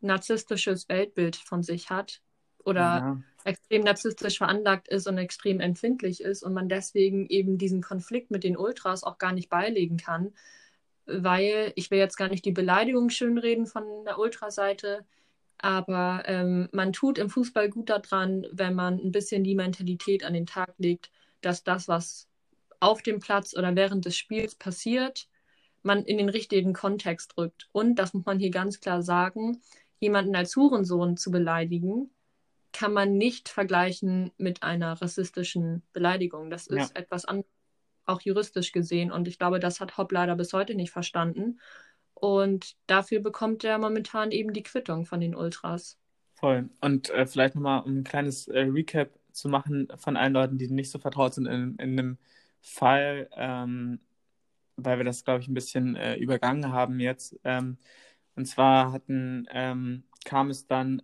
narzisstisches 0.00 0.88
Weltbild 0.88 1.36
von 1.36 1.62
sich 1.62 1.90
hat 1.90 2.20
oder 2.64 2.80
ja. 2.80 3.22
extrem 3.44 3.82
narzisstisch 3.82 4.38
veranlagt 4.38 4.88
ist 4.88 5.06
und 5.06 5.18
extrem 5.18 5.60
empfindlich 5.60 6.22
ist 6.22 6.42
und 6.42 6.52
man 6.52 6.68
deswegen 6.68 7.26
eben 7.26 7.58
diesen 7.58 7.82
Konflikt 7.82 8.30
mit 8.30 8.44
den 8.44 8.56
Ultras 8.56 9.04
auch 9.04 9.18
gar 9.18 9.32
nicht 9.32 9.48
beilegen 9.48 9.96
kann, 9.96 10.32
weil 11.06 11.72
ich 11.76 11.90
will 11.90 11.98
jetzt 11.98 12.16
gar 12.16 12.28
nicht 12.28 12.44
die 12.44 12.52
Beleidigung 12.52 13.10
schönreden 13.10 13.66
von 13.66 14.04
der 14.04 14.18
Ultraseite, 14.18 15.04
aber 15.58 16.22
ähm, 16.26 16.68
man 16.72 16.92
tut 16.92 17.18
im 17.18 17.28
Fußball 17.28 17.68
gut 17.68 17.90
daran, 17.90 18.46
wenn 18.52 18.74
man 18.74 18.98
ein 18.98 19.12
bisschen 19.12 19.44
die 19.44 19.54
Mentalität 19.54 20.24
an 20.24 20.32
den 20.32 20.46
Tag 20.46 20.74
legt, 20.78 21.10
dass 21.42 21.64
das, 21.64 21.88
was 21.88 22.28
auf 22.80 23.02
dem 23.02 23.20
Platz 23.20 23.54
oder 23.56 23.76
während 23.76 24.06
des 24.06 24.16
Spiels 24.16 24.54
passiert, 24.54 25.28
man 25.82 26.04
in 26.04 26.18
den 26.18 26.28
richtigen 26.28 26.72
Kontext 26.72 27.36
rückt. 27.36 27.68
Und, 27.72 27.96
das 27.96 28.14
muss 28.14 28.24
man 28.24 28.38
hier 28.38 28.50
ganz 28.50 28.80
klar 28.80 29.02
sagen, 29.02 29.60
jemanden 29.98 30.34
als 30.34 30.56
Hurensohn 30.56 31.16
zu 31.16 31.30
beleidigen, 31.30 32.10
kann 32.72 32.92
man 32.92 33.16
nicht 33.16 33.48
vergleichen 33.48 34.30
mit 34.36 34.62
einer 34.62 35.00
rassistischen 35.00 35.82
Beleidigung. 35.92 36.50
Das 36.50 36.66
ist 36.66 36.94
ja. 36.94 37.00
etwas 37.00 37.24
anderes, 37.24 37.50
auch 38.06 38.20
juristisch 38.20 38.72
gesehen. 38.72 39.10
Und 39.12 39.28
ich 39.28 39.38
glaube, 39.38 39.60
das 39.60 39.80
hat 39.80 39.96
Hopp 39.96 40.12
leider 40.12 40.36
bis 40.36 40.52
heute 40.52 40.74
nicht 40.74 40.90
verstanden. 40.90 41.60
Und 42.14 42.76
dafür 42.86 43.20
bekommt 43.20 43.64
er 43.64 43.78
momentan 43.78 44.30
eben 44.30 44.52
die 44.52 44.62
Quittung 44.62 45.06
von 45.06 45.20
den 45.20 45.34
Ultras. 45.34 45.98
Voll. 46.34 46.68
Und 46.80 47.10
äh, 47.10 47.26
vielleicht 47.26 47.54
nochmal, 47.54 47.82
um 47.82 47.98
ein 47.98 48.04
kleines 48.04 48.48
äh, 48.48 48.60
Recap 48.60 49.10
zu 49.32 49.48
machen 49.48 49.88
von 49.96 50.16
allen 50.16 50.32
Leuten, 50.32 50.58
die 50.58 50.68
nicht 50.68 50.90
so 50.90 50.98
vertraut 50.98 51.34
sind 51.34 51.46
in, 51.46 51.76
in 51.76 51.96
dem 51.96 52.18
Fall, 52.60 53.28
ähm, 53.36 54.00
weil 54.84 54.98
wir 54.98 55.04
das, 55.04 55.24
glaube 55.24 55.40
ich, 55.40 55.48
ein 55.48 55.54
bisschen 55.54 55.96
äh, 55.96 56.16
übergangen 56.16 56.72
haben 56.72 57.00
jetzt. 57.00 57.38
Ähm, 57.44 57.78
und 58.36 58.46
zwar 58.46 58.92
hatten, 58.92 59.46
ähm, 59.50 60.04
kam 60.24 60.50
es 60.50 60.66
dann 60.66 61.02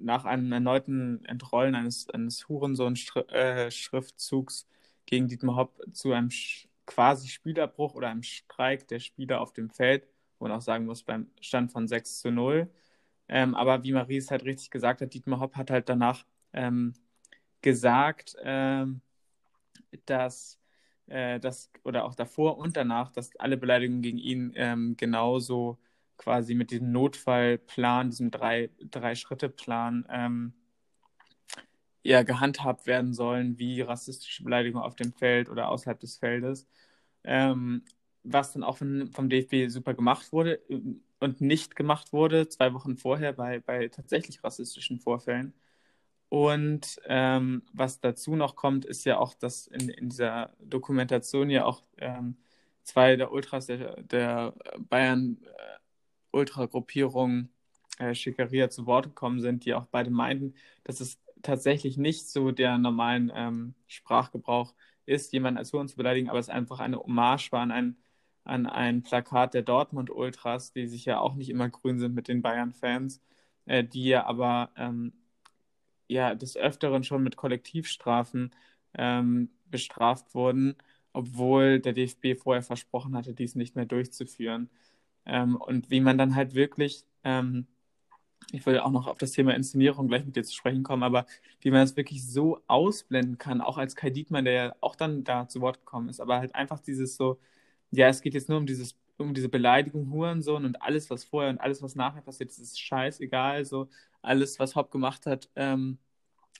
nach 0.00 0.24
einem 0.24 0.52
erneuten 0.52 1.24
Entrollen 1.24 1.74
eines, 1.74 2.08
eines 2.10 2.48
Hurensohn-Schriftzugs 2.48 4.62
äh, 4.62 4.66
gegen 5.06 5.28
Dietmar 5.28 5.56
Hopp 5.56 5.80
zu 5.92 6.12
einem 6.12 6.30
quasi 6.86 7.28
Spielerbruch 7.28 7.94
oder 7.94 8.08
einem 8.08 8.22
Streik 8.22 8.88
der 8.88 9.00
Spieler 9.00 9.40
auf 9.40 9.52
dem 9.52 9.70
Feld, 9.70 10.06
wo 10.38 10.46
man 10.46 10.56
auch 10.56 10.62
sagen 10.62 10.86
muss, 10.86 11.02
beim 11.02 11.30
Stand 11.40 11.72
von 11.72 11.86
6 11.88 12.20
zu 12.20 12.30
0. 12.30 12.70
Ähm, 13.28 13.54
aber 13.54 13.82
wie 13.84 13.92
Marie 13.92 14.16
es 14.16 14.30
halt 14.30 14.44
richtig 14.44 14.70
gesagt 14.70 15.00
hat, 15.02 15.12
Dietmar 15.14 15.40
Hopp 15.40 15.56
hat 15.56 15.70
halt 15.70 15.88
danach 15.88 16.24
ähm, 16.52 16.94
gesagt, 17.62 18.36
ähm, 18.42 19.00
dass 20.06 20.58
äh, 21.08 21.40
oder 21.84 22.04
auch 22.04 22.14
davor 22.14 22.58
und 22.58 22.76
danach, 22.76 23.12
dass 23.12 23.34
alle 23.36 23.56
Beleidigungen 23.56 24.02
gegen 24.02 24.18
ihn 24.18 24.52
ähm, 24.56 24.96
genauso 24.96 25.78
quasi 26.16 26.54
mit 26.54 26.70
diesem 26.70 26.92
Notfallplan, 26.92 28.10
diesem 28.10 28.30
Drei-Schritte-Plan 28.30 30.04
drei 30.08 30.16
ähm, 30.16 30.52
ja, 32.02 32.22
gehandhabt 32.22 32.86
werden 32.86 33.12
sollen, 33.14 33.58
wie 33.58 33.80
rassistische 33.80 34.44
Beleidigungen 34.44 34.84
auf 34.84 34.96
dem 34.96 35.12
Feld 35.12 35.48
oder 35.48 35.68
außerhalb 35.68 36.00
des 36.00 36.16
Feldes. 36.16 36.66
Ähm, 37.24 37.84
was 38.24 38.52
dann 38.52 38.62
auch 38.62 38.76
von, 38.78 39.10
vom 39.12 39.28
DFB 39.28 39.68
super 39.68 39.94
gemacht 39.94 40.32
wurde 40.32 40.60
äh, 40.68 40.80
und 41.20 41.40
nicht 41.40 41.76
gemacht 41.76 42.12
wurde, 42.12 42.48
zwei 42.48 42.72
Wochen 42.74 42.96
vorher 42.96 43.32
bei, 43.32 43.60
bei 43.60 43.88
tatsächlich 43.88 44.42
rassistischen 44.44 45.00
Vorfällen. 45.00 45.54
Und 46.28 47.00
ähm, 47.06 47.62
was 47.72 48.00
dazu 48.00 48.36
noch 48.36 48.54
kommt, 48.56 48.84
ist 48.84 49.04
ja 49.04 49.18
auch, 49.18 49.34
dass 49.34 49.66
in, 49.66 49.88
in 49.88 50.10
dieser 50.10 50.52
Dokumentation 50.60 51.48
ja 51.50 51.64
auch 51.64 51.82
ähm, 51.98 52.36
zwei 52.82 53.16
der 53.16 53.32
Ultras 53.32 53.66
der, 53.66 54.02
der 54.02 54.54
Bayern 54.78 55.38
äh, 55.44 55.78
Ultra-Gruppierung 56.32 57.48
äh, 57.98 58.14
Schickeria 58.14 58.70
zu 58.70 58.86
Wort 58.86 59.06
gekommen 59.06 59.40
sind, 59.40 59.64
die 59.64 59.74
auch 59.74 59.86
beide 59.86 60.10
meinten, 60.10 60.54
dass 60.84 61.00
es 61.00 61.18
tatsächlich 61.42 61.96
nicht 61.96 62.28
so 62.28 62.50
der 62.52 62.78
normalen 62.78 63.32
ähm, 63.34 63.74
Sprachgebrauch 63.86 64.74
ist, 65.06 65.32
jemanden 65.32 65.58
als 65.58 65.72
Huren 65.72 65.88
zu 65.88 65.96
beleidigen, 65.96 66.28
aber 66.30 66.38
es 66.38 66.48
einfach 66.48 66.80
eine 66.80 66.98
Hommage 66.98 67.52
war 67.52 67.62
an 67.62 67.70
ein, 67.72 67.96
an 68.44 68.66
ein 68.66 69.02
Plakat 69.02 69.54
der 69.54 69.62
Dortmund 69.62 70.10
Ultras, 70.10 70.72
die 70.72 70.86
sich 70.86 71.04
ja 71.06 71.20
auch 71.20 71.34
nicht 71.34 71.50
immer 71.50 71.68
grün 71.70 71.98
sind 71.98 72.14
mit 72.14 72.28
den 72.28 72.42
Bayern-Fans, 72.42 73.22
äh, 73.66 73.84
die 73.84 74.04
ja 74.04 74.26
aber 74.26 74.70
ähm, 74.76 75.12
ja 76.08 76.34
des 76.34 76.56
Öfteren 76.56 77.04
schon 77.04 77.22
mit 77.22 77.36
Kollektivstrafen 77.36 78.54
ähm, 78.94 79.50
bestraft 79.70 80.34
wurden, 80.34 80.76
obwohl 81.12 81.80
der 81.80 81.92
DFB 81.92 82.36
vorher 82.38 82.62
versprochen 82.62 83.16
hatte, 83.16 83.34
dies 83.34 83.54
nicht 83.54 83.76
mehr 83.76 83.86
durchzuführen. 83.86 84.70
Ähm, 85.26 85.56
und 85.56 85.90
wie 85.90 86.00
man 86.00 86.18
dann 86.18 86.34
halt 86.34 86.54
wirklich, 86.54 87.04
ähm, 87.24 87.66
ich 88.52 88.64
will 88.66 88.78
auch 88.80 88.90
noch 88.90 89.06
auf 89.06 89.18
das 89.18 89.32
Thema 89.32 89.54
Inszenierung 89.54 90.08
gleich 90.08 90.24
mit 90.24 90.36
dir 90.36 90.44
zu 90.44 90.54
sprechen 90.54 90.82
kommen, 90.82 91.02
aber 91.02 91.26
wie 91.60 91.70
man 91.70 91.82
es 91.82 91.96
wirklich 91.96 92.26
so 92.26 92.60
ausblenden 92.66 93.38
kann, 93.38 93.60
auch 93.60 93.78
als 93.78 93.94
Kai 93.96 94.10
Dietmann, 94.10 94.44
der 94.44 94.54
ja 94.54 94.74
auch 94.80 94.96
dann 94.96 95.24
da 95.24 95.48
zu 95.48 95.60
Wort 95.60 95.80
gekommen 95.80 96.08
ist, 96.08 96.20
aber 96.20 96.38
halt 96.38 96.54
einfach 96.54 96.80
dieses 96.80 97.16
so, 97.16 97.38
ja, 97.90 98.08
es 98.08 98.22
geht 98.22 98.34
jetzt 98.34 98.48
nur 98.48 98.58
um 98.58 98.66
dieses 98.66 98.96
um 99.18 99.34
diese 99.34 99.48
Beleidigung 99.48 100.10
Hurensohn 100.12 100.64
und 100.64 100.80
alles, 100.82 101.10
was 101.10 101.24
vorher 101.24 101.50
und 101.50 101.58
alles, 101.60 101.82
was 101.82 101.96
nachher 101.96 102.22
passiert, 102.22 102.50
ist 102.50 102.80
scheißegal. 102.80 103.64
So, 103.64 103.88
alles, 104.22 104.58
was 104.58 104.76
Hopp 104.76 104.90
gemacht 104.90 105.26
hat, 105.26 105.50
ähm, 105.56 105.98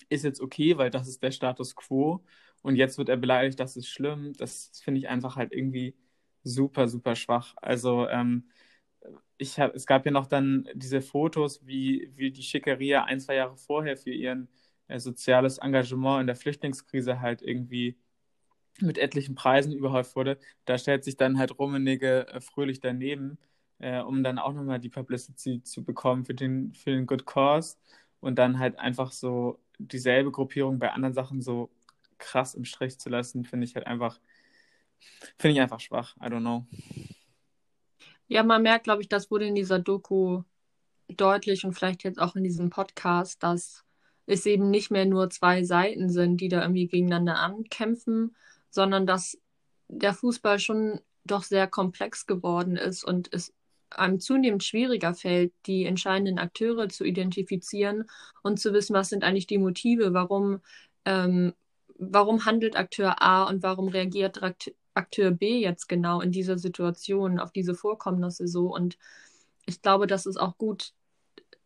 ist 0.09 0.25
jetzt 0.25 0.41
okay, 0.41 0.79
weil 0.79 0.91
das 0.91 1.09
ist 1.09 1.23
der 1.23 1.33
Status 1.33 1.77
quo. 1.77 2.25
Und 2.63 2.77
jetzt 2.77 2.99
wird 2.99 3.09
er 3.09 3.17
beleidigt, 3.17 3.61
das 3.61 3.77
ist 3.77 3.89
schlimm. 3.89 4.33
Das 4.39 4.71
finde 4.85 5.01
ich 5.01 5.09
einfach 5.09 5.37
halt 5.37 5.53
irgendwie 5.53 5.97
super, 6.45 6.89
super 6.89 7.17
schwach. 7.17 7.55
Also, 7.63 8.09
ähm, 8.09 8.49
ich 9.39 9.59
hab, 9.61 9.75
es 9.75 9.87
gab 9.87 10.05
ja 10.07 10.13
noch 10.13 10.27
dann 10.27 10.69
diese 10.75 11.01
Fotos, 11.01 11.65
wie, 11.67 12.11
wie 12.17 12.31
die 12.33 12.43
Schickeria 12.43 13.05
ein, 13.05 13.21
zwei 13.21 13.37
Jahre 13.37 13.57
vorher 13.57 13.97
für 13.97 14.11
ihren 14.11 14.49
äh, 14.89 14.99
soziales 14.99 15.59
Engagement 15.59 16.23
in 16.23 16.27
der 16.27 16.37
Flüchtlingskrise 16.37 17.21
halt 17.21 17.43
irgendwie 17.43 17.97
mit 18.81 18.99
etlichen 18.99 19.35
Preisen 19.35 19.73
überhäuft 19.73 20.17
wurde. 20.17 20.39
Da 20.65 20.79
stellt 20.79 21.05
sich 21.05 21.17
dann 21.17 21.39
halt 21.39 21.59
Rummenigge 21.59 22.29
äh, 22.29 22.41
fröhlich 22.41 22.81
daneben, 22.81 23.39
äh, 23.79 24.01
um 24.01 24.23
dann 24.23 24.39
auch 24.39 24.53
nochmal 24.53 24.79
die 24.79 24.89
Publicity 24.89 25.63
zu 25.63 25.85
bekommen 25.85 26.25
für 26.25 26.35
den, 26.35 26.73
für 26.75 26.91
den 26.91 27.07
Good 27.07 27.27
Cause 27.27 27.77
und 28.21 28.37
dann 28.37 28.59
halt 28.59 28.79
einfach 28.79 29.13
so 29.13 29.61
dieselbe 29.79 30.31
Gruppierung 30.31 30.79
bei 30.79 30.93
anderen 30.93 31.15
Sachen 31.15 31.41
so 31.41 31.71
krass 32.19 32.55
im 32.55 32.65
Strich 32.65 32.99
zu 32.99 33.09
lassen, 33.09 33.45
finde 33.45 33.65
ich 33.65 33.75
halt 33.75 33.87
einfach, 33.87 34.21
finde 35.39 35.55
ich 35.55 35.61
einfach 35.61 35.81
schwach. 35.81 36.17
I 36.17 36.25
don't 36.25 36.41
know. 36.41 36.67
Ja, 38.27 38.43
man 38.43 38.63
merkt, 38.63 38.85
glaube 38.85 39.03
ich, 39.03 39.09
das 39.09 39.31
wurde 39.31 39.47
in 39.47 39.55
dieser 39.55 39.79
Doku 39.79 40.43
deutlich 41.09 41.65
und 41.65 41.73
vielleicht 41.73 42.05
jetzt 42.05 42.21
auch 42.21 42.37
in 42.37 42.45
diesem 42.45 42.71
Podcast, 42.71 43.43
dass 43.43 43.85
es 44.27 44.45
eben 44.45 44.69
nicht 44.71 44.91
mehr 44.91 45.07
nur 45.07 45.31
zwei 45.31 45.65
Seiten 45.65 46.11
sind, 46.11 46.41
die 46.41 46.49
da 46.49 46.61
irgendwie 46.61 46.87
gegeneinander 46.87 47.39
ankämpfen, 47.39 48.37
sondern 48.69 49.07
dass 49.07 49.39
der 49.89 50.13
Fußball 50.13 50.59
schon 50.59 51.01
doch 51.25 51.43
sehr 51.43 51.67
komplex 51.67 52.27
geworden 52.27 52.77
ist 52.77 53.05
und 53.05 53.33
es 53.33 53.55
einem 53.91 54.21
zunehmend 54.21 54.65
schwieriger 54.65 55.15
fällt, 55.15 55.53
die 55.67 55.85
entscheidenden 55.85 56.39
Akteure 56.39 56.89
zu 56.89 57.05
identifizieren 57.05 58.05
und 58.43 58.61
zu 58.61 58.73
wissen, 58.73 58.95
was 58.95 59.09
sind 59.09 59.25
eigentlich 59.25 59.47
die 59.47 59.59
Motive, 59.59 60.13
warum, 60.13 60.61
ähm, 61.05 61.55
warum 61.99 62.45
handelt 62.45 62.77
Akteur 62.77 63.23
A 63.23 63.45
und 63.45 63.63
warum 63.63 63.89
reagiert 63.89 64.41
Akteur 64.95 65.31
B 65.31 65.61
jetzt 65.61 65.89
genau 65.89 66.21
in 66.21 66.33
dieser 66.33 66.59
Situation 66.59 67.39
auf 67.39 67.53
diese 67.53 67.75
Vorkommnisse 67.75 68.49
so. 68.49 68.75
Und 68.75 68.99
ich 69.67 69.81
glaube, 69.81 70.07
das 70.07 70.27
ist 70.27 70.39
auch 70.39 70.59
gut, 70.59 70.93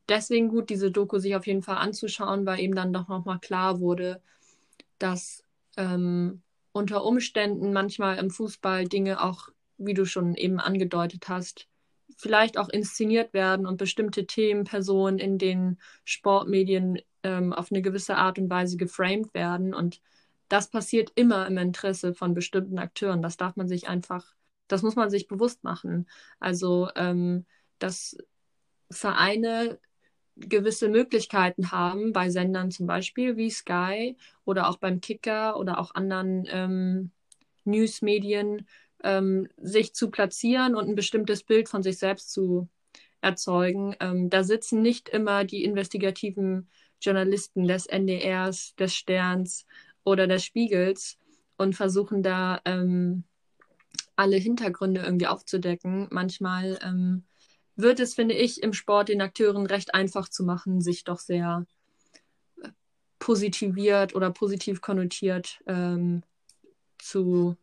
deswegen 0.08 0.48
gut, 0.48 0.70
diese 0.70 0.90
Doku 0.90 1.18
sich 1.18 1.34
auf 1.34 1.46
jeden 1.46 1.62
Fall 1.62 1.76
anzuschauen, 1.76 2.46
weil 2.46 2.60
eben 2.60 2.74
dann 2.74 2.92
doch 2.92 3.08
nochmal 3.08 3.38
klar 3.38 3.80
wurde, 3.80 4.20
dass 4.98 5.44
ähm, 5.76 6.42
unter 6.72 7.04
Umständen 7.04 7.72
manchmal 7.72 8.18
im 8.18 8.30
Fußball 8.30 8.86
Dinge 8.86 9.22
auch, 9.22 9.48
wie 9.78 9.94
du 9.94 10.04
schon 10.04 10.34
eben 10.34 10.60
angedeutet 10.60 11.28
hast, 11.28 11.68
vielleicht 12.16 12.58
auch 12.58 12.68
inszeniert 12.68 13.32
werden 13.32 13.66
und 13.66 13.76
bestimmte 13.76 14.26
Themen, 14.26 14.64
Personen 14.64 15.18
in 15.18 15.38
den 15.38 15.78
Sportmedien 16.04 16.98
ähm, 17.22 17.52
auf 17.52 17.70
eine 17.70 17.82
gewisse 17.82 18.16
Art 18.16 18.38
und 18.38 18.50
Weise 18.50 18.76
geframed 18.76 19.34
werden. 19.34 19.74
Und 19.74 20.00
das 20.48 20.70
passiert 20.70 21.12
immer 21.14 21.46
im 21.46 21.58
Interesse 21.58 22.14
von 22.14 22.34
bestimmten 22.34 22.78
Akteuren. 22.78 23.22
Das 23.22 23.36
darf 23.36 23.56
man 23.56 23.68
sich 23.68 23.88
einfach, 23.88 24.34
das 24.68 24.82
muss 24.82 24.96
man 24.96 25.10
sich 25.10 25.28
bewusst 25.28 25.64
machen. 25.64 26.08
Also, 26.40 26.88
ähm, 26.96 27.46
dass 27.78 28.16
Vereine 28.90 29.78
gewisse 30.36 30.88
Möglichkeiten 30.88 31.70
haben, 31.70 32.12
bei 32.12 32.30
Sendern 32.30 32.70
zum 32.70 32.86
Beispiel 32.86 33.36
wie 33.36 33.50
Sky 33.50 34.16
oder 34.44 34.68
auch 34.68 34.78
beim 34.78 35.00
Kicker 35.00 35.58
oder 35.58 35.78
auch 35.78 35.94
anderen 35.94 36.46
ähm, 36.48 37.10
Newsmedien, 37.64 38.66
ähm, 39.02 39.48
sich 39.56 39.94
zu 39.94 40.10
platzieren 40.10 40.74
und 40.74 40.88
ein 40.88 40.94
bestimmtes 40.94 41.42
Bild 41.42 41.68
von 41.68 41.82
sich 41.82 41.98
selbst 41.98 42.32
zu 42.32 42.68
erzeugen. 43.20 43.96
Ähm, 44.00 44.30
da 44.30 44.44
sitzen 44.44 44.82
nicht 44.82 45.08
immer 45.08 45.44
die 45.44 45.64
investigativen 45.64 46.68
Journalisten 47.00 47.66
des 47.66 47.86
NDRs, 47.86 48.74
des 48.76 48.94
Sterns 48.94 49.66
oder 50.04 50.26
des 50.26 50.44
Spiegels 50.44 51.18
und 51.56 51.74
versuchen 51.74 52.22
da 52.22 52.60
ähm, 52.64 53.24
alle 54.16 54.36
Hintergründe 54.36 55.02
irgendwie 55.02 55.26
aufzudecken. 55.26 56.08
Manchmal 56.10 56.78
ähm, 56.82 57.24
wird 57.76 58.00
es, 58.00 58.14
finde 58.14 58.34
ich, 58.34 58.62
im 58.62 58.72
Sport 58.72 59.08
den 59.08 59.20
Akteuren 59.20 59.66
recht 59.66 59.94
einfach 59.94 60.28
zu 60.28 60.44
machen, 60.44 60.80
sich 60.80 61.04
doch 61.04 61.18
sehr 61.18 61.66
positiviert 63.18 64.14
oder 64.16 64.30
positiv 64.30 64.80
konnotiert 64.80 65.62
ähm, 65.66 66.22
zu 66.98 67.56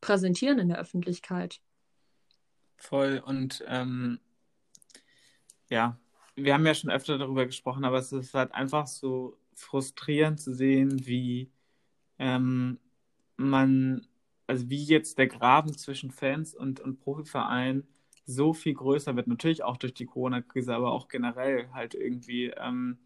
präsentieren 0.00 0.58
in 0.58 0.68
der 0.68 0.78
Öffentlichkeit. 0.78 1.60
Voll 2.76 3.22
und 3.24 3.64
ähm, 3.68 4.18
ja, 5.68 5.98
wir 6.34 6.54
haben 6.54 6.66
ja 6.66 6.74
schon 6.74 6.90
öfter 6.90 7.18
darüber 7.18 7.46
gesprochen, 7.46 7.84
aber 7.84 7.98
es 7.98 8.12
ist 8.12 8.34
halt 8.34 8.52
einfach 8.54 8.86
so 8.86 9.36
frustrierend 9.54 10.40
zu 10.40 10.54
sehen, 10.54 11.06
wie 11.06 11.50
ähm, 12.18 12.78
man, 13.36 14.06
also 14.46 14.68
wie 14.70 14.84
jetzt 14.84 15.18
der 15.18 15.26
Graben 15.26 15.76
zwischen 15.76 16.10
Fans 16.10 16.54
und, 16.54 16.80
und 16.80 17.00
Profiverein 17.00 17.86
so 18.24 18.52
viel 18.54 18.74
größer 18.74 19.16
wird. 19.16 19.26
Natürlich 19.26 19.62
auch 19.62 19.76
durch 19.76 19.94
die 19.94 20.06
Corona-Krise, 20.06 20.74
aber 20.74 20.92
auch 20.92 21.08
generell 21.08 21.70
halt 21.72 21.94
irgendwie. 21.94 22.46
Ähm, 22.56 22.98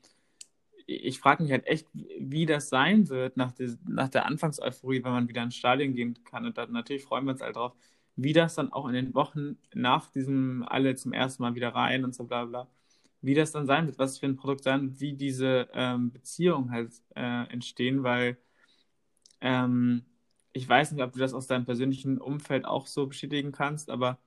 ich 0.87 1.21
frage 1.21 1.43
mich 1.43 1.53
halt 1.53 1.67
echt, 1.67 1.89
wie 1.93 2.47
das 2.47 2.69
sein 2.69 3.09
wird 3.09 3.37
nach, 3.37 3.53
der, 3.53 3.77
nach 3.87 4.09
der 4.09 4.27
Anfangseuphorie, 4.27 5.03
wenn 5.05 5.13
man 5.13 5.29
wieder 5.29 5.43
ins 5.43 5.57
Stadion 5.57 5.95
gehen 5.95 6.19
kann. 6.25 6.45
Und 6.47 6.59
dann 6.59 6.73
natürlich 6.73 7.05
freuen 7.05 7.25
wir 7.25 7.33
uns 7.33 7.41
halt 7.41 7.57
drauf, 7.57 7.75
wie 8.17 8.33
das 8.33 8.55
dann 8.55 8.73
auch 8.73 8.87
in 8.89 8.95
den 8.95 9.15
Wochen 9.15 9.59
nach 9.75 10.11
diesem 10.11 10.65
alle 10.69 10.95
zum 10.97 11.13
ersten 11.13 11.43
Mal 11.43 11.55
wieder 11.55 11.71
rein 11.75 12.05
und 12.05 12.15
so 12.15 12.25
bla 12.25 12.45
bla, 12.45 12.69
wie 13.23 13.35
das 13.35 13.53
dann 13.53 13.67
sein 13.67 13.87
wird, 13.87 13.99
was 13.99 14.19
für 14.19 14.27
ein 14.27 14.37
Produkt 14.37 14.65
sein 14.65 14.83
wird, 14.83 15.01
wie 15.01 15.15
diese 15.15 15.69
ähm, 15.73 16.13
Beziehungen 16.13 16.71
halt 16.71 16.93
äh, 17.17 17.45
entstehen, 17.51 18.03
weil 18.03 18.39
ähm, 19.41 20.05
ich 20.53 20.69
weiß 20.69 20.93
nicht, 20.93 21.03
ob 21.03 21.13
du 21.13 21.19
das 21.19 21.35
aus 21.35 21.47
deinem 21.49 21.65
persönlichen 21.65 22.19
Umfeld 22.21 22.65
auch 22.65 22.87
so 22.87 23.07
bestätigen 23.07 23.53
kannst, 23.53 23.91
aber 23.91 24.19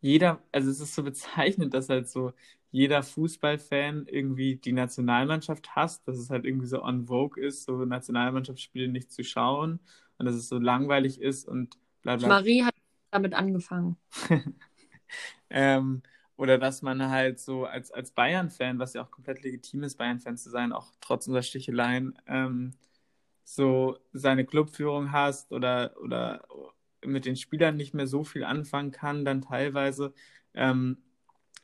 jeder, 0.00 0.42
also 0.52 0.70
es 0.70 0.80
ist 0.80 0.94
so 0.94 1.02
bezeichnend, 1.02 1.74
dass 1.74 1.88
halt 1.88 2.08
so 2.08 2.32
jeder 2.74 3.04
Fußballfan 3.04 4.08
irgendwie 4.08 4.56
die 4.56 4.72
Nationalmannschaft 4.72 5.76
hasst, 5.76 6.08
dass 6.08 6.18
es 6.18 6.28
halt 6.28 6.44
irgendwie 6.44 6.66
so 6.66 6.82
on 6.82 7.06
vogue 7.06 7.40
ist, 7.40 7.66
so 7.66 7.84
Nationalmannschaftsspiele 7.84 8.88
nicht 8.88 9.12
zu 9.12 9.22
schauen 9.22 9.78
und 10.18 10.26
dass 10.26 10.34
es 10.34 10.48
so 10.48 10.58
langweilig 10.58 11.20
ist 11.20 11.46
und 11.46 11.78
bla 12.02 12.16
bla. 12.16 12.26
Marie 12.26 12.64
hat 12.64 12.74
damit 13.12 13.32
angefangen. 13.32 13.96
ähm, 15.50 16.02
oder 16.34 16.58
dass 16.58 16.82
man 16.82 17.10
halt 17.10 17.38
so 17.38 17.64
als, 17.64 17.92
als 17.92 18.10
Bayern-Fan, 18.10 18.80
was 18.80 18.94
ja 18.94 19.04
auch 19.04 19.10
komplett 19.12 19.44
legitim 19.44 19.84
ist, 19.84 19.94
Bayern-Fan 19.94 20.36
zu 20.36 20.50
sein, 20.50 20.72
auch 20.72 20.90
trotz 21.00 21.28
unserer 21.28 21.44
Sticheleien, 21.44 22.18
ähm, 22.26 22.72
so 23.44 23.98
seine 24.12 24.44
Clubführung 24.44 25.12
hast 25.12 25.52
oder, 25.52 25.94
oder 26.02 26.42
mit 27.04 27.24
den 27.24 27.36
Spielern 27.36 27.76
nicht 27.76 27.94
mehr 27.94 28.08
so 28.08 28.24
viel 28.24 28.42
anfangen 28.42 28.90
kann, 28.90 29.24
dann 29.24 29.42
teilweise. 29.42 30.12
Ähm, 30.54 30.98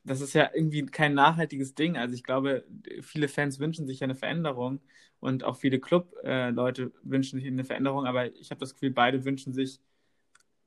das 0.05 0.21
ist 0.21 0.35
ja 0.35 0.51
irgendwie 0.55 0.87
kein 0.87 1.15
nachhaltiges 1.15 1.75
Ding. 1.75 1.97
Also 1.97 2.15
ich 2.15 2.23
glaube, 2.23 2.65
viele 3.03 3.29
Fans 3.29 3.59
wünschen 3.59 3.87
sich 3.87 4.03
eine 4.03 4.15
Veränderung 4.15 4.81
und 5.21 5.45
auch 5.45 5.57
viele 5.57 5.81
Club-Leute 5.81 6.93
wünschen 7.03 7.39
sich 7.39 7.49
eine 7.49 7.65
Veränderung, 7.65 8.07
aber 8.07 8.35
ich 8.37 8.51
habe 8.51 8.61
das 8.61 8.75
Gefühl, 8.75 8.91
beide 8.93 9.25
wünschen 9.25 9.53
sich 9.53 9.81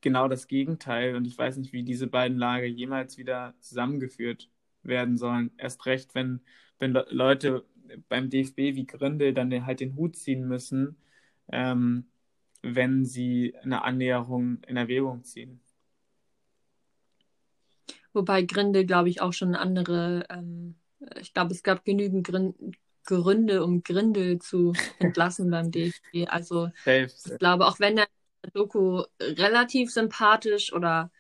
genau 0.02 0.28
das 0.28 0.48
Gegenteil 0.48 1.16
und 1.16 1.26
ich 1.26 1.38
weiß 1.38 1.58
nicht, 1.58 1.74
wie 1.74 1.84
diese 1.84 2.08
beiden 2.08 2.38
Lager 2.38 2.66
jemals 2.66 3.18
wieder 3.18 3.56
zusammengeführt 3.60 4.50
werden 4.84 5.18
sollen. 5.18 5.52
Erst 5.58 5.86
recht, 5.86 6.14
wenn, 6.16 6.42
wenn 6.80 6.94
Leute 7.10 7.66
beim 8.10 8.30
DFB 8.30 8.58
wie 8.76 8.86
Gründe 8.88 9.34
dann 9.34 9.66
halt 9.66 9.80
den 9.80 9.96
Hut 9.96 10.16
ziehen 10.16 10.48
müssen, 10.48 10.98
ähm, 11.52 12.06
wenn 12.62 13.06
sie 13.06 13.56
eine 13.64 13.84
Annäherung 13.84 14.64
in 14.68 14.78
Erwägung 14.78 15.24
ziehen. 15.24 15.63
Wobei 18.14 18.44
Gründe, 18.44 18.86
glaube 18.86 19.10
ich, 19.10 19.22
auch 19.22 19.34
schon 19.34 19.56
andere, 19.56 20.26
ähm, 20.30 20.76
ich 21.20 21.34
glaube, 21.34 21.54
es 21.54 21.64
gab 21.64 21.84
genügend 21.84 22.30
Gründe, 23.06 23.64
um 23.64 23.84
Grindel 23.84 24.40
zu 24.40 24.74
entlassen 25.00 25.50
beim 25.50 25.72
DFB. 25.72 26.28
Also 26.28 26.70
safe, 26.86 27.10
safe. 27.10 27.34
ich 27.34 27.40
glaube, 27.40 27.66
auch 27.66 27.80
wenn 27.80 27.96
der 27.98 28.08
Doku 28.54 29.04
relativ 29.20 29.92
sympathisch 29.92 30.74
oder 30.74 31.12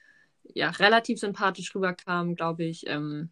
ja, 0.43 0.69
relativ 0.69 1.19
sympathisch 1.19 1.73
rüberkam, 1.73 2.35
glaube 2.35 2.65
ich, 2.65 2.85
ähm, 2.87 3.31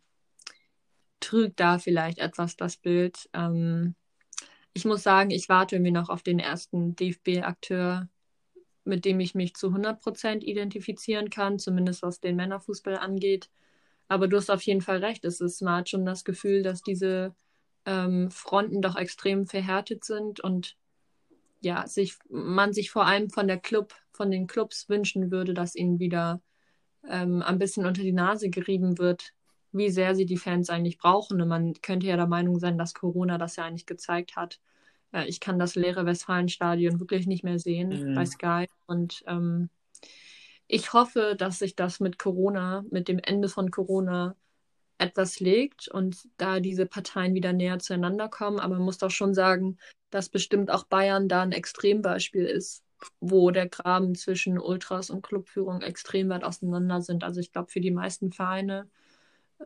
trügt 1.19 1.59
da 1.59 1.77
vielleicht 1.77 2.19
etwas 2.19 2.55
das 2.55 2.77
Bild. 2.77 3.29
Ähm, 3.33 3.95
ich 4.73 4.85
muss 4.85 5.03
sagen, 5.03 5.31
ich 5.31 5.49
warte 5.49 5.75
irgendwie 5.75 5.91
noch 5.91 6.09
auf 6.09 6.23
den 6.23 6.39
ersten 6.39 6.95
DFB-Akteur, 6.95 8.07
mit 8.83 9.05
dem 9.05 9.19
ich 9.19 9.35
mich 9.35 9.55
zu 9.55 9.67
100% 9.67 10.41
identifizieren 10.41 11.29
kann, 11.29 11.59
zumindest 11.59 12.03
was 12.03 12.19
den 12.19 12.35
Männerfußball 12.35 12.97
angeht. 12.97 13.49
Aber 14.07 14.27
du 14.27 14.37
hast 14.37 14.49
auf 14.49 14.61
jeden 14.63 14.81
Fall 14.81 14.97
recht. 14.97 15.23
Es 15.25 15.39
ist, 15.41 15.61
man 15.61 15.85
schon 15.85 16.05
das 16.05 16.23
Gefühl, 16.25 16.63
dass 16.63 16.81
diese 16.81 17.35
ähm, 17.85 18.29
Fronten 18.31 18.81
doch 18.81 18.95
extrem 18.95 19.45
verhärtet 19.45 20.03
sind 20.03 20.39
und 20.39 20.77
ja, 21.61 21.87
sich, 21.87 22.17
man 22.29 22.73
sich 22.73 22.91
vor 22.91 23.05
allem 23.05 23.29
von 23.29 23.47
der 23.47 23.59
Club, 23.59 23.93
von 24.11 24.31
den 24.31 24.47
Clubs 24.47 24.89
wünschen 24.89 25.31
würde, 25.31 25.53
dass 25.53 25.75
ihnen 25.75 25.99
wieder 25.99 26.41
ähm, 27.07 27.41
ein 27.41 27.59
bisschen 27.59 27.85
unter 27.85 28.01
die 28.01 28.13
Nase 28.13 28.49
gerieben 28.49 28.97
wird, 28.97 29.33
wie 29.71 29.89
sehr 29.89 30.15
sie 30.15 30.25
die 30.25 30.37
Fans 30.37 30.69
eigentlich 30.69 30.97
brauchen. 30.97 31.41
Und 31.41 31.47
man 31.47 31.73
könnte 31.81 32.07
ja 32.07 32.15
der 32.17 32.27
Meinung 32.27 32.59
sein, 32.59 32.77
dass 32.77 32.93
Corona 32.93 33.37
das 33.37 33.55
ja 33.55 33.65
eigentlich 33.65 33.85
gezeigt 33.85 34.35
hat. 34.35 34.59
Äh, 35.13 35.25
ich 35.27 35.39
kann 35.39 35.59
das 35.59 35.75
leere 35.75 36.05
Westfalenstadion 36.05 36.99
wirklich 36.99 37.27
nicht 37.27 37.43
mehr 37.43 37.59
sehen 37.59 38.11
mhm. 38.11 38.15
bei 38.15 38.25
Sky. 38.25 38.67
Und 38.85 39.23
ähm, 39.27 39.69
ich 40.67 40.93
hoffe, 40.93 41.35
dass 41.37 41.59
sich 41.59 41.75
das 41.75 41.99
mit 41.99 42.17
Corona, 42.17 42.83
mit 42.91 43.07
dem 43.07 43.19
Ende 43.19 43.49
von 43.49 43.71
Corona 43.71 44.35
etwas 44.97 45.39
legt 45.39 45.87
und 45.87 46.29
da 46.37 46.59
diese 46.59 46.85
Parteien 46.85 47.33
wieder 47.33 47.53
näher 47.53 47.79
zueinander 47.79 48.29
kommen. 48.29 48.59
Aber 48.59 48.75
man 48.75 48.85
muss 48.85 48.99
doch 48.99 49.11
schon 49.11 49.33
sagen, 49.33 49.77
dass 50.11 50.29
bestimmt 50.29 50.69
auch 50.69 50.83
Bayern 50.83 51.27
da 51.27 51.41
ein 51.41 51.51
Extrembeispiel 51.51 52.45
ist, 52.45 52.83
wo 53.19 53.49
der 53.51 53.67
Graben 53.67 54.13
zwischen 54.15 54.59
Ultras 54.59 55.09
und 55.09 55.23
Clubführung 55.23 55.81
extrem 55.81 56.29
weit 56.29 56.43
auseinander 56.43 57.01
sind. 57.01 57.23
Also 57.23 57.39
ich 57.39 57.51
glaube, 57.51 57.71
für 57.71 57.81
die 57.81 57.91
meisten 57.91 58.31
Vereine, 58.31 58.89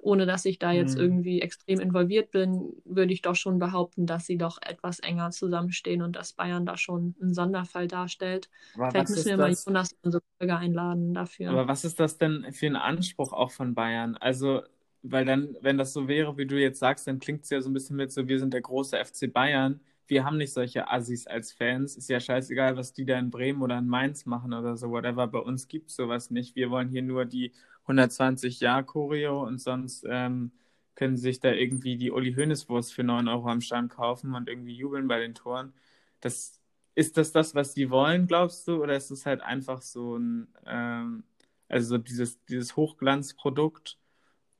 ohne 0.01 0.25
dass 0.25 0.45
ich 0.45 0.59
da 0.59 0.71
jetzt 0.71 0.95
mhm. 0.95 1.01
irgendwie 1.01 1.41
extrem 1.41 1.79
involviert 1.79 2.31
bin, 2.31 2.73
würde 2.85 3.13
ich 3.13 3.21
doch 3.21 3.35
schon 3.35 3.59
behaupten, 3.59 4.05
dass 4.05 4.25
sie 4.25 4.37
doch 4.37 4.59
etwas 4.61 4.99
enger 4.99 5.31
zusammenstehen 5.31 6.01
und 6.01 6.15
dass 6.15 6.33
Bayern 6.33 6.65
da 6.65 6.77
schon 6.77 7.15
einen 7.21 7.33
Sonderfall 7.33 7.87
darstellt. 7.87 8.49
Aber 8.75 8.91
Vielleicht 8.91 9.09
müssen 9.09 9.25
wir 9.25 9.37
das? 9.37 9.65
mal 9.65 9.71
Jonas 9.71 9.91
in 9.91 9.97
unsere 10.03 10.23
Folge 10.37 10.57
einladen 10.57 11.13
dafür. 11.13 11.51
Aber 11.51 11.67
was 11.67 11.85
ist 11.85 11.99
das 11.99 12.17
denn 12.17 12.45
für 12.51 12.67
ein 12.67 12.75
Anspruch 12.75 13.33
auch 13.33 13.51
von 13.51 13.73
Bayern? 13.73 14.15
Also 14.17 14.61
weil 15.07 15.23
dann, 15.23 15.55
wenn 15.61 15.77
das 15.77 15.93
so 15.93 16.07
wäre, 16.07 16.35
wie 16.37 16.47
du 16.47 16.59
jetzt 16.59 16.79
sagst, 16.79 17.05
dann 17.05 17.19
klingt 17.19 17.43
es 17.43 17.51
ja 17.51 17.61
so 17.61 17.69
ein 17.69 17.73
bisschen 17.73 17.95
mit 17.95 18.11
so, 18.11 18.27
wir 18.27 18.39
sind 18.39 18.53
der 18.53 18.61
große 18.61 18.97
FC 18.97 19.31
Bayern 19.31 19.79
wir 20.07 20.23
haben 20.23 20.37
nicht 20.37 20.53
solche 20.53 20.89
Assis 20.89 21.27
als 21.27 21.51
Fans. 21.51 21.95
Ist 21.97 22.09
ja 22.09 22.19
scheißegal, 22.19 22.77
was 22.77 22.93
die 22.93 23.05
da 23.05 23.17
in 23.17 23.29
Bremen 23.31 23.61
oder 23.61 23.77
in 23.77 23.87
Mainz 23.87 24.25
machen 24.25 24.53
oder 24.53 24.77
so, 24.77 24.89
whatever. 24.89 25.27
Bei 25.27 25.39
uns 25.39 25.67
gibt 25.67 25.89
es 25.89 25.95
sowas 25.95 26.29
nicht. 26.29 26.55
Wir 26.55 26.69
wollen 26.69 26.89
hier 26.89 27.01
nur 27.01 27.25
die 27.25 27.53
120 27.88 28.59
Jahr 28.59 28.83
Choreo 28.83 29.43
und 29.43 29.59
sonst 29.59 30.05
ähm, 30.09 30.51
können 30.95 31.17
sich 31.17 31.39
da 31.39 31.51
irgendwie 31.51 31.97
die 31.97 32.11
Uli 32.11 32.33
Hoeneß 32.33 32.69
Wurst 32.69 32.93
für 32.93 33.03
9 33.03 33.27
Euro 33.27 33.49
am 33.49 33.61
Stand 33.61 33.91
kaufen 33.91 34.33
und 34.36 34.49
irgendwie 34.49 34.75
jubeln 34.75 35.07
bei 35.07 35.19
den 35.19 35.36
Toren. 35.36 35.73
Das, 36.21 36.61
ist 36.95 37.17
das 37.17 37.33
das, 37.33 37.53
was 37.53 37.73
die 37.73 37.89
wollen, 37.89 38.25
glaubst 38.25 38.67
du? 38.67 38.81
Oder 38.81 38.95
ist 38.95 39.11
es 39.11 39.25
halt 39.25 39.41
einfach 39.41 39.81
so 39.81 40.17
ein, 40.17 40.47
ähm, 40.65 41.23
also 41.67 41.97
dieses, 41.97 42.43
dieses 42.45 42.75
Hochglanzprodukt? 42.77 43.97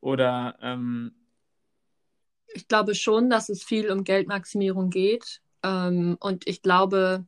Oder 0.02 0.58
ähm, 0.62 1.16
ich 2.54 2.68
glaube 2.68 2.94
schon, 2.94 3.30
dass 3.30 3.50
es 3.50 3.64
viel 3.64 3.90
um 3.90 4.04
Geldmaximierung 4.04 4.90
geht. 4.90 5.42
Ähm, 5.64 6.18
und 6.20 6.48
ich 6.48 6.62
glaube, 6.62 7.26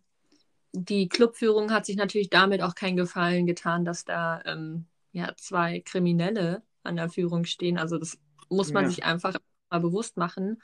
die 0.74 1.08
Clubführung 1.08 1.72
hat 1.72 1.86
sich 1.86 1.96
natürlich 1.96 2.30
damit 2.30 2.62
auch 2.62 2.76
keinen 2.76 2.98
Gefallen 2.98 3.46
getan, 3.48 3.86
dass 3.86 4.06
da 4.06 4.42
ähm, 4.46 4.86
ja, 5.18 5.34
zwei 5.36 5.82
Kriminelle 5.82 6.64
an 6.84 6.96
der 6.96 7.10
Führung 7.10 7.46
stehen. 7.46 7.78
Also 7.78 7.98
das 7.98 8.18
muss 8.50 8.72
man 8.72 8.86
ja. 8.86 8.90
sich 8.90 9.04
einfach 9.04 9.36
mal 9.70 9.80
bewusst 9.80 10.18
machen. 10.18 10.62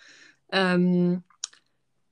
Ähm, 0.52 1.24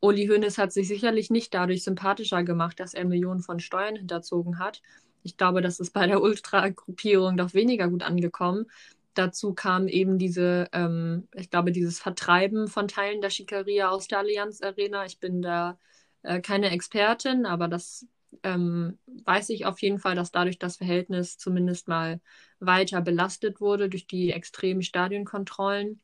Uli 0.02 0.28
Hoeneß 0.28 0.58
hat 0.58 0.74
sich 0.74 0.88
sicherlich 0.88 1.30
nicht 1.30 1.54
dadurch 1.54 1.84
sympathischer 1.84 2.44
gemacht, 2.44 2.80
dass 2.80 2.94
er 2.94 3.06
Millionen 3.06 3.42
von 3.42 3.60
Steuern 3.60 3.96
hinterzogen 3.96 4.60
hat. 4.60 4.82
Ich 5.24 5.38
glaube, 5.38 5.62
das 5.62 5.80
ist 5.80 5.94
bei 5.94 6.08
der 6.08 6.22
Ultra-Gruppierung 6.22 7.38
doch 7.38 7.54
weniger 7.54 7.88
gut 7.88 8.04
angekommen 8.04 8.66
dazu 9.14 9.54
kam 9.54 9.88
eben 9.88 10.18
diese, 10.18 10.68
ähm, 10.74 11.28
ich 11.36 11.50
glaube, 11.50 11.72
dieses 11.72 12.00
Vertreiben 12.00 12.68
von 12.68 12.88
Teilen 12.88 13.22
der 13.22 13.30
Schikaria 13.30 13.90
aus 13.90 14.08
der 14.08 14.20
Allianz 14.20 14.62
Arena. 14.62 15.06
Ich 15.06 15.20
bin 15.20 15.42
da 15.42 15.78
äh, 16.24 16.42
keine 16.42 16.72
Expertin, 16.72 17.46
aber 17.46 17.68
das 17.68 18.06
ähm, 18.44 18.98
weiß 19.26 19.50
ich 19.50 19.66
auf 19.66 19.82
jeden 19.82 20.00
Fall, 20.00 20.16
dass 20.16 20.32
dadurch 20.32 20.60
das 20.60 20.78
Verhältnis 20.78 21.38
zumindest 21.38 21.88
mal 21.88 22.20
weiter 22.60 23.02
belastet 23.02 23.62
wurde 23.62 23.90
durch 23.90 24.08
die 24.08 24.32
extremen 24.32 24.82
Stadionkontrollen. 24.84 26.02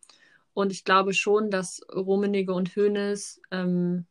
Und 0.53 0.71
ich 0.71 0.83
glaube 0.83 1.13
schon, 1.13 1.51
dass 1.51 1.81
Rummenigge 1.93 2.53
und 2.53 2.75
Hoeneß, 2.75 3.41
ähm, 3.51 4.05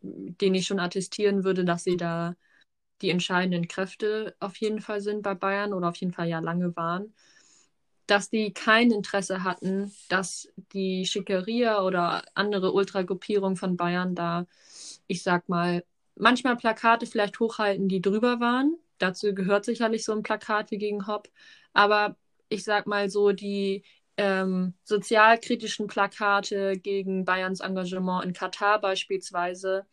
den 0.00 0.54
ich 0.54 0.66
schon 0.66 0.80
attestieren 0.80 1.44
würde, 1.44 1.64
dass 1.64 1.84
sie 1.84 1.96
da 1.96 2.36
die 3.02 3.10
entscheidenden 3.10 3.68
Kräfte 3.68 4.34
auf 4.40 4.56
jeden 4.56 4.80
Fall 4.80 5.00
sind 5.00 5.22
bei 5.22 5.34
Bayern 5.34 5.72
oder 5.72 5.88
auf 5.88 5.96
jeden 5.96 6.12
Fall 6.12 6.28
ja 6.28 6.40
lange 6.40 6.74
waren 6.76 7.12
dass 8.08 8.30
die 8.30 8.52
kein 8.52 8.90
Interesse 8.90 9.44
hatten, 9.44 9.92
dass 10.08 10.48
die 10.72 11.04
Schickeria 11.06 11.82
oder 11.82 12.24
andere 12.34 12.72
Ultragruppierungen 12.72 13.56
von 13.56 13.76
Bayern 13.76 14.14
da, 14.14 14.46
ich 15.06 15.22
sag 15.22 15.48
mal, 15.48 15.84
manchmal 16.18 16.56
Plakate 16.56 17.06
vielleicht 17.06 17.40
hochhalten, 17.40 17.88
die 17.88 18.02
drüber 18.02 18.40
waren. 18.40 18.76
Dazu 18.98 19.34
gehört 19.34 19.64
sicherlich 19.64 20.04
so 20.04 20.12
ein 20.12 20.22
Plakat 20.22 20.70
wie 20.70 20.78
gegen 20.78 21.06
Hopp. 21.06 21.28
Aber 21.72 22.16
ich 22.48 22.64
sag 22.64 22.86
mal 22.86 23.08
so, 23.08 23.32
die 23.32 23.84
ähm, 24.16 24.74
sozialkritischen 24.82 25.86
Plakate 25.86 26.78
gegen 26.78 27.24
Bayerns 27.24 27.60
Engagement 27.60 28.24
in 28.24 28.32
Katar 28.32 28.80
beispielsweise, 28.80 29.86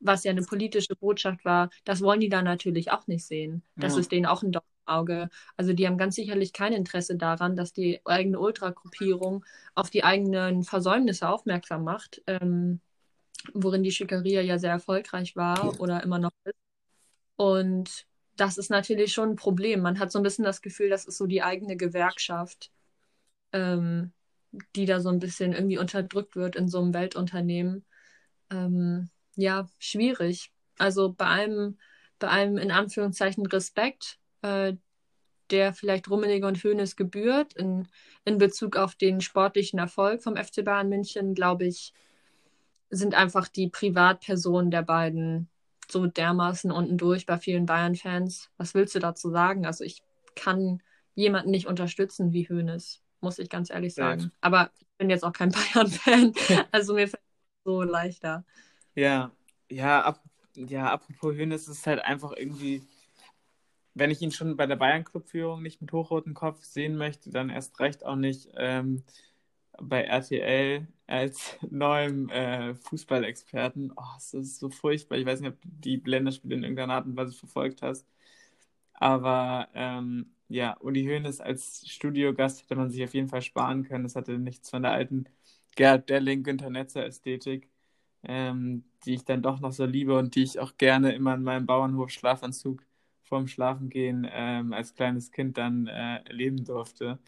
was 0.00 0.24
ja 0.24 0.32
eine 0.32 0.42
politische 0.42 0.96
Botschaft 0.96 1.44
war, 1.44 1.70
das 1.84 2.00
wollen 2.00 2.20
die 2.20 2.28
da 2.28 2.42
natürlich 2.42 2.90
auch 2.90 3.06
nicht 3.06 3.24
sehen. 3.24 3.62
Das 3.76 3.94
ja. 3.94 4.00
ist 4.00 4.10
denen 4.10 4.26
auch 4.26 4.42
ein 4.42 4.52
Dorn 4.52 4.64
im 4.86 4.92
Auge. 4.92 5.28
Also 5.56 5.72
die 5.72 5.86
haben 5.86 5.98
ganz 5.98 6.16
sicherlich 6.16 6.52
kein 6.52 6.72
Interesse 6.72 7.16
daran, 7.16 7.54
dass 7.56 7.72
die 7.72 8.00
eigene 8.04 8.40
Ultragruppierung 8.40 9.44
auf 9.76 9.90
die 9.90 10.02
eigenen 10.02 10.64
Versäumnisse 10.64 11.28
aufmerksam 11.28 11.84
macht, 11.84 12.20
ähm, 12.26 12.80
worin 13.54 13.82
die 13.82 13.92
Schickeria 13.92 14.40
ja 14.40 14.58
sehr 14.58 14.72
erfolgreich 14.72 15.36
war 15.36 15.80
oder 15.80 16.02
immer 16.02 16.18
noch 16.18 16.32
ist. 16.44 16.54
Und 17.36 18.06
das 18.36 18.58
ist 18.58 18.70
natürlich 18.70 19.12
schon 19.12 19.30
ein 19.30 19.36
Problem. 19.36 19.80
Man 19.80 19.98
hat 19.98 20.12
so 20.12 20.18
ein 20.18 20.22
bisschen 20.22 20.44
das 20.44 20.62
Gefühl, 20.62 20.90
das 20.90 21.06
ist 21.06 21.18
so 21.18 21.26
die 21.26 21.42
eigene 21.42 21.76
Gewerkschaft, 21.76 22.70
ähm, 23.52 24.12
die 24.76 24.86
da 24.86 25.00
so 25.00 25.08
ein 25.10 25.18
bisschen 25.18 25.52
irgendwie 25.52 25.78
unterdrückt 25.78 26.36
wird 26.36 26.56
in 26.56 26.68
so 26.68 26.80
einem 26.80 26.94
Weltunternehmen. 26.94 27.84
Ähm, 28.50 29.10
ja, 29.36 29.68
schwierig. 29.78 30.52
Also 30.78 31.12
bei 31.12 31.26
allem, 31.26 31.78
bei 32.18 32.28
allem 32.28 32.58
in 32.58 32.70
Anführungszeichen 32.70 33.46
Respekt, 33.46 34.18
äh, 34.42 34.74
der 35.50 35.72
vielleicht 35.72 36.10
Rummenigge 36.10 36.46
und 36.46 36.62
Hoeneß 36.62 36.96
gebührt 36.96 37.54
in, 37.54 37.88
in 38.24 38.38
Bezug 38.38 38.76
auf 38.76 38.94
den 38.94 39.20
sportlichen 39.20 39.78
Erfolg 39.78 40.22
vom 40.22 40.36
FC 40.36 40.64
Bayern 40.64 40.88
München, 40.88 41.34
glaube 41.34 41.66
ich, 41.66 41.92
sind 42.90 43.14
einfach 43.14 43.48
die 43.48 43.68
Privatpersonen 43.68 44.70
der 44.70 44.82
beiden 44.82 45.48
so 45.90 46.06
dermaßen 46.06 46.70
unten 46.70 46.98
durch 46.98 47.26
bei 47.26 47.38
vielen 47.38 47.66
Bayern-Fans. 47.66 48.50
Was 48.56 48.74
willst 48.74 48.94
du 48.94 48.98
dazu 48.98 49.30
sagen? 49.30 49.66
Also 49.66 49.84
ich 49.84 50.02
kann 50.34 50.82
jemanden 51.14 51.50
nicht 51.50 51.66
unterstützen 51.66 52.32
wie 52.32 52.48
Hoeneß 52.48 53.02
muss 53.20 53.38
ich 53.38 53.48
ganz 53.48 53.70
ehrlich 53.70 53.94
sagen. 53.94 54.20
Ja. 54.20 54.30
Aber 54.40 54.70
ich 54.78 54.86
bin 54.98 55.10
jetzt 55.10 55.24
auch 55.24 55.32
kein 55.32 55.50
Bayern-Fan, 55.74 56.32
also 56.72 56.94
mir 56.94 57.08
fällt 57.08 57.22
es 57.22 57.64
so 57.64 57.82
leichter. 57.82 58.44
Ja, 58.94 59.30
ja, 59.70 60.02
ab, 60.02 60.22
ja, 60.54 60.90
apropos 60.90 61.34
Hönes 61.34 61.68
ist 61.68 61.86
halt 61.86 62.00
einfach 62.00 62.32
irgendwie, 62.36 62.82
wenn 63.94 64.10
ich 64.10 64.20
ihn 64.22 64.32
schon 64.32 64.56
bei 64.56 64.66
der 64.66 64.76
Bayern-Club-Führung 64.76 65.62
nicht 65.62 65.80
mit 65.80 65.92
hochrotem 65.92 66.34
Kopf 66.34 66.64
sehen 66.64 66.96
möchte, 66.96 67.30
dann 67.30 67.50
erst 67.50 67.78
recht 67.80 68.04
auch 68.04 68.16
nicht 68.16 68.48
ähm, 68.56 69.02
bei 69.80 70.02
RTL 70.02 70.86
als 71.08 71.58
neuem 71.70 72.30
äh, 72.30 72.74
Fußballexperten. 72.76 73.92
Oh, 73.96 74.02
das 74.16 74.34
ist 74.34 74.58
so 74.60 74.70
furchtbar. 74.70 75.18
Ich 75.18 75.26
weiß 75.26 75.40
nicht, 75.40 75.50
ob 75.50 75.60
du 75.62 75.68
die 75.70 76.02
Länderspiele 76.04 76.56
in 76.56 76.62
irgendeiner 76.64 76.94
Art 76.94 77.06
und 77.06 77.16
Weise 77.16 77.34
verfolgt 77.34 77.82
hast. 77.82 78.06
Aber 78.94 79.68
ähm, 79.74 80.32
ja, 80.48 80.76
Uli 80.80 81.04
Hoeneß 81.06 81.40
als 81.40 81.88
Studiogast 81.88 82.62
hätte 82.62 82.76
man 82.76 82.90
sich 82.90 83.04
auf 83.04 83.14
jeden 83.14 83.28
Fall 83.28 83.42
sparen 83.42 83.84
können. 83.84 84.04
Es 84.04 84.16
hatte 84.16 84.38
nichts 84.38 84.70
von 84.70 84.82
der 84.82 84.92
alten 84.92 85.26
Gerd 85.76 86.08
Delling, 86.10 86.42
Günter 86.42 86.70
Netzer 86.70 87.04
Ästhetik, 87.06 87.70
ähm, 88.24 88.84
die 89.04 89.14
ich 89.14 89.24
dann 89.24 89.42
doch 89.42 89.60
noch 89.60 89.72
so 89.72 89.84
liebe 89.86 90.18
und 90.18 90.34
die 90.34 90.42
ich 90.44 90.58
auch 90.60 90.76
gerne 90.78 91.12
immer 91.14 91.34
in 91.34 91.42
meinem 91.44 91.66
Bauernhof 91.66 92.10
Schlafanzug 92.10 92.84
vorm 93.22 93.46
Schlafengehen 93.48 94.26
ähm, 94.30 94.72
als 94.72 94.94
kleines 94.94 95.30
Kind 95.32 95.58
dann 95.58 95.86
äh, 95.86 96.22
erleben 96.24 96.64
durfte. 96.64 97.18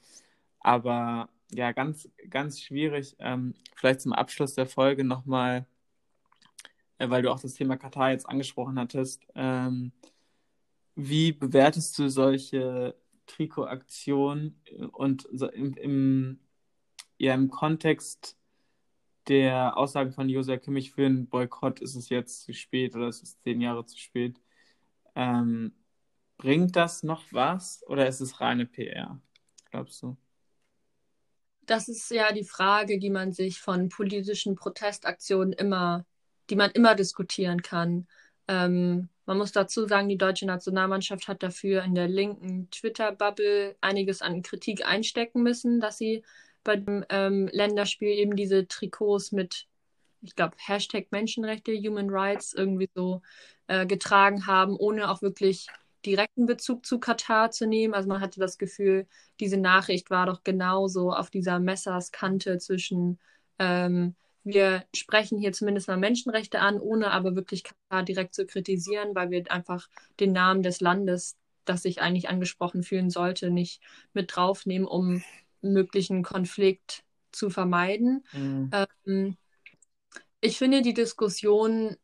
Aber 0.61 1.28
ja, 1.55 1.72
ganz, 1.72 2.09
ganz 2.28 2.61
schwierig. 2.61 3.16
Ähm, 3.18 3.55
vielleicht 3.74 4.03
zum 4.03 4.12
Abschluss 4.12 4.55
der 4.55 4.66
Folge 4.66 5.05
nochmal, 5.05 5.66
äh, 6.98 7.11
weil 7.11 7.22
du 7.22 7.30
auch 7.30 7.40
das 7.40 7.55
Thema 7.55 7.76
Katar 7.76 8.11
jetzt 8.12 8.28
angesprochen 8.28 8.78
hattest. 8.78 9.26
Ähm, 9.34 9.92
wie 10.96 11.32
bewertest 11.32 11.98
du 11.98 12.09
solche 12.09 12.94
Trikotaktion 13.26 14.57
und 14.92 15.28
so 15.32 15.48
im, 15.48 15.74
im, 15.74 16.40
ja, 17.18 17.34
im 17.34 17.51
Kontext 17.51 18.36
der 19.28 19.76
Aussagen 19.76 20.12
von 20.12 20.28
Josua 20.28 20.57
Kimmich 20.57 20.92
für 20.92 21.07
einen 21.07 21.28
Boykott 21.28 21.80
ist 21.80 21.94
es 21.94 22.09
jetzt 22.09 22.42
zu 22.42 22.53
spät 22.53 22.96
oder 22.96 23.09
ist 23.09 23.22
es 23.22 23.40
zehn 23.40 23.61
Jahre 23.61 23.86
zu 23.86 23.96
spät. 23.98 24.40
Ähm, 25.14 25.72
bringt 26.36 26.74
das 26.76 27.03
noch 27.03 27.22
was 27.30 27.84
oder 27.86 28.09
ist 28.09 28.20
es 28.20 28.40
reine 28.40 28.66
PR, 28.66 29.20
glaubst 29.70 30.03
du? 30.03 30.16
Das 31.71 31.87
ist 31.87 32.11
ja 32.11 32.33
die 32.33 32.43
Frage, 32.43 32.99
die 32.99 33.11
man 33.11 33.31
sich 33.33 33.61
von 33.61 33.91
politischen 33.91 34.57
Protestaktionen 34.57 35.53
immer, 35.53 36.05
die 36.51 36.57
man 36.57 36.73
immer 36.73 36.97
diskutieren 36.97 37.62
kann. 37.62 38.09
Ähm, 38.49 39.09
man 39.25 39.39
muss 39.39 39.53
dazu 39.53 39.87
sagen, 39.87 40.09
die 40.09 40.18
deutsche 40.18 40.47
Nationalmannschaft 40.47 41.29
hat 41.29 41.45
dafür 41.45 41.85
in 41.85 41.95
der 41.95 42.09
linken 42.09 42.68
Twitter-Bubble 42.73 43.77
einiges 43.81 44.21
an 44.21 44.43
Kritik 44.43 44.85
einstecken 44.85 45.45
müssen, 45.45 45.79
dass 45.79 45.97
sie 45.97 46.25
bei 46.64 46.75
dem 46.75 47.05
ähm, 47.09 47.49
Länderspiel 47.53 48.18
eben 48.18 48.35
diese 48.35 48.66
Trikots 48.66 49.31
mit, 49.31 49.68
ich 50.23 50.35
glaube, 50.35 50.57
Hashtag 50.59 51.12
Menschenrechte, 51.12 51.71
Human 51.73 52.11
Rights 52.11 52.53
irgendwie 52.53 52.91
so 52.97 53.23
äh, 53.68 53.87
getragen 53.87 54.49
haben, 54.49 54.75
ohne 54.75 55.09
auch 55.09 55.23
wirklich 55.23 55.68
direkten 56.07 56.46
Bezug 56.46 56.86
zu 56.86 56.98
Katar 56.98 57.51
zu 57.51 57.66
nehmen. 57.66 57.94
Also 57.94 58.09
man 58.09 58.20
hatte 58.20 58.40
das 58.40 58.59
Gefühl, 58.59 59.07
diese 59.38 59.57
Nachricht 59.57 60.11
war 60.11 60.26
doch 60.26 60.42
genauso 60.44 61.12
auf 61.12 61.30
dieser 61.30 61.59
Messerskante 61.59 62.59
zwischen 62.59 63.18
ähm, 63.59 64.14
wir 64.42 64.84
sprechen 64.94 65.38
hier 65.38 65.53
zumindest 65.53 65.88
mal 65.88 65.98
Menschenrechte 65.98 66.61
an, 66.61 66.80
ohne 66.80 67.11
aber 67.11 67.36
wirklich 67.36 67.64
Katar 67.64 68.03
direkt 68.03 68.34
zu 68.34 68.46
kritisieren, 68.46 69.14
weil 69.14 69.30
wir 69.30 69.51
einfach 69.51 69.88
den 70.18 70.32
Namen 70.32 70.62
des 70.62 70.80
Landes, 70.80 71.36
das 71.64 71.82
sich 71.82 72.01
eigentlich 72.01 72.28
angesprochen 72.28 72.82
fühlen 72.82 73.11
sollte, 73.11 73.51
nicht 73.51 73.82
mit 74.14 74.34
draufnehmen, 74.34 74.88
um 74.88 75.22
möglichen 75.61 76.22
Konflikt 76.22 77.05
zu 77.32 77.51
vermeiden. 77.51 78.24
Mhm. 78.32 78.70
Ähm, 79.05 79.36
ich 80.40 80.57
finde 80.57 80.80
die 80.80 80.94
Diskussion 80.94 81.96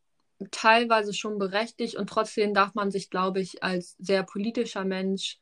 teilweise 0.50 1.14
schon 1.14 1.38
berechtigt 1.38 1.96
und 1.96 2.08
trotzdem 2.08 2.54
darf 2.54 2.74
man 2.74 2.90
sich, 2.90 3.10
glaube 3.10 3.40
ich, 3.40 3.62
als 3.62 3.96
sehr 3.98 4.22
politischer 4.22 4.84
Mensch 4.84 5.38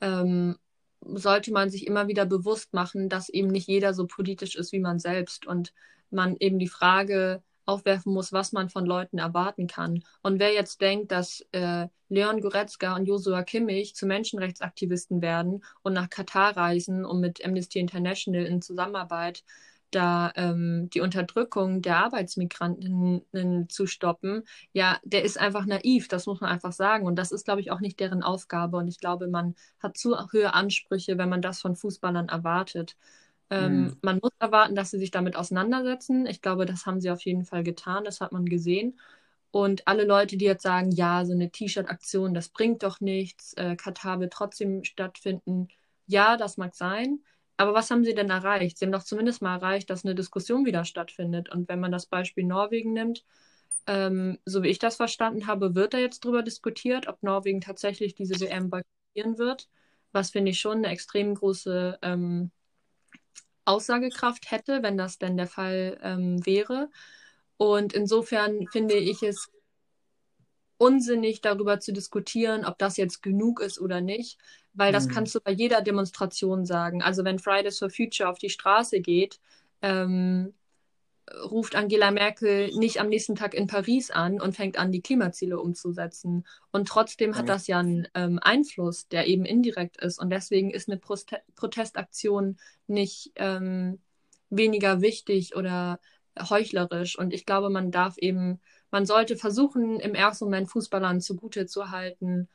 ähm, 0.00 0.56
sollte 1.00 1.52
man 1.52 1.70
sich 1.70 1.86
immer 1.86 2.08
wieder 2.08 2.26
bewusst 2.26 2.72
machen, 2.74 3.08
dass 3.08 3.28
eben 3.28 3.48
nicht 3.48 3.68
jeder 3.68 3.94
so 3.94 4.06
politisch 4.06 4.56
ist 4.56 4.72
wie 4.72 4.80
man 4.80 4.98
selbst 4.98 5.46
und 5.46 5.72
man 6.10 6.36
eben 6.38 6.58
die 6.58 6.68
Frage 6.68 7.42
aufwerfen 7.64 8.12
muss, 8.12 8.32
was 8.32 8.52
man 8.52 8.68
von 8.68 8.86
Leuten 8.86 9.18
erwarten 9.18 9.66
kann. 9.66 10.02
Und 10.22 10.38
wer 10.38 10.52
jetzt 10.52 10.80
denkt, 10.80 11.10
dass 11.10 11.44
äh, 11.52 11.88
Leon 12.08 12.40
Goretzka 12.40 12.94
und 12.94 13.06
Joshua 13.06 13.42
Kimmich 13.42 13.94
zu 13.96 14.06
Menschenrechtsaktivisten 14.06 15.20
werden 15.20 15.64
und 15.82 15.92
nach 15.92 16.08
Katar 16.08 16.56
reisen, 16.56 17.04
um 17.04 17.20
mit 17.20 17.44
Amnesty 17.44 17.80
International 17.80 18.46
in 18.46 18.62
Zusammenarbeit 18.62 19.42
da 19.90 20.32
ähm, 20.36 20.90
die 20.90 21.00
Unterdrückung 21.00 21.82
der 21.82 21.98
Arbeitsmigranten 21.98 23.68
zu 23.68 23.86
stoppen, 23.86 24.42
ja, 24.72 24.98
der 25.04 25.24
ist 25.24 25.38
einfach 25.38 25.66
naiv, 25.66 26.08
das 26.08 26.26
muss 26.26 26.40
man 26.40 26.50
einfach 26.50 26.72
sagen. 26.72 27.06
Und 27.06 27.16
das 27.16 27.32
ist, 27.32 27.44
glaube 27.44 27.60
ich, 27.60 27.70
auch 27.70 27.80
nicht 27.80 28.00
deren 28.00 28.22
Aufgabe. 28.22 28.76
Und 28.76 28.88
ich 28.88 28.98
glaube, 28.98 29.28
man 29.28 29.54
hat 29.80 29.96
zu 29.96 30.16
hohe 30.32 30.54
Ansprüche, 30.54 31.18
wenn 31.18 31.28
man 31.28 31.42
das 31.42 31.60
von 31.60 31.76
Fußballern 31.76 32.28
erwartet. 32.28 32.96
Ähm, 33.50 33.84
mhm. 33.84 33.96
Man 34.02 34.18
muss 34.22 34.32
erwarten, 34.38 34.74
dass 34.74 34.90
sie 34.90 34.98
sich 34.98 35.10
damit 35.10 35.36
auseinandersetzen. 35.36 36.26
Ich 36.26 36.42
glaube, 36.42 36.66
das 36.66 36.86
haben 36.86 37.00
sie 37.00 37.10
auf 37.10 37.24
jeden 37.24 37.44
Fall 37.44 37.62
getan, 37.62 38.04
das 38.04 38.20
hat 38.20 38.32
man 38.32 38.46
gesehen. 38.46 38.98
Und 39.50 39.86
alle 39.88 40.04
Leute, 40.04 40.36
die 40.36 40.44
jetzt 40.44 40.62
sagen, 40.62 40.90
ja, 40.90 41.24
so 41.24 41.32
eine 41.32 41.50
T-Shirt-Aktion, 41.50 42.34
das 42.34 42.48
bringt 42.50 42.82
doch 42.82 43.00
nichts, 43.00 43.54
äh, 43.54 43.76
Katar 43.76 44.20
wird 44.20 44.32
trotzdem 44.32 44.84
stattfinden, 44.84 45.68
ja, 46.06 46.36
das 46.36 46.56
mag 46.56 46.74
sein. 46.74 47.20
Aber 47.56 47.74
was 47.74 47.90
haben 47.90 48.04
sie 48.04 48.14
denn 48.14 48.30
erreicht? 48.30 48.78
Sie 48.78 48.84
haben 48.84 48.92
doch 48.92 49.02
zumindest 49.04 49.42
mal 49.42 49.56
erreicht, 49.56 49.88
dass 49.90 50.04
eine 50.04 50.14
Diskussion 50.14 50.66
wieder 50.66 50.84
stattfindet. 50.84 51.48
Und 51.48 51.68
wenn 51.68 51.80
man 51.80 51.92
das 51.92 52.06
Beispiel 52.06 52.44
Norwegen 52.44 52.92
nimmt, 52.92 53.24
ähm, 53.86 54.38
so 54.44 54.62
wie 54.62 54.68
ich 54.68 54.78
das 54.78 54.96
verstanden 54.96 55.46
habe, 55.46 55.74
wird 55.74 55.94
da 55.94 55.98
jetzt 55.98 56.24
drüber 56.24 56.42
diskutiert, 56.42 57.08
ob 57.08 57.22
Norwegen 57.22 57.60
tatsächlich 57.60 58.14
diese 58.14 58.38
WM 58.40 58.70
boykottieren 58.70 59.38
wird. 59.38 59.68
Was 60.12 60.30
finde 60.30 60.50
ich 60.50 60.60
schon 60.60 60.78
eine 60.78 60.88
extrem 60.88 61.34
große 61.34 61.98
ähm, 62.02 62.50
Aussagekraft 63.66 64.50
hätte, 64.50 64.82
wenn 64.82 64.96
das 64.96 65.18
denn 65.18 65.36
der 65.36 65.48
Fall 65.48 65.98
ähm, 66.02 66.44
wäre. 66.46 66.88
Und 67.56 67.92
insofern 67.92 68.66
finde 68.68 68.94
ich 68.94 69.22
es 69.22 69.50
unsinnig, 70.78 71.40
darüber 71.40 71.80
zu 71.80 71.92
diskutieren, 71.92 72.64
ob 72.64 72.78
das 72.78 72.96
jetzt 72.96 73.22
genug 73.22 73.60
ist 73.60 73.80
oder 73.80 74.00
nicht, 74.00 74.38
weil 74.74 74.92
das 74.92 75.06
mhm. 75.06 75.12
kannst 75.12 75.34
du 75.34 75.40
bei 75.40 75.52
jeder 75.52 75.80
Demonstration 75.82 76.64
sagen. 76.64 77.02
Also 77.02 77.24
wenn 77.24 77.38
Fridays 77.38 77.78
for 77.78 77.90
Future 77.90 78.28
auf 78.28 78.38
die 78.38 78.50
Straße 78.50 79.00
geht, 79.00 79.40
ähm, 79.82 80.54
ruft 81.50 81.74
Angela 81.74 82.10
Merkel 82.10 82.70
nicht 82.76 83.00
am 83.00 83.08
nächsten 83.08 83.34
Tag 83.34 83.54
in 83.54 83.66
Paris 83.66 84.10
an 84.10 84.40
und 84.40 84.54
fängt 84.54 84.78
an, 84.78 84.92
die 84.92 85.00
Klimaziele 85.00 85.58
umzusetzen. 85.58 86.46
Und 86.70 86.88
trotzdem 86.88 87.36
hat 87.36 87.48
das 87.48 87.66
ja 87.66 87.80
einen 87.80 88.06
ähm, 88.14 88.38
Einfluss, 88.40 89.08
der 89.08 89.26
eben 89.26 89.44
indirekt 89.44 89.96
ist. 89.96 90.20
Und 90.20 90.30
deswegen 90.30 90.70
ist 90.70 90.88
eine 90.88 90.98
Proste 90.98 91.40
Protestaktion 91.56 92.58
nicht 92.86 93.32
ähm, 93.34 93.98
weniger 94.50 95.00
wichtig 95.00 95.56
oder 95.56 95.98
heuchlerisch. 96.38 97.18
Und 97.18 97.34
ich 97.34 97.44
glaube, 97.44 97.70
man 97.70 97.90
darf 97.90 98.18
eben, 98.18 98.60
man 98.96 99.04
sollte 99.04 99.36
versuchen, 99.36 100.00
im 100.00 100.14
ersten 100.14 100.46
Moment 100.46 100.70
Fußballern 100.70 101.20
zugute 101.20 101.66
zu 101.66 101.90
halten, 101.90 102.48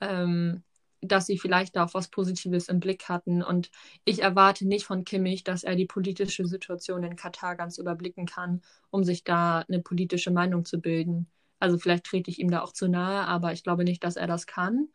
ähm, 0.00 0.62
dass 1.00 1.26
sie 1.26 1.38
vielleicht 1.38 1.74
da 1.74 1.86
auch 1.86 1.94
was 1.94 2.06
Positives 2.06 2.68
im 2.68 2.78
Blick 2.78 3.08
hatten. 3.08 3.42
Und 3.42 3.72
ich 4.04 4.22
erwarte 4.22 4.64
nicht 4.64 4.86
von 4.86 5.04
Kimmich, 5.04 5.42
dass 5.42 5.64
er 5.64 5.74
die 5.74 5.86
politische 5.86 6.46
Situation 6.46 7.02
in 7.02 7.16
Katar 7.16 7.56
ganz 7.56 7.78
überblicken 7.78 8.26
kann, 8.26 8.62
um 8.90 9.02
sich 9.02 9.24
da 9.24 9.64
eine 9.68 9.80
politische 9.80 10.30
Meinung 10.30 10.64
zu 10.64 10.80
bilden. 10.80 11.26
Also 11.58 11.78
vielleicht 11.78 12.04
trete 12.04 12.30
ich 12.30 12.38
ihm 12.38 12.52
da 12.52 12.62
auch 12.62 12.72
zu 12.72 12.86
nahe, 12.86 13.26
aber 13.26 13.52
ich 13.52 13.64
glaube 13.64 13.82
nicht, 13.82 14.04
dass 14.04 14.14
er 14.14 14.28
das 14.28 14.46
kann. 14.46 14.90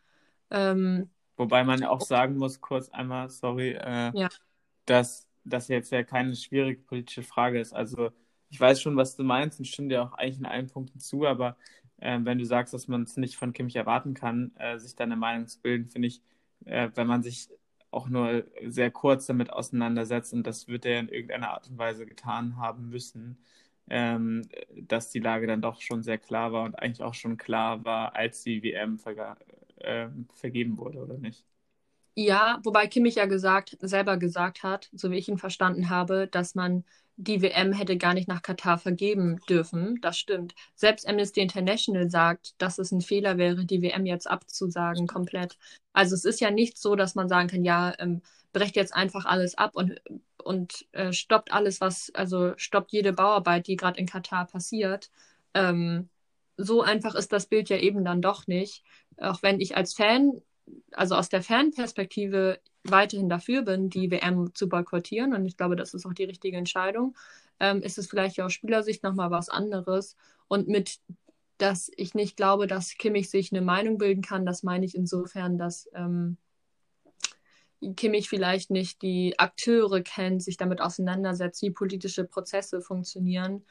Ähm, 0.51 1.09
Wobei 1.35 1.65
man 1.65 1.83
auch 1.83 1.99
sagen 1.99 2.37
muss, 2.37 2.61
kurz 2.61 2.87
einmal, 2.87 3.29
sorry, 3.29 3.71
äh, 3.71 4.17
ja. 4.17 4.29
dass 4.85 5.27
das 5.43 5.67
jetzt 5.67 5.91
ja 5.91 6.03
keine 6.03 6.33
schwierige 6.33 6.81
politische 6.81 7.23
Frage 7.23 7.59
ist. 7.59 7.73
Also 7.73 8.11
ich 8.53 8.59
weiß 8.59 8.81
schon, 8.81 8.95
was 8.97 9.15
du 9.15 9.23
meinst 9.23 9.59
und 9.59 9.65
stimme 9.65 9.89
dir 9.89 10.03
auch 10.03 10.13
eigentlich 10.13 10.37
in 10.39 10.45
allen 10.45 10.67
Punkten 10.67 10.99
zu, 10.99 11.25
aber 11.25 11.57
äh, 11.97 12.19
wenn 12.23 12.37
du 12.37 12.45
sagst, 12.45 12.73
dass 12.73 12.87
man 12.87 13.03
es 13.03 13.17
nicht 13.17 13.35
von 13.35 13.51
Kimmich 13.51 13.75
erwarten 13.75 14.13
kann, 14.13 14.51
äh, 14.57 14.77
sich 14.77 14.95
da 14.95 15.05
eine 15.05 15.15
Meinung 15.15 15.47
zu 15.47 15.59
bilden, 15.61 15.87
finde 15.87 16.07
ich, 16.09 16.21
äh, 16.65 16.89
wenn 16.95 17.07
man 17.07 17.23
sich 17.23 17.49
auch 17.89 18.07
nur 18.09 18.45
sehr 18.65 18.91
kurz 18.91 19.25
damit 19.25 19.51
auseinandersetzt, 19.51 20.33
und 20.33 20.45
das 20.45 20.67
wird 20.67 20.85
er 20.85 20.99
in 20.99 21.09
irgendeiner 21.09 21.49
Art 21.51 21.67
und 21.69 21.77
Weise 21.79 22.05
getan 22.05 22.57
haben 22.57 22.89
müssen, 22.89 23.39
ähm, 23.89 24.43
dass 24.75 25.09
die 25.09 25.19
Lage 25.19 25.47
dann 25.47 25.61
doch 25.61 25.81
schon 25.81 26.03
sehr 26.03 26.17
klar 26.19 26.53
war 26.53 26.63
und 26.65 26.75
eigentlich 26.79 27.03
auch 27.03 27.13
schon 27.15 27.37
klar 27.37 27.83
war, 27.85 28.15
als 28.15 28.43
die 28.43 28.61
WM 28.63 28.99
ver 28.99 29.37
äh, 29.77 30.09
vergeben 30.33 30.77
wurde, 30.77 30.99
oder 30.99 31.17
nicht? 31.17 31.43
Ja, 32.15 32.59
wobei 32.63 32.85
Kimmich 32.87 33.15
ja 33.15 33.25
gesagt, 33.25 33.77
selber 33.81 34.17
gesagt 34.17 34.61
hat, 34.61 34.89
so 34.93 35.09
wie 35.09 35.17
ich 35.17 35.27
ihn 35.29 35.39
verstanden 35.39 35.89
habe, 35.89 36.27
dass 36.27 36.53
man 36.53 36.83
die 37.15 37.41
WM 37.41 37.73
hätte 37.73 37.97
gar 37.97 38.13
nicht 38.13 38.27
nach 38.27 38.41
Katar 38.41 38.77
vergeben 38.77 39.39
dürfen. 39.49 39.99
Das 40.01 40.17
stimmt. 40.17 40.53
Selbst 40.75 41.07
Amnesty 41.07 41.41
International 41.41 42.09
sagt, 42.09 42.53
dass 42.59 42.77
es 42.79 42.91
ein 42.91 43.01
Fehler 43.01 43.37
wäre, 43.37 43.65
die 43.65 43.81
WM 43.81 44.05
jetzt 44.05 44.29
abzusagen 44.29 45.07
komplett. 45.07 45.57
Also 45.93 46.15
es 46.15 46.25
ist 46.25 46.39
ja 46.39 46.51
nicht 46.51 46.77
so, 46.77 46.95
dass 46.95 47.15
man 47.15 47.29
sagen 47.29 47.47
kann, 47.49 47.63
ja, 47.63 47.93
ähm, 47.99 48.21
brecht 48.51 48.75
jetzt 48.75 48.93
einfach 48.95 49.25
alles 49.25 49.57
ab 49.57 49.71
und, 49.75 49.99
und 50.37 50.85
äh, 50.91 51.13
stoppt 51.13 51.51
alles, 51.51 51.81
was, 51.81 52.11
also 52.13 52.53
stoppt 52.57 52.91
jede 52.91 53.13
Bauarbeit, 53.13 53.67
die 53.67 53.75
gerade 53.75 53.99
in 53.99 54.05
Katar 54.07 54.45
passiert. 54.47 55.09
Ähm, 55.55 56.09
so 56.57 56.81
einfach 56.83 57.15
ist 57.15 57.31
das 57.31 57.47
Bild 57.47 57.69
ja 57.69 57.77
eben 57.77 58.05
dann 58.05 58.21
doch 58.21 58.47
nicht. 58.47 58.83
Auch 59.17 59.41
wenn 59.43 59.59
ich 59.59 59.75
als 59.77 59.93
Fan, 59.93 60.41
also 60.91 61.15
aus 61.15 61.29
der 61.29 61.43
Fanperspektive 61.43 62.59
weiterhin 62.83 63.29
dafür 63.29 63.61
bin, 63.61 63.89
die 63.89 64.11
WM 64.11 64.53
zu 64.53 64.67
boykottieren, 64.67 65.33
und 65.33 65.45
ich 65.45 65.57
glaube, 65.57 65.75
das 65.75 65.93
ist 65.93 66.05
auch 66.05 66.13
die 66.13 66.25
richtige 66.25 66.57
Entscheidung, 66.57 67.15
ähm, 67.59 67.81
ist 67.81 67.97
es 67.97 68.07
vielleicht 68.07 68.39
aus 68.41 68.53
Spielersicht 68.53 69.03
nochmal 69.03 69.31
was 69.31 69.49
anderes. 69.49 70.17
Und 70.47 70.67
mit, 70.67 70.99
dass 71.57 71.89
ich 71.95 72.13
nicht 72.13 72.35
glaube, 72.35 72.67
dass 72.67 72.97
Kimmich 72.97 73.29
sich 73.29 73.51
eine 73.51 73.61
Meinung 73.61 73.97
bilden 73.97 74.21
kann, 74.21 74.45
das 74.45 74.63
meine 74.63 74.85
ich 74.85 74.95
insofern, 74.95 75.57
dass 75.57 75.89
ähm, 75.93 76.37
Kimmich 77.95 78.29
vielleicht 78.29 78.69
nicht 78.69 79.01
die 79.01 79.37
Akteure 79.39 80.01
kennt, 80.01 80.41
sich 80.41 80.57
damit 80.57 80.81
auseinandersetzt, 80.81 81.61
wie 81.61 81.71
politische 81.71 82.23
Prozesse 82.23 82.81
funktionieren. 82.81 83.63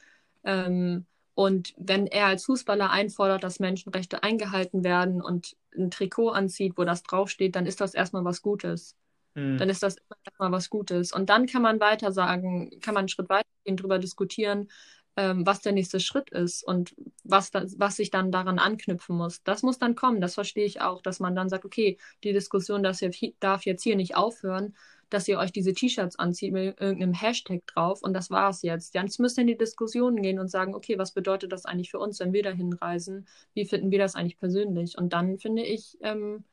Ähm, 0.45 1.07
und 1.35 1.75
wenn 1.77 2.07
er 2.07 2.27
als 2.27 2.45
Fußballer 2.45 2.91
einfordert, 2.91 3.43
dass 3.43 3.61
Menschenrechte 3.61 4.23
eingehalten 4.23 4.85
werden 4.85 5.23
und 5.23 5.57
ein 5.77 5.91
Trikot 5.91 6.31
anzieht, 6.31 6.75
wo 6.77 6.85
das 6.85 7.03
draufsteht, 7.03 7.57
dann 7.57 7.67
ist 7.67 7.81
das 7.81 7.95
erstmal 7.95 8.25
was 8.25 8.43
Gutes. 8.43 8.97
Mhm. 9.35 9.57
Dann 9.57 9.71
ist 9.71 9.83
das 9.83 9.97
immer 9.97 10.17
erstmal 10.25 10.53
was 10.53 10.69
Gutes. 10.69 11.13
Und 11.13 11.31
dann 11.31 11.47
kann 11.47 11.63
man 11.63 11.81
weiter 11.81 12.13
sagen, 12.13 12.71
kann 12.81 12.95
man 12.95 13.03
einen 13.03 13.09
Schritt 13.09 13.31
weiter 13.31 13.49
gehen, 13.65 13.77
darüber 13.79 13.99
diskutieren, 13.99 14.69
ähm, 15.17 15.47
was 15.47 15.61
der 15.61 15.73
nächste 15.73 16.01
Schritt 16.01 16.31
ist 16.31 16.63
und 16.65 16.95
was, 17.25 17.51
da, 17.51 17.65
was 17.77 17.97
sich 17.97 18.11
dann 18.11 18.31
daran 18.31 18.59
anknüpfen 18.59 19.17
muss. 19.17 19.43
Das 19.43 19.63
muss 19.63 19.79
dann 19.79 19.95
kommen, 19.95 20.21
das 20.21 20.35
verstehe 20.35 20.67
ich 20.67 20.81
auch, 20.83 21.01
dass 21.01 21.21
man 21.21 21.35
dann 21.35 21.49
sagt, 21.49 21.65
okay, 21.65 21.99
die 22.25 22.33
Diskussion 22.33 22.83
das 22.83 23.01
darf 23.41 23.65
jetzt 23.65 23.83
hier 23.83 23.97
nicht 23.97 24.17
aufhören, 24.17 24.75
dass 25.13 25.29
ihr 25.29 25.39
euch 25.39 25.53
diese 25.53 25.75
T-Shirts 25.75 26.19
anzieht 26.19 26.53
mit 26.53 26.81
irgendeinem 26.81 27.13
Hashtag 27.13 27.67
drauf 27.67 28.03
und 28.03 28.15
das 28.15 28.31
war 28.31 28.51
es 28.51 28.63
jetzt. 28.63 28.95
Jetzt 28.95 29.21
müsst 29.21 29.39
ihr 29.39 29.43
in 29.43 29.49
die 29.49 29.59
Diskussion 29.59 30.23
gehen 30.23 30.39
und 30.39 30.49
sagen, 30.49 30.75
okay, 30.75 30.99
was 30.99 31.13
bedeutet 31.13 31.53
das 31.53 31.67
eigentlich 31.67 31.91
für 31.91 31.99
uns, 31.99 32.21
wenn 32.21 32.33
wir 32.33 32.43
da 32.43 32.51
hinreisen? 32.51 33.27
Wie 33.55 33.65
finden 33.65 33.91
wir 33.91 33.99
das 33.99 34.15
eigentlich 34.15 34.39
persönlich? 34.39 34.97
Und 34.97 35.13
dann 35.13 35.39
finde 35.39 35.63
ich, 35.63 35.99
ähm, 36.01 36.45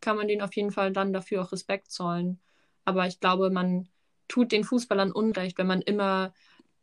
kann 0.00 0.16
man 0.16 0.28
denen 0.28 0.42
auf 0.42 0.54
jeden 0.54 0.70
Fall 0.70 0.92
dann 0.92 1.12
dafür 1.12 1.42
auch 1.42 1.52
Respekt 1.52 1.90
zollen. 1.90 2.38
Aber 2.84 3.06
ich 3.06 3.20
glaube, 3.20 3.50
man 3.50 3.88
tut 4.26 4.52
den 4.52 4.64
Fußballern 4.64 5.12
Unrecht, 5.12 5.58
wenn 5.58 5.66
man 5.66 5.82
immer 5.82 6.32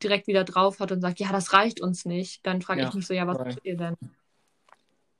direkt 0.03 0.27
wieder 0.27 0.43
drauf 0.43 0.79
hat 0.79 0.91
und 0.91 1.01
sagt, 1.01 1.19
ja, 1.19 1.31
das 1.31 1.53
reicht 1.53 1.81
uns 1.81 2.05
nicht. 2.05 2.45
Dann 2.45 2.61
frage 2.61 2.81
ja, 2.81 2.87
ich 2.87 2.93
mich 2.93 3.07
so, 3.07 3.13
ja, 3.13 3.27
was 3.27 3.37
tut 3.37 3.65
ihr 3.65 3.77
denn? 3.77 3.95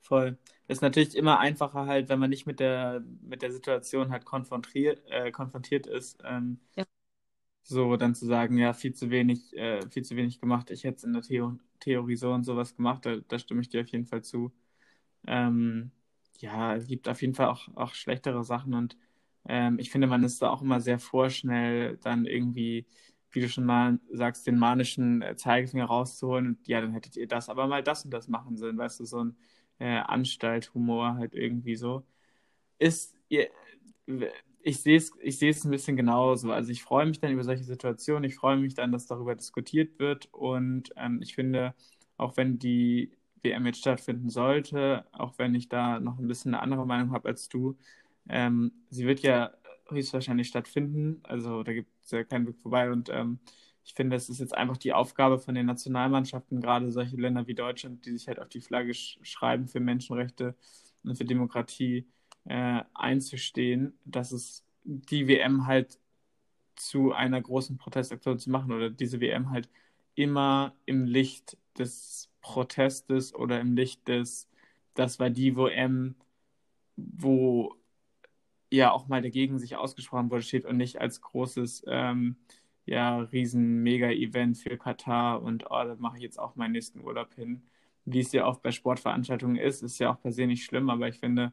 Voll. 0.06 0.38
Ist 0.68 0.82
natürlich 0.82 1.16
immer 1.16 1.40
einfacher 1.40 1.86
halt, 1.86 2.08
wenn 2.08 2.20
man 2.20 2.30
nicht 2.30 2.46
mit 2.46 2.60
der, 2.60 3.02
mit 3.22 3.42
der 3.42 3.50
Situation 3.50 4.10
halt 4.10 4.24
konfrontiert, 4.24 5.02
äh, 5.10 5.32
konfrontiert 5.32 5.86
ist. 5.88 6.22
Ähm, 6.24 6.60
ja. 6.76 6.84
So 7.64 7.96
dann 7.96 8.14
zu 8.14 8.26
sagen, 8.26 8.56
ja, 8.58 8.72
viel 8.72 8.94
zu 8.94 9.10
wenig, 9.10 9.56
äh, 9.56 9.80
viel 9.90 10.04
zu 10.04 10.16
wenig 10.16 10.40
gemacht. 10.40 10.70
Ich 10.70 10.84
hätte 10.84 10.98
es 10.98 11.04
in 11.04 11.12
der 11.12 11.22
Theo 11.22 11.58
Theorie 11.80 12.16
so 12.16 12.32
und 12.32 12.44
sowas 12.44 12.74
gemacht, 12.76 13.04
da, 13.04 13.16
da 13.28 13.38
stimme 13.38 13.60
ich 13.60 13.68
dir 13.68 13.82
auf 13.82 13.88
jeden 13.88 14.06
Fall 14.06 14.22
zu. 14.22 14.52
Ähm, 15.26 15.90
ja, 16.38 16.74
es 16.76 16.86
gibt 16.86 17.08
auf 17.08 17.20
jeden 17.22 17.34
Fall 17.34 17.48
auch, 17.48 17.68
auch 17.76 17.94
schlechtere 17.94 18.44
Sachen 18.44 18.74
und 18.74 18.96
ähm, 19.48 19.78
ich 19.78 19.90
finde, 19.90 20.06
man 20.08 20.24
ist 20.24 20.42
da 20.42 20.50
auch 20.50 20.62
immer 20.62 20.80
sehr 20.80 20.98
vorschnell, 20.98 21.98
dann 21.98 22.26
irgendwie, 22.26 22.86
wie 23.30 23.40
du 23.40 23.48
schon 23.48 23.64
mal 23.66 23.98
sagst, 24.12 24.46
den 24.46 24.58
manischen 24.58 25.22
äh, 25.22 25.36
Zeigefinger 25.36 25.86
rauszuholen 25.86 26.46
und 26.48 26.68
ja, 26.68 26.80
dann 26.80 26.92
hättet 26.92 27.16
ihr 27.16 27.28
das 27.28 27.48
aber 27.48 27.66
mal 27.68 27.82
das 27.82 28.04
und 28.04 28.12
das 28.12 28.28
machen 28.28 28.56
sollen, 28.56 28.78
weißt 28.78 29.00
du, 29.00 29.04
so 29.04 29.24
ein 29.24 29.36
äh, 29.78 29.98
Anstalthumor 29.98 31.16
halt 31.16 31.34
irgendwie 31.34 31.76
so. 31.76 32.04
Ist, 32.78 33.16
ich 34.62 34.80
sehe 34.82 34.96
es 34.96 35.12
ich 35.20 35.38
sehe 35.38 35.50
es 35.50 35.64
ein 35.64 35.70
bisschen 35.70 35.96
genauso. 35.96 36.52
Also 36.52 36.72
ich 36.72 36.82
freue 36.82 37.06
mich 37.06 37.20
dann 37.20 37.32
über 37.32 37.44
solche 37.44 37.64
Situationen, 37.64 38.24
ich 38.24 38.36
freue 38.36 38.56
mich 38.56 38.74
dann, 38.74 38.92
dass 38.92 39.06
darüber 39.06 39.34
diskutiert 39.34 39.98
wird 39.98 40.28
und 40.32 40.90
ähm, 40.96 41.20
ich 41.22 41.34
finde, 41.34 41.74
auch 42.16 42.36
wenn 42.36 42.58
die 42.58 43.12
WM 43.42 43.66
jetzt 43.66 43.78
stattfinden 43.80 44.28
sollte, 44.30 45.06
auch 45.12 45.34
wenn 45.38 45.54
ich 45.54 45.68
da 45.68 46.00
noch 46.00 46.18
ein 46.18 46.26
bisschen 46.28 46.54
eine 46.54 46.62
andere 46.62 46.86
Meinung 46.86 47.12
habe 47.12 47.28
als 47.28 47.48
du. 47.48 47.76
Ähm, 48.28 48.72
sie 48.90 49.06
wird 49.06 49.20
ja 49.20 49.52
höchstwahrscheinlich 49.88 50.48
stattfinden, 50.48 51.20
also 51.22 51.62
da 51.62 51.72
gibt 51.72 51.88
es 52.04 52.10
ja 52.10 52.24
keinen 52.24 52.46
Weg 52.48 52.58
vorbei 52.58 52.90
und 52.90 53.08
ähm, 53.10 53.38
ich 53.86 53.94
finde, 53.94 54.16
es 54.16 54.28
ist 54.28 54.40
jetzt 54.40 54.54
einfach 54.54 54.76
die 54.76 54.92
Aufgabe 54.92 55.38
von 55.38 55.54
den 55.54 55.66
Nationalmannschaften, 55.66 56.60
gerade 56.60 56.90
solche 56.90 57.16
Länder 57.16 57.46
wie 57.46 57.54
Deutschland, 57.54 58.04
die 58.04 58.10
sich 58.10 58.26
halt 58.26 58.40
auf 58.40 58.48
die 58.48 58.60
Flagge 58.60 58.92
sch 58.92 59.18
schreiben 59.22 59.68
für 59.68 59.78
Menschenrechte 59.78 60.56
und 61.04 61.16
für 61.16 61.24
Demokratie 61.24 62.04
äh, 62.46 62.82
einzustehen, 62.94 63.96
dass 64.04 64.32
es 64.32 64.64
die 64.82 65.28
WM 65.28 65.66
halt 65.66 66.00
zu 66.74 67.12
einer 67.12 67.40
großen 67.40 67.78
Protestaktion 67.78 68.40
zu 68.40 68.50
machen 68.50 68.72
oder 68.72 68.90
diese 68.90 69.20
WM 69.20 69.50
halt 69.50 69.70
immer 70.16 70.74
im 70.84 71.04
Licht 71.04 71.56
des 71.78 72.28
Protestes 72.40 73.34
oder 73.34 73.60
im 73.60 73.76
Licht 73.76 74.08
des, 74.08 74.48
das 74.94 75.20
war 75.20 75.30
die 75.30 75.56
WM, 75.56 76.16
wo 76.96 77.76
ja 78.70 78.90
auch 78.90 79.06
mal 79.06 79.22
dagegen 79.22 79.60
sich 79.60 79.76
ausgesprochen 79.76 80.30
wurde, 80.30 80.42
steht 80.42 80.64
und 80.64 80.76
nicht 80.76 81.00
als 81.00 81.20
großes, 81.20 81.84
ähm, 81.86 82.36
ja, 82.86 83.18
riesen 83.18 83.82
Mega-Event 83.82 84.58
für 84.58 84.78
Katar 84.78 85.42
und 85.42 85.64
oh, 85.66 85.84
da 85.84 85.96
mache 85.98 86.16
ich 86.16 86.22
jetzt 86.22 86.38
auch 86.38 86.56
meinen 86.56 86.72
nächsten 86.72 87.00
Urlaub 87.00 87.34
hin. 87.34 87.62
Wie 88.04 88.20
es 88.20 88.32
ja 88.32 88.46
auch 88.46 88.58
bei 88.60 88.70
Sportveranstaltungen 88.70 89.56
ist, 89.56 89.82
ist 89.82 89.98
ja 89.98 90.12
auch 90.12 90.20
per 90.20 90.32
se 90.32 90.46
nicht 90.46 90.64
schlimm, 90.64 90.88
aber 90.90 91.08
ich 91.08 91.18
finde, 91.18 91.52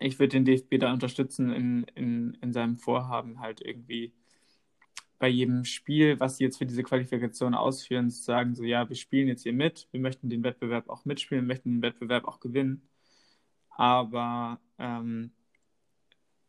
ich 0.00 0.18
würde 0.18 0.30
den 0.30 0.44
DFB 0.44 0.78
da 0.78 0.92
unterstützen 0.92 1.52
in, 1.52 1.84
in, 1.94 2.34
in 2.40 2.52
seinem 2.52 2.76
Vorhaben 2.76 3.40
halt 3.40 3.60
irgendwie 3.60 4.12
bei 5.18 5.28
jedem 5.28 5.64
Spiel, 5.64 6.20
was 6.20 6.36
sie 6.36 6.44
jetzt 6.44 6.58
für 6.58 6.66
diese 6.66 6.82
Qualifikation 6.84 7.54
ausführen, 7.54 8.08
zu 8.10 8.22
sagen, 8.22 8.54
so 8.54 8.64
ja, 8.64 8.88
wir 8.88 8.96
spielen 8.96 9.28
jetzt 9.28 9.42
hier 9.42 9.52
mit, 9.52 9.88
wir 9.90 10.00
möchten 10.00 10.30
den 10.30 10.44
Wettbewerb 10.44 10.88
auch 10.88 11.04
mitspielen, 11.04 11.44
wir 11.44 11.48
möchten 11.48 11.70
den 11.72 11.82
Wettbewerb 11.82 12.24
auch 12.26 12.40
gewinnen. 12.40 12.88
Aber 13.70 14.60
ähm, 14.78 15.32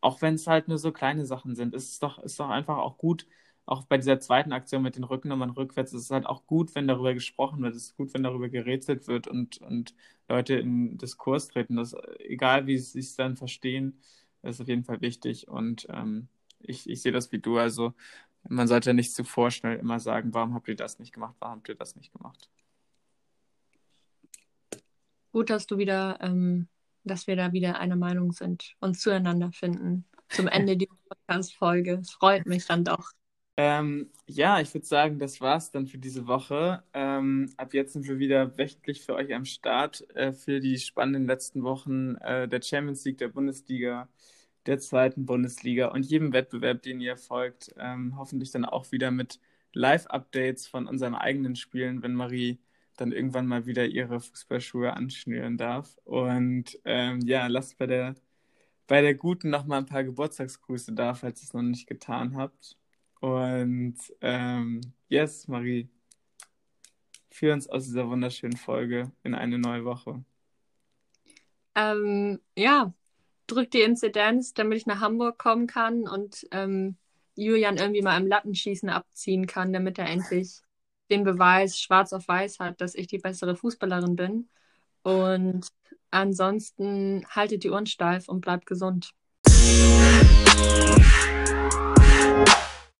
auch 0.01 0.21
wenn 0.21 0.35
es 0.35 0.47
halt 0.47 0.67
nur 0.67 0.77
so 0.77 0.91
kleine 0.91 1.25
Sachen 1.25 1.55
sind, 1.55 1.73
ist 1.73 1.89
es 1.91 1.99
doch, 1.99 2.19
ist 2.19 2.39
doch 2.39 2.49
einfach 2.49 2.77
auch 2.77 2.97
gut, 2.97 3.27
auch 3.69 3.83
bei 3.83 3.97
dieser 3.97 4.19
zweiten 4.19 4.51
Aktion 4.51 4.81
mit 4.81 4.95
den 4.95 5.03
Rücknummern 5.03 5.51
rückwärts, 5.51 5.93
ist 5.93 6.03
es 6.03 6.11
halt 6.11 6.25
auch 6.25 6.47
gut, 6.47 6.73
wenn 6.73 6.87
darüber 6.87 7.13
gesprochen 7.13 7.61
wird, 7.61 7.75
es 7.75 7.83
ist 7.83 7.97
gut, 7.97 8.13
wenn 8.15 8.23
darüber 8.23 8.49
gerätselt 8.49 9.07
wird 9.07 9.27
und, 9.27 9.59
und 9.59 9.93
Leute 10.27 10.55
in 10.55 10.97
Diskurs 10.97 11.49
treten. 11.49 11.75
Das, 11.75 11.95
egal 12.17 12.65
wie 12.65 12.79
sie 12.79 12.99
es 12.99 13.15
dann 13.15 13.37
verstehen, 13.37 14.01
ist 14.41 14.59
auf 14.59 14.67
jeden 14.67 14.85
Fall 14.85 15.01
wichtig 15.01 15.47
und 15.47 15.85
ähm, 15.91 16.29
ich, 16.61 16.89
ich 16.89 17.03
sehe 17.03 17.11
das 17.11 17.31
wie 17.31 17.37
du. 17.37 17.57
Also 17.57 17.93
man 18.47 18.67
sollte 18.67 18.95
nicht 18.95 19.13
zu 19.13 19.23
vorschnell 19.23 19.77
immer 19.77 19.99
sagen, 19.99 20.33
warum 20.33 20.55
habt 20.55 20.67
ihr 20.67 20.75
das 20.75 20.97
nicht 20.97 21.13
gemacht, 21.13 21.35
warum 21.37 21.57
habt 21.57 21.69
ihr 21.69 21.75
das 21.75 21.95
nicht 21.95 22.11
gemacht. 22.11 22.49
Gut, 25.31 25.51
dass 25.51 25.67
du 25.67 25.77
wieder, 25.77 26.17
ähm, 26.21 26.67
dass 27.03 27.27
wir 27.27 27.35
da 27.35 27.53
wieder 27.53 27.79
einer 27.79 27.97
Meinung 27.97 28.31
sind 28.31 28.75
und 28.79 28.99
zueinander 28.99 29.51
finden. 29.51 30.05
Zum 30.29 30.47
Ende 30.47 30.75
dieser 30.77 30.95
Podcast-Folge. 31.07 31.99
Es 32.01 32.09
freut 32.09 32.47
mich 32.47 32.65
dann 32.65 32.83
doch. 32.83 33.11
Ähm, 33.61 34.09
ja, 34.25 34.61
ich 34.61 34.73
würde 34.73 34.85
sagen, 34.87 35.19
das 35.19 35.41
war's 35.41 35.69
dann 35.71 35.85
für 35.85 35.97
diese 35.97 36.27
Woche. 36.27 36.81
Ähm, 36.93 37.51
ab 37.57 37.73
jetzt 37.73 37.91
sind 37.91 38.07
wir 38.07 38.17
wieder 38.17 38.57
wöchentlich 38.57 39.01
für 39.01 39.15
euch 39.15 39.33
am 39.35 39.43
Start 39.43 40.09
äh, 40.15 40.31
für 40.31 40.61
die 40.61 40.77
spannenden 40.77 41.27
letzten 41.27 41.63
Wochen 41.63 42.15
äh, 42.21 42.47
der 42.47 42.61
Champions 42.61 43.03
League, 43.03 43.17
der 43.17 43.27
Bundesliga, 43.27 44.07
der 44.65 44.79
zweiten 44.79 45.25
Bundesliga 45.25 45.87
und 45.89 46.05
jedem 46.05 46.31
Wettbewerb, 46.31 46.83
den 46.83 47.01
ihr 47.01 47.17
folgt. 47.17 47.73
Ähm, 47.77 48.15
hoffentlich 48.17 48.51
dann 48.51 48.63
auch 48.63 48.93
wieder 48.93 49.11
mit 49.11 49.41
Live-Updates 49.73 50.65
von 50.67 50.87
unseren 50.87 51.15
eigenen 51.15 51.57
Spielen, 51.57 52.01
wenn 52.01 52.13
Marie 52.15 52.59
dann 52.95 53.11
irgendwann 53.11 53.45
mal 53.47 53.65
wieder 53.65 53.85
ihre 53.87 54.21
Fußballschuhe 54.21 54.93
anschnüren 54.93 55.57
darf. 55.57 55.97
Und 56.05 56.79
ähm, 56.85 57.19
ja, 57.25 57.47
lasst 57.47 57.77
bei 57.77 57.87
der, 57.87 58.15
bei 58.87 59.01
der 59.01 59.15
Guten 59.15 59.49
noch 59.49 59.65
mal 59.65 59.79
ein 59.79 59.85
paar 59.85 60.05
Geburtstagsgrüße 60.05 60.93
da, 60.93 61.13
falls 61.13 61.41
ihr 61.41 61.47
es 61.47 61.53
noch 61.53 61.61
nicht 61.61 61.87
getan 61.87 62.37
habt. 62.37 62.77
Und 63.19 63.97
ähm, 64.21 64.81
yes, 65.07 65.47
Marie, 65.47 65.89
führ 67.29 67.53
uns 67.53 67.67
aus 67.67 67.85
dieser 67.85 68.09
wunderschönen 68.09 68.57
Folge 68.57 69.11
in 69.23 69.33
eine 69.33 69.59
neue 69.59 69.85
Woche. 69.85 70.23
Ähm, 71.75 72.39
ja, 72.57 72.93
drück 73.47 73.71
die 73.71 73.81
Inzidenz, 73.81 74.53
damit 74.53 74.77
ich 74.77 74.85
nach 74.85 75.01
Hamburg 75.01 75.37
kommen 75.37 75.67
kann 75.67 76.07
und 76.07 76.47
ähm, 76.51 76.97
Julian 77.35 77.77
irgendwie 77.77 78.01
mal 78.01 78.17
im 78.19 78.27
Lattenschießen 78.27 78.89
abziehen 78.89 79.47
kann, 79.47 79.71
damit 79.71 79.97
er 79.97 80.07
endlich 80.07 80.61
den 81.09 81.23
Beweis 81.23 81.79
schwarz 81.79 82.13
auf 82.13 82.27
weiß 82.27 82.59
hat, 82.59 82.81
dass 82.81 82.95
ich 82.95 83.07
die 83.07 83.17
bessere 83.17 83.55
Fußballerin 83.55 84.15
bin. 84.15 84.49
Und 85.03 85.67
ansonsten 86.11 87.25
haltet 87.29 87.63
die 87.63 87.69
Ohren 87.69 87.85
steif 87.85 88.27
und 88.27 88.41
bleibt 88.41 88.65
gesund. 88.65 89.13